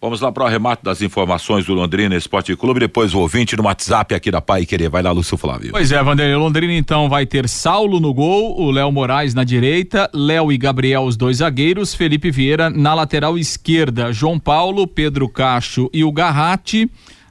Vamos 0.00 0.20
lá 0.20 0.30
para 0.30 0.44
o 0.44 0.46
arremate 0.46 0.84
das 0.84 1.02
informações 1.02 1.66
do 1.66 1.74
Londrina 1.74 2.14
Esporte 2.14 2.54
Clube, 2.54 2.78
depois 2.78 3.12
o 3.14 3.18
ouvinte 3.18 3.56
no 3.56 3.64
WhatsApp 3.64 4.14
aqui 4.14 4.30
da 4.30 4.40
Pai 4.40 4.64
Querer. 4.64 4.88
Vai 4.88 5.02
lá, 5.02 5.10
Lúcio 5.10 5.36
Flávio. 5.36 5.72
Pois 5.72 5.90
é, 5.90 6.00
Vanderlei. 6.00 6.36
Londrina 6.36 6.72
então 6.72 7.08
vai 7.08 7.26
ter 7.26 7.48
Saulo 7.48 7.98
no 7.98 8.14
gol, 8.14 8.60
o 8.60 8.70
Léo 8.70 8.92
Moraes 8.92 9.34
na 9.34 9.42
direita, 9.42 10.08
Léo 10.14 10.52
e 10.52 10.56
Gabriel 10.56 11.02
os 11.02 11.16
dois 11.16 11.38
zagueiros, 11.38 11.96
Felipe 11.96 12.30
Vieira 12.30 12.70
na 12.70 12.94
lateral 12.94 13.36
esquerda, 13.36 14.12
João 14.12 14.38
Paulo, 14.38 14.86
Pedro 14.86 15.28
Cacho 15.28 15.90
e 15.92 16.04
o 16.04 16.12
Garratti. 16.12 16.88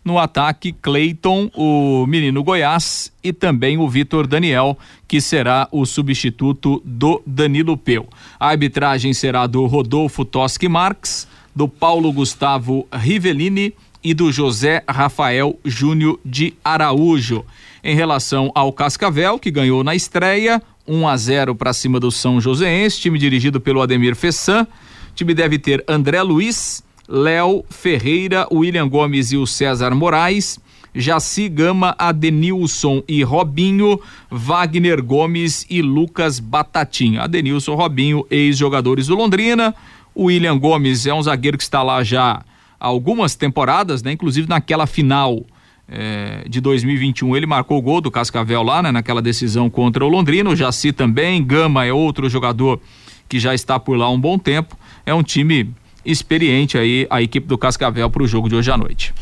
No 0.08 0.18
ataque, 0.18 0.72
Cleiton, 0.72 1.52
o 1.54 2.06
menino 2.08 2.42
Goiás 2.42 3.12
e 3.22 3.34
também 3.34 3.78
o 3.78 3.90
Vitor 3.90 4.26
Daniel, 4.26 4.78
que 5.06 5.20
será 5.20 5.68
o 5.70 5.86
substituto 5.86 6.82
do 6.86 7.22
Danilo 7.28 7.76
Peu. 7.76 8.08
A 8.40 8.48
arbitragem 8.48 9.14
será 9.14 9.46
do 9.46 9.66
Rodolfo 9.66 10.24
Toschi 10.24 10.70
Marques 10.70 11.28
do 11.54 11.68
Paulo 11.68 12.10
Gustavo 12.14 12.88
Rivellini 12.90 13.74
e 14.02 14.14
do 14.14 14.32
José 14.32 14.82
Rafael 14.88 15.60
Júnior 15.66 16.18
de 16.24 16.54
Araújo. 16.64 17.44
Em 17.84 17.94
relação 17.94 18.50
ao 18.56 18.72
Cascavel, 18.72 19.38
que 19.38 19.52
ganhou 19.52 19.84
na 19.84 19.94
estreia, 19.94 20.64
1 20.88 21.06
a 21.06 21.18
0 21.18 21.54
para 21.54 21.74
cima 21.74 22.00
do 22.00 22.10
São 22.12 22.40
Joséense, 22.40 23.02
time 23.02 23.20
dirigido 23.20 23.60
pelo 23.60 23.82
Ademir 23.82 24.16
Fessan. 24.16 24.66
O 25.12 25.14
time 25.14 25.34
deve 25.34 25.60
ter 25.60 25.84
André 25.86 26.22
Luiz, 26.22 26.82
Léo 27.08 27.64
Ferreira, 27.70 28.48
William 28.52 28.88
Gomes 28.88 29.32
e 29.32 29.38
o 29.38 29.48
César 29.48 29.96
Moraes. 29.96 30.60
Jaci 30.94 31.48
Gama, 31.48 31.96
Adenilson 32.00 33.04
e 33.08 33.22
Robinho, 33.22 34.00
Wagner 34.32 35.04
Gomes 35.04 35.66
e 35.70 35.82
Lucas 35.82 36.40
Batatinha. 36.40 37.22
Adenilson, 37.22 37.76
Robinho, 37.76 38.26
ex-jogadores 38.32 39.08
do 39.08 39.16
Londrina. 39.16 39.76
O 40.16 40.26
William 40.26 40.58
Gomes 40.58 41.06
é 41.06 41.14
um 41.14 41.22
zagueiro 41.22 41.58
que 41.58 41.64
está 41.64 41.84
lá 41.84 42.04
já 42.04 42.42
há 42.80 42.88
algumas 42.88 43.36
temporadas, 43.36 44.02
né? 44.02 44.12
Inclusive 44.12 44.50
naquela 44.50 44.88
final 44.88 45.44
é, 45.88 46.44
de 46.50 46.60
2021 46.60 47.36
ele 47.38 47.46
marcou 47.46 47.78
o 47.78 47.82
gol 47.82 48.02
do 48.02 48.10
Cascavel 48.10 48.64
lá, 48.64 48.82
né? 48.82 48.92
Naquela 48.92 49.22
decisão 49.22 49.70
contra 49.70 50.04
o 50.04 50.08
Londrina. 50.08 50.50
O 50.50 50.56
Jaci 50.56 50.92
também, 50.92 51.44
Gama 51.44 51.86
é 51.86 51.94
outro 51.94 52.28
jogador 52.28 52.82
que 53.30 53.40
já 53.40 53.54
está 53.54 53.80
por 53.80 53.96
lá 53.96 54.06
há 54.06 54.10
um 54.10 54.20
bom 54.20 54.40
tempo. 54.40 54.76
É 55.06 55.14
um 55.14 55.22
time 55.22 55.72
experiente 56.12 56.78
aí, 56.78 57.06
a 57.10 57.22
equipe 57.22 57.46
do 57.48 57.58
Cascavel 57.58 58.10
para 58.10 58.24
o 58.24 58.28
jogo 58.28 58.50
de 58.50 58.56
hoje 58.56 58.72
à 58.72 58.78
noite. 58.78 59.14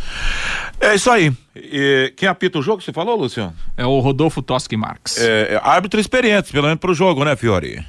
É 0.80 0.96
isso 0.96 1.10
aí. 1.10 1.32
E 1.56 2.14
quem 2.16 2.30
apita 2.30 2.60
o 2.60 2.62
jogo, 2.62 2.82
você 2.82 2.94
falou, 2.94 3.18
Luciano? 3.18 3.54
É 3.76 3.86
o 3.86 4.00
Rodolfo 4.00 4.42
Toschi 4.42 4.78
Marques. 4.78 5.18
É, 5.18 5.56
é 5.56 5.62
árbitro 5.64 6.00
experiente, 6.00 6.52
pelo 6.52 6.68
menos 6.68 6.80
para 6.80 6.92
o 6.92 6.94
jogo, 6.94 7.24
né, 7.24 7.36
Fiore? 7.36 7.84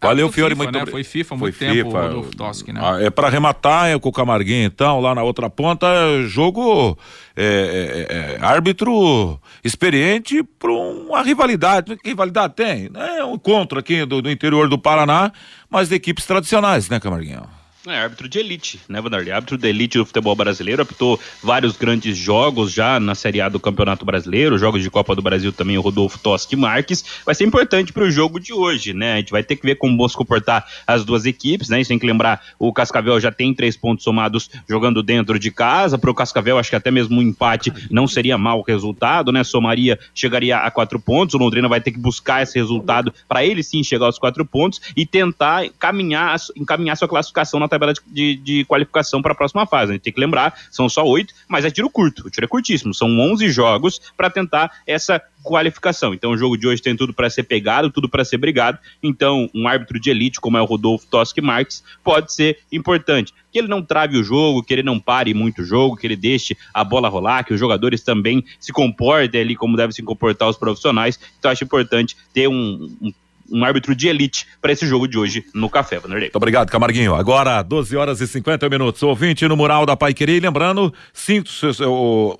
Valeu, 0.00 0.30
Fiore, 0.30 0.54
FIFA, 0.54 0.64
muito 0.64 0.78
né? 0.78 0.86
Foi 0.86 1.04
FIFA 1.04 1.36
muito 1.36 1.56
Foi 1.56 1.68
tempo, 1.68 1.90
FIFA. 1.90 2.02
Rodolfo 2.02 2.36
Toschi, 2.36 2.72
né? 2.72 2.80
Ah, 2.82 3.02
é 3.02 3.08
para 3.08 3.28
arrematar 3.28 3.88
é, 3.88 3.98
com 3.98 4.08
o 4.08 4.12
Camarguinho, 4.12 4.66
então, 4.66 5.00
lá 5.00 5.14
na 5.14 5.22
outra 5.22 5.48
ponta, 5.48 5.86
jogo 6.26 6.98
é, 7.34 8.06
é, 8.08 8.36
é 8.36 8.44
árbitro 8.44 9.40
experiente 9.64 10.42
para 10.42 10.70
uma 10.70 11.22
rivalidade. 11.22 11.96
Que 11.96 12.10
rivalidade 12.10 12.54
tem? 12.54 12.90
É 12.94 13.24
um 13.24 13.34
encontro 13.34 13.78
aqui 13.78 14.04
do, 14.04 14.20
do 14.20 14.30
interior 14.30 14.68
do 14.68 14.78
Paraná, 14.78 15.32
mas 15.70 15.88
de 15.88 15.94
equipes 15.94 16.26
tradicionais, 16.26 16.90
né, 16.90 17.00
Camarguinho? 17.00 17.55
É, 17.86 17.98
árbitro 17.98 18.28
de 18.28 18.40
elite, 18.40 18.80
né, 18.88 19.00
Vanderlei? 19.00 19.32
Árbitro 19.32 19.56
de 19.56 19.68
elite 19.68 19.96
do 19.96 20.04
futebol 20.04 20.34
brasileiro, 20.34 20.82
apitou 20.82 21.20
vários 21.40 21.76
grandes 21.76 22.16
jogos 22.16 22.72
já 22.72 22.98
na 22.98 23.14
Série 23.14 23.40
A 23.40 23.48
do 23.48 23.60
Campeonato 23.60 24.04
Brasileiro, 24.04 24.58
jogos 24.58 24.82
de 24.82 24.90
Copa 24.90 25.14
do 25.14 25.22
Brasil 25.22 25.52
também, 25.52 25.78
o 25.78 25.80
Rodolfo 25.80 26.18
Toschi 26.18 26.56
Marques. 26.56 27.04
Vai 27.24 27.32
ser 27.32 27.44
importante 27.44 27.92
para 27.92 28.02
o 28.02 28.10
jogo 28.10 28.40
de 28.40 28.52
hoje, 28.52 28.92
né? 28.92 29.12
A 29.12 29.16
gente 29.18 29.30
vai 29.30 29.44
ter 29.44 29.54
que 29.54 29.64
ver 29.64 29.76
como 29.76 29.96
vão 29.96 30.08
se 30.08 30.16
comportar 30.16 30.66
as 30.84 31.04
duas 31.04 31.26
equipes, 31.26 31.68
né? 31.68 31.76
Gente 31.76 31.88
tem 31.88 31.98
que 32.00 32.06
lembrar, 32.06 32.42
o 32.58 32.72
Cascavel 32.72 33.20
já 33.20 33.30
tem 33.30 33.54
três 33.54 33.76
pontos 33.76 34.02
somados 34.02 34.50
jogando 34.68 35.00
dentro 35.00 35.38
de 35.38 35.52
casa. 35.52 35.96
Para 35.96 36.10
o 36.10 36.14
Cascavel, 36.14 36.58
acho 36.58 36.70
que 36.70 36.76
até 36.76 36.90
mesmo 36.90 37.20
um 37.20 37.22
empate 37.22 37.72
não 37.88 38.08
seria 38.08 38.36
mau 38.36 38.62
resultado, 38.62 39.30
né? 39.30 39.44
Somaria, 39.44 39.96
chegaria 40.12 40.58
a 40.58 40.68
quatro 40.72 40.98
pontos. 40.98 41.36
O 41.36 41.38
Londrina 41.38 41.68
vai 41.68 41.80
ter 41.80 41.92
que 41.92 42.00
buscar 42.00 42.42
esse 42.42 42.58
resultado 42.58 43.14
para 43.28 43.44
ele 43.44 43.62
sim 43.62 43.84
chegar 43.84 44.06
aos 44.06 44.18
quatro 44.18 44.44
pontos 44.44 44.80
e 44.96 45.06
tentar 45.06 45.66
encaminhar, 45.66 46.36
encaminhar 46.56 46.96
sua 46.96 47.06
classificação 47.06 47.60
na 47.60 47.68
tabela 47.78 47.92
de, 48.06 48.36
de 48.36 48.64
qualificação 48.64 49.22
para 49.22 49.32
a 49.32 49.34
próxima 49.34 49.66
fase. 49.66 49.92
A 49.92 49.94
gente 49.94 50.02
tem 50.02 50.12
que 50.12 50.20
lembrar, 50.20 50.54
são 50.70 50.88
só 50.88 51.04
oito, 51.04 51.34
mas 51.48 51.64
é 51.64 51.70
tiro 51.70 51.88
curto, 51.90 52.26
o 52.26 52.30
tiro 52.30 52.46
é 52.46 52.48
curtíssimo. 52.48 52.94
São 52.94 53.08
11 53.18 53.50
jogos 53.50 54.00
para 54.16 54.30
tentar 54.30 54.70
essa 54.86 55.20
qualificação. 55.46 56.12
Então 56.12 56.32
o 56.32 56.36
jogo 56.36 56.56
de 56.56 56.66
hoje 56.66 56.82
tem 56.82 56.96
tudo 56.96 57.14
para 57.14 57.30
ser 57.30 57.44
pegado, 57.44 57.90
tudo 57.90 58.08
para 58.08 58.24
ser 58.24 58.36
brigado. 58.36 58.78
Então, 59.00 59.48
um 59.54 59.68
árbitro 59.68 60.00
de 60.00 60.10
elite 60.10 60.40
como 60.40 60.58
é 60.58 60.60
o 60.60 60.64
Rodolfo 60.64 61.06
Toschi 61.06 61.40
Marques 61.40 61.84
pode 62.02 62.34
ser 62.34 62.58
importante. 62.72 63.32
Que 63.52 63.60
ele 63.60 63.68
não 63.68 63.80
trave 63.80 64.18
o 64.18 64.24
jogo, 64.24 64.62
que 64.62 64.74
ele 64.74 64.82
não 64.82 64.98
pare 64.98 65.32
muito 65.32 65.62
o 65.62 65.64
jogo, 65.64 65.96
que 65.96 66.06
ele 66.06 66.16
deixe 66.16 66.56
a 66.74 66.82
bola 66.82 67.08
rolar, 67.08 67.44
que 67.44 67.54
os 67.54 67.60
jogadores 67.60 68.02
também 68.02 68.44
se 68.58 68.72
comportem 68.72 69.40
ali 69.40 69.54
como 69.54 69.76
devem 69.76 69.92
se 69.92 70.02
comportar 70.02 70.48
os 70.48 70.58
profissionais. 70.58 71.18
Então, 71.38 71.50
acho 71.50 71.64
importante 71.64 72.16
ter 72.34 72.48
um, 72.48 72.90
um 73.00 73.12
um 73.50 73.64
árbitro 73.64 73.94
de 73.94 74.08
elite 74.08 74.46
para 74.60 74.72
esse 74.72 74.86
jogo 74.86 75.06
de 75.06 75.18
hoje 75.18 75.44
no 75.54 75.68
Café, 75.68 75.98
Vanderlei. 75.98 76.26
Muito 76.26 76.36
obrigado, 76.36 76.70
Camarguinho. 76.70 77.14
Agora, 77.14 77.62
12 77.62 77.96
horas 77.96 78.20
e 78.20 78.26
50 78.26 78.68
minutos. 78.68 79.02
Ouvinte 79.02 79.46
no 79.46 79.56
mural 79.56 79.86
da 79.86 79.96
Pai 79.96 80.12
Querer. 80.12 80.40
Lembrando, 80.40 80.92
cinco, 81.12 81.48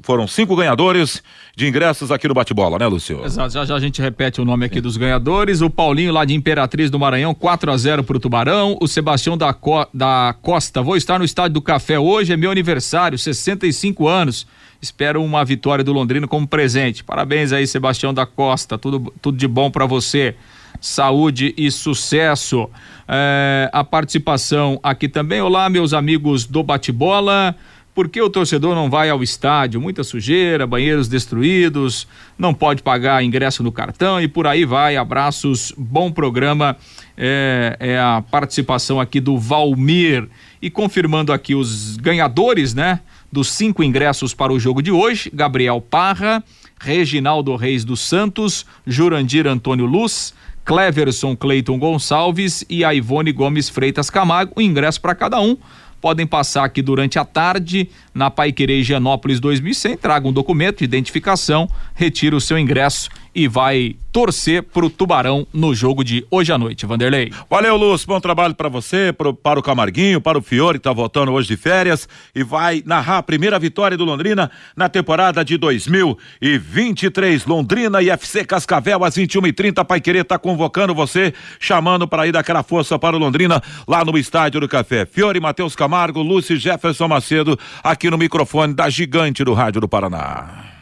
foram 0.02 0.26
cinco 0.26 0.56
ganhadores 0.56 1.22
de 1.54 1.66
ingressos 1.66 2.10
aqui 2.10 2.28
no 2.28 2.34
Bate-Bola, 2.34 2.78
né, 2.78 2.86
Lúcio? 2.86 3.24
Exato. 3.24 3.52
Já 3.52 3.64
já 3.64 3.74
a 3.74 3.80
gente 3.80 4.00
repete 4.00 4.40
o 4.40 4.44
nome 4.44 4.66
aqui 4.66 4.80
dos 4.80 4.96
ganhadores. 4.96 5.60
O 5.60 5.70
Paulinho, 5.70 6.12
lá 6.12 6.24
de 6.24 6.34
Imperatriz 6.34 6.90
do 6.90 6.98
Maranhão, 6.98 7.34
4 7.34 7.70
a 7.70 7.76
0 7.76 8.04
pro 8.04 8.18
Tubarão. 8.18 8.76
O 8.80 8.86
Sebastião 8.86 9.36
da, 9.36 9.52
Co 9.52 9.86
da 9.92 10.34
Costa. 10.42 10.82
Vou 10.82 10.96
estar 10.96 11.18
no 11.18 11.24
Estádio 11.24 11.54
do 11.54 11.62
Café 11.62 11.98
hoje, 11.98 12.32
é 12.32 12.36
meu 12.36 12.50
aniversário, 12.50 13.18
65 13.18 14.06
anos. 14.06 14.46
Espero 14.80 15.22
uma 15.22 15.44
vitória 15.44 15.82
do 15.82 15.92
Londrino 15.92 16.28
como 16.28 16.46
presente. 16.46 17.02
Parabéns 17.02 17.52
aí, 17.52 17.66
Sebastião 17.66 18.12
da 18.12 18.26
Costa. 18.26 18.76
Tudo, 18.76 19.12
tudo 19.22 19.36
de 19.36 19.48
bom 19.48 19.70
para 19.70 19.86
você. 19.86 20.34
Saúde 20.80 21.54
e 21.56 21.70
sucesso. 21.70 22.68
É, 23.08 23.68
a 23.72 23.84
participação 23.84 24.78
aqui 24.82 25.08
também. 25.08 25.40
Olá, 25.40 25.68
meus 25.68 25.92
amigos 25.92 26.44
do 26.44 26.62
Bate-Bola. 26.62 27.54
Por 27.94 28.08
que 28.08 28.20
o 28.20 28.28
torcedor 28.28 28.74
não 28.74 28.90
vai 28.90 29.08
ao 29.08 29.22
estádio? 29.22 29.80
Muita 29.80 30.04
sujeira, 30.04 30.66
banheiros 30.66 31.08
destruídos, 31.08 32.06
não 32.38 32.52
pode 32.52 32.82
pagar 32.82 33.24
ingresso 33.24 33.62
no 33.62 33.72
cartão 33.72 34.20
e 34.20 34.28
por 34.28 34.46
aí 34.46 34.66
vai. 34.66 34.96
Abraços, 34.96 35.72
bom 35.78 36.12
programa. 36.12 36.76
É, 37.16 37.76
é 37.80 37.98
a 37.98 38.22
participação 38.30 39.00
aqui 39.00 39.18
do 39.18 39.38
Valmir. 39.38 40.28
E 40.60 40.68
confirmando 40.68 41.32
aqui 41.32 41.54
os 41.54 41.96
ganhadores, 41.96 42.74
né? 42.74 43.00
dos 43.30 43.48
cinco 43.50 43.82
ingressos 43.82 44.32
para 44.32 44.52
o 44.52 44.58
jogo 44.58 44.82
de 44.82 44.90
hoje: 44.90 45.30
Gabriel 45.32 45.80
Parra, 45.80 46.42
Reginaldo 46.80 47.54
Reis 47.56 47.84
dos 47.84 48.00
Santos, 48.00 48.64
Jurandir 48.86 49.46
Antônio 49.46 49.86
Luz, 49.86 50.34
Cleverson 50.66 51.36
Cleiton 51.36 51.78
Gonçalves 51.78 52.64
e 52.68 52.84
a 52.84 52.92
Ivone 52.92 53.30
Gomes 53.30 53.68
Freitas 53.68 54.10
Camargo. 54.10 54.52
O 54.56 54.60
ingresso 54.60 55.00
para 55.00 55.14
cada 55.14 55.40
um. 55.40 55.56
Podem 56.00 56.26
passar 56.26 56.64
aqui 56.64 56.82
durante 56.82 57.18
a 57.18 57.24
tarde 57.24 57.88
na 58.12 58.30
Paiquerê 58.30 58.80
Higienópolis 58.80 59.40
2100, 59.40 59.96
traga 59.96 60.28
um 60.28 60.32
documento 60.32 60.78
de 60.78 60.84
identificação, 60.84 61.68
retira 61.94 62.36
o 62.36 62.40
seu 62.40 62.58
ingresso 62.58 63.08
e 63.36 63.46
vai 63.46 63.96
torcer 64.10 64.62
pro 64.62 64.88
Tubarão 64.88 65.46
no 65.52 65.74
jogo 65.74 66.02
de 66.02 66.26
hoje 66.30 66.50
à 66.50 66.56
noite, 66.56 66.86
Vanderlei. 66.86 67.30
Valeu, 67.50 67.76
Lúcio, 67.76 68.08
bom 68.08 68.18
trabalho 68.18 68.54
para 68.54 68.70
você, 68.70 69.12
pro, 69.12 69.34
para 69.34 69.60
o 69.60 69.62
Camarguinho, 69.62 70.22
para 70.22 70.38
o 70.38 70.42
Fiore 70.42 70.78
que 70.78 70.84
tá 70.84 70.92
voltando 70.92 71.30
hoje 71.32 71.46
de 71.46 71.56
férias 71.58 72.08
e 72.34 72.42
vai 72.42 72.82
narrar 72.86 73.18
a 73.18 73.22
primeira 73.22 73.58
vitória 73.58 73.94
do 73.94 74.06
Londrina 74.06 74.50
na 74.74 74.88
temporada 74.88 75.44
de 75.44 75.58
2023. 75.58 77.44
Londrina 77.44 78.00
e 78.00 78.08
FC 78.08 78.42
Cascavel 78.42 79.04
às 79.04 79.16
21h30. 79.16 79.84
Pai 79.84 80.00
Querer 80.00 80.24
tá 80.24 80.38
convocando 80.38 80.94
você, 80.94 81.34
chamando 81.60 82.08
para 82.08 82.26
ir 82.26 82.32
daquela 82.32 82.62
força 82.62 82.98
para 82.98 83.16
o 83.16 83.18
Londrina 83.18 83.62
lá 83.86 84.02
no 84.02 84.16
Estádio 84.16 84.62
do 84.62 84.68
Café. 84.68 85.04
Fiore, 85.04 85.40
Matheus 85.40 85.76
Camargo, 85.76 86.22
Lúcio 86.22 86.56
Jefferson 86.56 87.06
Macedo, 87.06 87.58
aqui 87.84 88.08
no 88.08 88.16
microfone 88.16 88.72
da 88.72 88.88
gigante 88.88 89.44
do 89.44 89.52
Rádio 89.52 89.82
do 89.82 89.88
Paraná. 89.88 90.75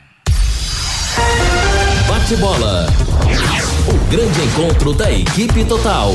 Bate 2.25 2.37
bola. 2.37 2.87
O 3.87 4.11
grande 4.11 4.41
encontro 4.41 4.95
da 4.95 5.13
equipe 5.13 5.63
total. 5.67 6.11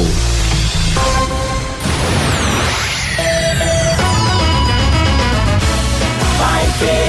Vai 6.40 6.74
querer. 6.80 7.09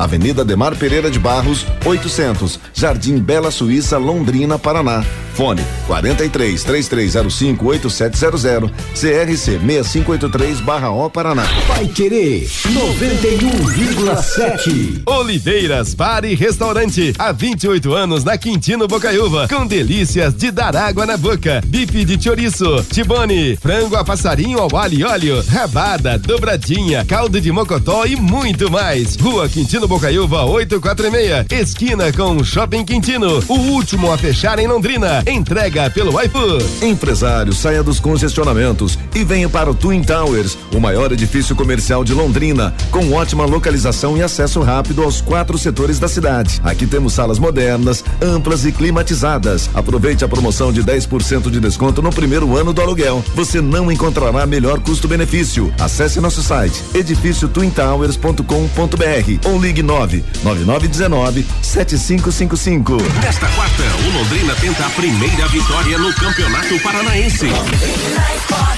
Avenida 0.00 0.44
Demar 0.46 0.74
Pereira 0.76 1.10
de 1.10 1.18
Barros, 1.18 1.66
800, 1.84 2.58
Jardim 2.72 3.18
Bela 3.18 3.50
Suíça, 3.50 3.98
Londrina, 3.98 4.58
Paraná. 4.58 5.04
Fone 5.34 5.62
43 5.86 6.64
3305 6.64 7.66
8700, 7.66 8.70
CRC 8.94 9.58
6583/O 9.58 11.10
Paraná. 11.10 11.44
Vai 11.68 11.86
querer 11.86 12.46
91,7. 12.46 15.02
Oliveiras 15.06 15.94
Bar 15.94 16.24
e 16.24 16.34
Restaurante, 16.34 17.12
há 17.18 17.30
28 17.32 17.92
anos 17.94 18.24
na 18.24 18.38
Quintino 18.38 18.88
Bocaiúva, 18.88 19.46
com 19.48 19.66
delícias 19.66 20.32
de 20.34 20.50
dar 20.50 20.74
água 20.74 21.04
na 21.04 21.18
boca. 21.18 21.60
Bife 21.66 22.04
de 22.04 22.22
chouriço, 22.22 22.84
tibone, 22.90 23.56
frango 23.56 23.96
a 23.96 24.04
passarinho 24.04 24.58
ao 24.58 24.74
alho 24.76 24.98
e 24.98 25.04
óleo, 25.04 25.44
rabada, 25.46 26.18
dobradinha, 26.18 27.04
caldo 27.04 27.38
de 27.40 27.52
mocotó 27.52 28.04
e 28.06 28.16
muito 28.16 28.70
mais. 28.70 29.16
Rua 29.16 29.48
Quintino 29.48 29.89
Bocaiúva 29.90 30.44
846, 30.44 31.46
esquina 31.50 32.12
com 32.12 32.44
Shopping 32.44 32.84
Quintino, 32.84 33.42
o 33.48 33.54
último 33.54 34.12
a 34.12 34.16
fechar 34.16 34.60
em 34.60 34.68
Londrina. 34.68 35.20
Entrega 35.26 35.90
pelo 35.90 36.12
iFood. 36.22 36.64
Empresário, 36.80 37.52
saia 37.52 37.82
dos 37.82 37.98
congestionamentos 37.98 38.96
e 39.12 39.24
venha 39.24 39.48
para 39.48 39.68
o 39.68 39.74
Twin 39.74 40.04
Towers, 40.04 40.56
o 40.72 40.78
maior 40.78 41.10
edifício 41.10 41.56
comercial 41.56 42.04
de 42.04 42.14
Londrina, 42.14 42.72
com 42.92 43.14
ótima 43.14 43.44
localização 43.44 44.16
e 44.16 44.22
acesso 44.22 44.60
rápido 44.60 45.02
aos 45.02 45.20
quatro 45.20 45.58
setores 45.58 45.98
da 45.98 46.06
cidade. 46.06 46.60
Aqui 46.62 46.86
temos 46.86 47.12
salas 47.12 47.40
modernas, 47.40 48.04
amplas 48.22 48.64
e 48.64 48.70
climatizadas. 48.70 49.68
Aproveite 49.74 50.24
a 50.24 50.28
promoção 50.28 50.72
de 50.72 50.84
10% 50.84 51.50
de 51.50 51.58
desconto 51.58 52.00
no 52.00 52.10
primeiro 52.10 52.56
ano 52.56 52.72
do 52.72 52.80
aluguel. 52.80 53.24
Você 53.34 53.60
não 53.60 53.90
encontrará 53.90 54.46
melhor 54.46 54.78
custo-benefício. 54.78 55.74
Acesse 55.80 56.20
nosso 56.20 56.44
site 56.44 56.80
edifíciotwintowers.com.br 56.94 59.48
ou 59.48 59.60
ligue 59.60 59.69
9 59.72 60.24
9919 60.42 61.46
7555. 61.62 62.96
Nesta 63.22 63.46
quarta, 63.48 63.82
o 64.06 64.18
Londrina 64.18 64.54
tenta 64.56 64.86
a 64.86 64.90
primeira 64.90 65.46
vitória 65.48 65.98
no 65.98 66.12
Campeonato 66.14 66.78
Paranaense. 66.80 67.46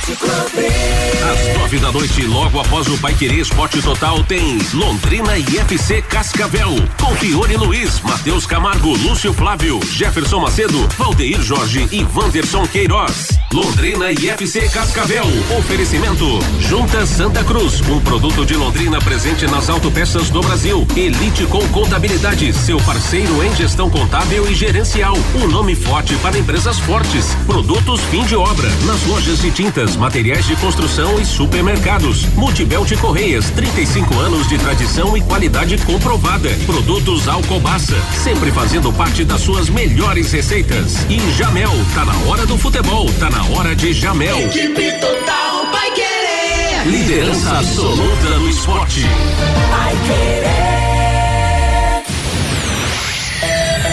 Às 0.05 1.57
nove 1.57 1.79
da 1.79 1.93
noite, 1.93 2.23
logo 2.27 2.59
após 2.59 2.89
o 2.89 2.99
Paiquerê 2.99 3.37
Esporte 3.37 3.81
Total, 3.81 4.23
tem 4.25 4.59
Londrina 4.75 5.39
e 5.39 5.59
FC 5.59 6.03
Cascavel. 6.03 6.71
Com 7.01 7.15
Fiore 7.15 7.57
Luiz, 7.57 8.01
Matheus 8.01 8.45
Camargo, 8.45 8.97
Lúcio 8.97 9.33
Flávio, 9.33 9.79
Jefferson 9.93 10.41
Macedo, 10.41 10.89
Valdeir 10.99 11.41
Jorge 11.41 11.87
e 11.93 12.05
Wanderson 12.17 12.67
Queiroz. 12.67 13.29
Londrina 13.53 14.11
e 14.11 14.31
FC 14.31 14.69
Cascavel. 14.71 15.27
Oferecimento 15.59 16.25
Junta 16.59 17.05
Santa 17.07 17.45
Cruz, 17.45 17.83
um 17.83 18.01
produto 18.01 18.47
de 18.47 18.55
Londrina 18.57 18.99
presente 19.01 19.47
nas 19.47 19.69
autopeças 19.69 20.31
do 20.31 20.41
Brasil. 20.41 20.87
Elite 20.97 21.45
com 21.47 21.61
Contabilidade, 21.69 22.53
seu 22.55 22.79
parceiro 22.79 23.45
em 23.45 23.55
gestão 23.55 23.91
contábil 23.91 24.51
e 24.51 24.55
gerencial. 24.55 25.15
Um 25.35 25.47
nome 25.49 25.75
forte 25.77 26.15
para 26.17 26.39
empresas 26.39 26.79
fortes. 26.81 27.37
Produtos 27.47 28.01
fim 28.11 28.25
de 28.25 28.35
obra, 28.35 28.69
nas 28.87 29.03
lojas 29.07 29.41
de 29.41 29.51
tintas, 29.51 29.92
materiais 29.97 30.47
de 30.47 30.57
construção 30.57 31.21
e 31.21 31.25
supermercados. 31.25 32.27
Multibelt 32.35 32.93
Correias, 32.99 33.51
35 33.51 34.19
anos 34.19 34.49
de 34.49 34.59
tradição 34.59 35.17
e 35.17 35.21
qualidade 35.21 35.77
comprovada. 35.79 36.49
Produtos 36.67 37.29
Alcobaça, 37.29 37.97
sempre 38.23 38.51
fazendo 38.51 38.93
parte 38.93 39.25
das 39.25 39.41
suas 39.41 39.69
melhores 39.69 40.33
receitas. 40.33 41.07
E 41.09 41.19
Jamel, 41.33 41.73
tá 41.95 42.05
na 42.05 42.17
hora 42.29 42.47
do 42.47 42.59
futebol, 42.59 43.11
tá 43.19 43.31
na 43.31 43.45
hora 43.57 43.75
de 43.75 43.93
Jamel. 43.93 44.39
Equipe 44.39 44.93
Total 45.01 45.71
vai 45.71 45.91
querer. 45.93 46.87
Liderança 46.87 47.59
absoluta 47.59 48.39
no 48.39 48.49
esporte. 48.49 49.01
Vai 49.01 49.97
querer. 50.07 50.83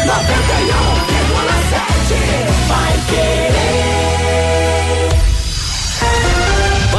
91,7 0.09 0.17
vai 2.67 2.93
querer. 3.09 3.78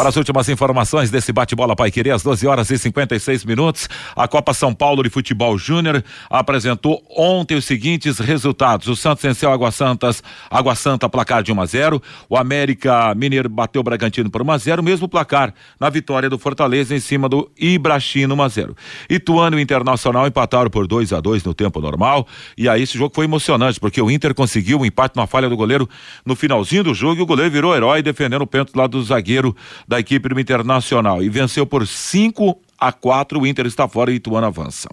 Para 0.00 0.08
as 0.08 0.16
últimas 0.16 0.48
informações 0.48 1.10
desse 1.10 1.30
bate-bola 1.30 1.76
Pai 1.76 1.90
Querer, 1.90 2.12
às 2.12 2.22
12 2.22 2.46
horas 2.46 2.70
e 2.70 2.78
56 2.78 3.44
minutos, 3.44 3.86
a 4.16 4.26
Copa 4.26 4.54
São 4.54 4.72
Paulo 4.72 5.02
de 5.02 5.10
Futebol 5.10 5.58
Júnior 5.58 6.02
apresentou 6.30 7.02
ontem 7.14 7.54
os 7.54 7.66
seguintes 7.66 8.18
resultados: 8.18 8.88
o 8.88 8.96
Santos 8.96 9.22
venceu 9.22 9.52
Água 9.52 9.70
Santas, 9.70 10.22
Água 10.50 10.74
Santa, 10.74 11.06
placar 11.06 11.42
de 11.42 11.52
1 11.52 11.60
a 11.60 11.66
0. 11.66 12.02
O 12.30 12.36
América 12.38 13.14
Mineiro 13.14 13.48
bateu 13.48 13.80
o 13.80 13.82
Bragantino 13.82 14.30
por 14.30 14.40
1 14.40 14.50
a 14.50 14.58
0, 14.58 14.82
mesmo 14.82 15.06
placar 15.06 15.52
na 15.78 15.90
vitória 15.90 16.30
do 16.30 16.38
Fortaleza 16.38 16.94
em 16.94 17.00
cima 17.00 17.28
do 17.28 17.50
Ibrachino 17.58 18.34
1 18.34 18.42
a 18.42 18.48
0. 18.48 18.76
Ituano 19.08 19.58
e 19.58 19.62
Internacional 19.62 20.26
empataram 20.26 20.70
por 20.70 20.86
2 20.86 21.12
a 21.12 21.20
2 21.20 21.44
no 21.44 21.52
tempo 21.52 21.78
normal. 21.78 22.26
E 22.56 22.68
aí 22.70 22.82
esse 22.82 22.96
jogo 22.96 23.14
foi 23.14 23.26
emocionante, 23.26 23.78
porque 23.78 24.00
o 24.00 24.10
Inter 24.10 24.34
conseguiu 24.34 24.80
um 24.80 24.84
empate 24.86 25.14
numa 25.14 25.26
falha 25.26 25.48
do 25.48 25.56
goleiro 25.56 25.86
no 26.24 26.34
finalzinho 26.34 26.84
do 26.84 26.94
jogo 26.94 27.20
e 27.20 27.22
o 27.22 27.26
goleiro 27.26 27.50
virou 27.50 27.76
herói 27.76 28.02
defendendo 28.10 28.42
o 28.42 28.46
pênalti 28.46 28.72
lá 28.74 28.86
do 28.86 29.02
zagueiro 29.02 29.56
da 29.86 29.98
equipe 29.98 30.28
do 30.28 30.40
Internacional 30.40 31.22
e 31.22 31.28
venceu 31.28 31.66
por 31.66 31.86
5 31.86 32.58
a 32.80 32.90
4, 32.90 33.38
o 33.38 33.46
Inter 33.46 33.66
está 33.66 33.86
fora 33.86 34.10
e 34.10 34.14
Ituano 34.14 34.46
avança. 34.46 34.88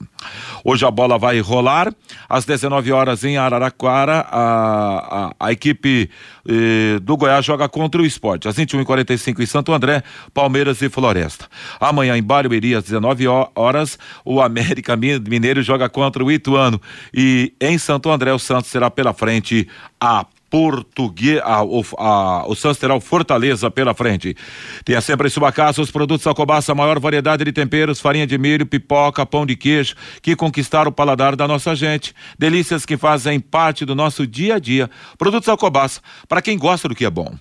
Hoje 0.63 0.86
a 0.86 0.91
bola 0.91 1.18
vai 1.18 1.39
rolar 1.39 1.93
às 2.28 2.43
19 2.43 2.91
horas 2.91 3.24
em 3.24 3.38
Araraquara. 3.38 4.26
A, 4.30 5.30
a, 5.39 5.47
a 5.47 5.51
equipe 5.53 6.09
eh, 6.45 6.99
do 7.01 7.15
Goiás 7.15 7.45
joga 7.45 7.70
contra 7.70 8.01
o 8.01 8.05
esporte. 8.05 8.49
Às 8.49 8.57
21h45 8.57 9.39
em 9.39 9.45
Santo 9.45 9.72
André, 9.72 10.03
Palmeiras 10.34 10.82
e 10.82 10.89
Floresta. 10.89 11.47
Amanhã 11.80 12.18
em 12.18 12.24
Barueri, 12.24 12.76
às 12.76 12.84
19 12.84 13.26
horas, 13.55 13.97
o 14.26 14.41
América 14.41 14.97
Mineiro 14.97 15.63
joga 15.63 15.88
contra 15.88 16.22
o 16.22 16.30
Ituano. 16.30 16.82
E 17.13 17.53
em 17.61 17.78
Santo 17.78 18.11
André, 18.11 18.34
o 18.34 18.39
Santos 18.39 18.70
será 18.70 18.91
pela 18.91 19.13
frente 19.13 19.65
a 19.99 20.26
português, 20.57 21.39
a, 21.43 21.63
o, 21.63 21.83
a, 21.99 22.47
o 22.47 22.55
Santos 22.55 22.79
terá 22.79 22.95
o 22.95 22.99
Fortaleza 22.99 23.69
pela 23.69 23.93
frente. 23.93 24.35
Tenha 24.83 24.99
sempre 25.01 25.27
em 25.27 25.29
sua 25.29 25.51
casa 25.51 25.83
os 25.83 25.91
produtos 25.91 26.25
Alcobaça, 26.25 26.71
a 26.71 26.75
maior 26.75 26.99
variedade 26.99 27.45
de 27.45 27.51
temperos, 27.51 28.01
farinha 28.01 28.25
de 28.25 28.39
milho, 28.39 28.65
pipoca, 28.65 29.23
pão 29.23 29.45
de 29.45 29.55
queijo, 29.55 29.93
que 30.19 30.35
conquistaram 30.35 30.89
o 30.89 30.91
paladar 30.91 31.35
da 31.35 31.47
nossa 31.47 31.75
gente. 31.75 32.11
Delícias 32.39 32.87
que 32.87 32.97
fazem 32.97 33.39
parte 33.39 33.85
do 33.85 33.93
nosso 33.93 34.25
dia 34.25 34.55
a 34.55 34.59
dia. 34.59 34.89
Produtos 35.15 35.47
Alcobaça, 35.47 36.01
para 36.27 36.41
quem 36.41 36.57
gosta 36.57 36.87
do 36.87 36.95
que 36.95 37.05
é 37.05 37.09
bom. 37.09 37.35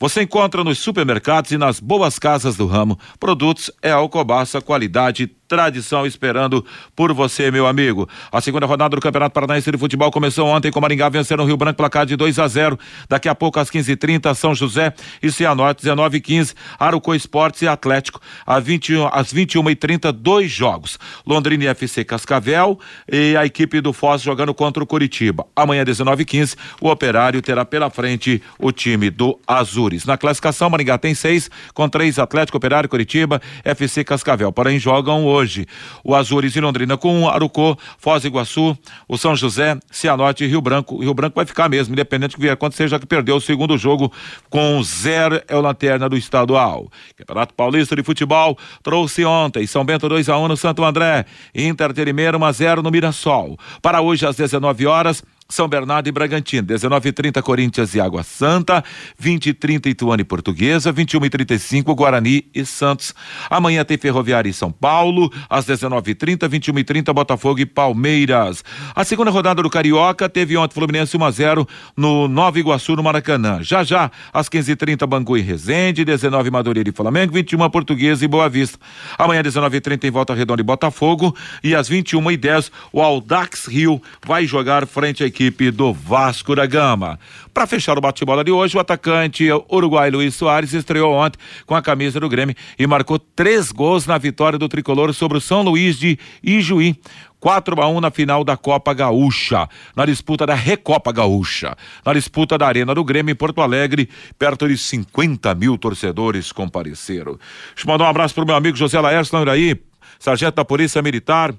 Você 0.00 0.22
encontra 0.22 0.64
nos 0.64 0.78
supermercados 0.78 1.52
e 1.52 1.58
nas 1.58 1.78
boas 1.78 2.18
casas 2.18 2.56
do 2.56 2.66
ramo. 2.66 2.98
Produtos 3.20 3.70
é 3.82 3.90
Alcobaça, 3.90 4.62
qualidade 4.62 5.30
tradição 5.52 6.06
esperando 6.06 6.64
por 6.96 7.12
você, 7.12 7.50
meu 7.50 7.66
amigo. 7.66 8.08
A 8.32 8.40
segunda 8.40 8.64
rodada 8.64 8.96
do 8.96 9.02
Campeonato 9.02 9.34
Paranaense 9.34 9.70
de 9.70 9.76
Futebol 9.76 10.10
começou 10.10 10.48
ontem 10.48 10.72
com 10.72 10.80
Maringá 10.80 11.10
vencendo 11.10 11.42
o 11.42 11.44
Rio 11.44 11.58
Branco 11.58 11.76
placar 11.76 12.06
de 12.06 12.16
2 12.16 12.38
a 12.38 12.48
0. 12.48 12.78
Daqui 13.06 13.28
a 13.28 13.34
pouco 13.34 13.60
às 13.60 13.70
15h30 13.70 14.34
São 14.34 14.54
José 14.54 14.94
e 15.22 15.30
Cianorte 15.30 15.82
19 15.82 16.16
h 16.16 16.24
15 16.24 16.54
Aruco 16.78 17.14
Esportes 17.14 17.60
e 17.60 17.68
Atlético 17.68 18.18
às 18.46 18.64
21 18.64 19.08
às 19.12 19.30
21h30 19.30 20.10
dois 20.10 20.50
jogos. 20.50 20.98
Londrina 21.26 21.64
e 21.64 21.66
FC 21.66 22.02
Cascavel 22.02 22.80
e 23.06 23.36
a 23.36 23.44
equipe 23.44 23.82
do 23.82 23.92
Foz 23.92 24.22
jogando 24.22 24.54
contra 24.54 24.82
o 24.82 24.86
Curitiba. 24.86 25.44
Amanhã 25.54 25.84
19 25.84 26.22
h 26.22 26.30
15 26.30 26.56
o 26.80 26.88
Operário 26.88 27.42
terá 27.42 27.62
pela 27.66 27.90
frente 27.90 28.42
o 28.58 28.72
time 28.72 29.10
do 29.10 29.38
Azures. 29.46 30.06
Na 30.06 30.16
classificação 30.16 30.70
Maringá 30.70 30.96
tem 30.96 31.14
seis 31.14 31.50
com 31.74 31.90
três 31.90 32.18
Atlético 32.18 32.56
Operário 32.56 32.88
Curitiba, 32.88 33.38
FC 33.62 34.02
Cascavel. 34.02 34.50
Porém 34.50 34.78
jogam 34.78 35.26
hoje 35.26 35.41
hoje. 35.42 35.66
O 36.04 36.14
Azures 36.14 36.54
e 36.54 36.60
Londrina 36.60 36.96
com 36.96 37.28
Arucô, 37.28 37.76
Foz 37.98 38.22
do 38.22 38.28
Iguaçu, 38.28 38.76
o 39.08 39.18
São 39.18 39.34
José, 39.34 39.76
Cianorte 39.90 40.44
e 40.44 40.46
Rio 40.46 40.60
Branco. 40.60 40.96
O 40.96 41.00
Rio 41.00 41.12
Branco 41.12 41.34
vai 41.36 41.44
ficar 41.44 41.68
mesmo, 41.68 41.92
independente 41.92 42.30
do 42.32 42.36
que 42.36 42.42
vier 42.42 42.54
acontecer, 42.54 42.88
já 42.88 42.98
que 42.98 43.06
perdeu 43.06 43.36
o 43.36 43.40
segundo 43.40 43.76
jogo 43.76 44.12
com 44.48 44.82
zero, 44.82 45.42
é 45.48 45.56
o 45.56 45.60
lanterna 45.60 46.08
do 46.08 46.16
estadual. 46.16 46.90
Campeonato 47.16 47.54
Paulista 47.54 47.96
de 47.96 48.02
Futebol 48.02 48.56
trouxe 48.82 49.24
ontem 49.24 49.66
São 49.66 49.84
Bento 49.84 50.08
2 50.08 50.28
a 50.28 50.38
1 50.38 50.48
no 50.48 50.56
Santo 50.56 50.84
André, 50.84 51.26
Inter 51.54 51.92
de 51.92 52.04
Limeira 52.04 52.38
1 52.38 52.44
a 52.44 52.52
0 52.52 52.82
no 52.82 52.90
Mirassol. 52.90 53.58
Para 53.80 54.00
hoje 54.00 54.24
às 54.24 54.36
19 54.36 54.86
horas, 54.86 55.22
são 55.52 55.68
Bernardo 55.68 56.08
e 56.08 56.12
Bragantino, 56.12 56.66
19:30 56.66 57.42
Corinthians 57.42 57.94
e 57.94 58.00
Água 58.00 58.22
Santa, 58.22 58.82
20:30 59.20 59.90
Ituano 59.90 60.22
e 60.22 60.24
Portuguesa, 60.24 60.90
21:35 60.90 61.94
Guarani 61.94 62.46
e 62.54 62.64
Santos. 62.64 63.14
Amanhã 63.50 63.84
tem 63.84 63.98
Ferroviária 63.98 64.48
e 64.48 64.54
São 64.54 64.72
Paulo, 64.72 65.30
às 65.50 65.66
19:30, 65.66 66.48
21:30 66.48 67.12
Botafogo 67.12 67.60
e 67.60 67.66
Palmeiras. 67.66 68.64
A 68.94 69.04
segunda 69.04 69.30
rodada 69.30 69.62
do 69.62 69.68
Carioca 69.68 70.26
teve 70.26 70.56
ontem 70.56 70.74
Fluminense 70.74 71.16
1 71.16 71.24
a 71.24 71.30
0 71.30 71.68
no 71.94 72.26
Nova 72.28 72.58
Iguaçu 72.58 72.96
no 72.96 73.02
Maracanã. 73.02 73.62
Já 73.62 73.84
já 73.84 74.10
às 74.32 74.48
15:30 74.48 75.06
Bangu 75.06 75.36
e 75.36 75.42
Resende, 75.42 76.02
19 76.02 76.50
Madureira 76.50 76.88
e 76.88 76.92
Flamengo, 76.92 77.34
21 77.34 77.68
Portuguesa 77.68 78.24
e 78.24 78.28
Boa 78.28 78.48
Vista. 78.48 78.78
Amanhã 79.18 79.42
19:30 79.42 80.06
em 80.06 80.10
Volta 80.10 80.32
Redonda 80.32 80.62
e 80.62 80.64
Botafogo 80.64 81.36
e 81.62 81.74
às 81.74 81.90
21h10 81.90 82.70
o 82.90 83.02
Aldax 83.02 83.66
Rio 83.66 84.00
vai 84.24 84.46
jogar 84.46 84.86
frente 84.86 85.22
à 85.22 85.26
equipe 85.26 85.41
equipe 85.42 85.70
do 85.72 85.92
Vasco 85.92 86.54
da 86.54 86.66
Gama. 86.66 87.18
Para 87.52 87.66
fechar 87.66 87.98
o 87.98 88.00
bate-bola 88.00 88.44
de 88.44 88.52
hoje, 88.52 88.76
o 88.76 88.80
atacante 88.80 89.48
uruguai 89.68 90.10
Luiz 90.10 90.34
Soares 90.36 90.72
estreou 90.72 91.12
ontem 91.12 91.38
com 91.66 91.74
a 91.74 91.82
camisa 91.82 92.20
do 92.20 92.28
Grêmio 92.28 92.54
e 92.78 92.86
marcou 92.86 93.18
três 93.18 93.72
gols 93.72 94.06
na 94.06 94.16
vitória 94.18 94.58
do 94.58 94.68
tricolor 94.68 95.12
sobre 95.12 95.38
o 95.38 95.40
São 95.40 95.62
Luís 95.62 95.98
de 95.98 96.18
Ijuí. 96.42 96.96
4 97.40 97.82
a 97.82 97.88
1 97.88 98.00
na 98.00 98.10
final 98.12 98.44
da 98.44 98.56
Copa 98.56 98.94
Gaúcha, 98.94 99.68
na 99.96 100.06
disputa 100.06 100.46
da 100.46 100.54
Recopa 100.54 101.10
Gaúcha, 101.10 101.76
na 102.06 102.12
disputa 102.12 102.56
da 102.56 102.68
Arena 102.68 102.94
do 102.94 103.02
Grêmio 103.02 103.32
em 103.32 103.34
Porto 103.36 103.60
Alegre, 103.60 104.08
perto 104.38 104.68
de 104.68 104.78
50 104.78 105.52
mil 105.56 105.76
torcedores 105.76 106.52
compareceram. 106.52 107.32
Deixa 107.74 107.84
eu 107.84 107.86
mandar 107.88 108.04
um 108.04 108.08
abraço 108.08 108.32
para 108.32 108.44
o 108.44 108.46
meu 108.46 108.54
amigo 108.54 108.76
José 108.76 109.00
Laércio 109.00 109.42
Iraí, 109.42 109.76
sargento 110.20 110.54
da 110.54 110.64
Polícia 110.64 111.02
Militar, 111.02 111.52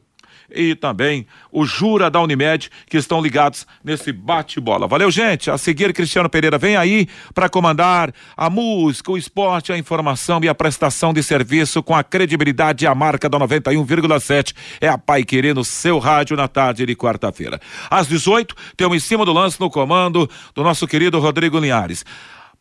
e 0.54 0.76
também 0.76 1.26
o 1.51 1.66
Jura 1.66 2.10
da 2.10 2.22
Unimed, 2.22 2.70
que 2.88 2.97
estão 2.97 3.22
ligados 3.22 3.66
nesse 3.84 4.12
bate-bola. 4.12 4.88
Valeu, 4.88 5.10
gente. 5.10 5.49
A 5.49 5.58
seguir, 5.58 5.93
Cristiano 5.93 6.30
Pereira 6.30 6.58
vem 6.58 6.76
aí 6.76 7.08
para 7.34 7.49
comandar 7.49 8.14
a 8.38 8.49
música, 8.49 9.12
o 9.12 9.18
esporte, 9.18 9.72
a 9.72 9.78
informação 9.78 10.39
e 10.43 10.49
a 10.49 10.56
prestação 10.56 11.14
de 11.14 11.24
serviço 11.24 11.82
com 11.82 11.95
a 11.95 12.04
credibilidade 12.04 12.86
e 12.86 12.88
a 12.88 12.95
marca 12.95 13.28
da 13.28 13.39
91,7. 13.39 14.54
É 14.80 14.88
a 14.88 14.97
Pai 14.97 15.24
Querer 15.24 15.56
no 15.56 15.64
seu 15.64 15.99
rádio 15.99 16.38
na 16.38 16.47
tarde 16.47 16.86
de 16.86 16.95
quarta-feira. 16.95 17.60
Às 17.89 18.08
18, 18.08 18.56
temos 18.78 18.97
em 18.97 18.99
cima 18.99 19.26
do 19.26 19.34
lance 19.34 19.60
no 19.60 19.70
comando 19.70 20.30
do 20.54 20.64
nosso 20.64 20.88
querido 20.88 21.20
Rodrigo 21.20 21.60
Linhares. 21.60 22.06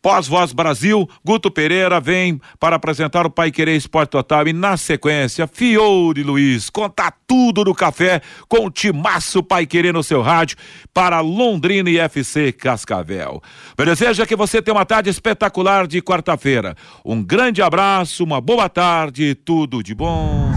Pós-Voz 0.03 0.53
Brasil, 0.53 1.09
Guto 1.25 1.49
Pereira 1.49 2.01
vem 2.01 2.41
para 2.59 2.75
apresentar 2.75 3.25
o 3.25 3.31
Pai 3.31 3.53
Querer 3.53 3.77
Esporte 3.77 4.11
Total 4.11 4.49
e 4.49 4.53
na 4.53 4.77
sequência, 4.77 5.47
Fiore 5.47 6.25
Luiz, 6.25 6.69
conta 6.69 7.13
tudo 7.27 7.63
do 7.63 7.73
café 7.73 8.21
com 8.49 8.67
o 8.67 8.71
Timaço 8.71 9.45
Pai 9.45 9.65
Querer 9.65 9.95
no 9.95 10.03
seu 10.03 10.21
rádio 10.21 10.57
para 10.93 11.21
Londrina 11.21 11.89
e 11.89 11.99
FC 11.99 12.51
Cascavel. 12.51 13.41
Desejo 13.77 14.27
que 14.27 14.35
você 14.35 14.61
tenha 14.61 14.77
uma 14.77 14.85
tarde 14.85 15.09
espetacular 15.09 15.87
de 15.87 16.03
quarta-feira. 16.03 16.75
Um 17.05 17.23
grande 17.23 17.63
abraço, 17.63 18.25
uma 18.25 18.41
boa 18.41 18.69
tarde, 18.69 19.37
tudo 19.37 19.83
de 19.83 19.95
bom. 19.95 20.51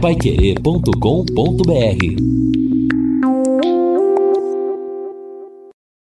Paiquerê.com.br 0.00 2.65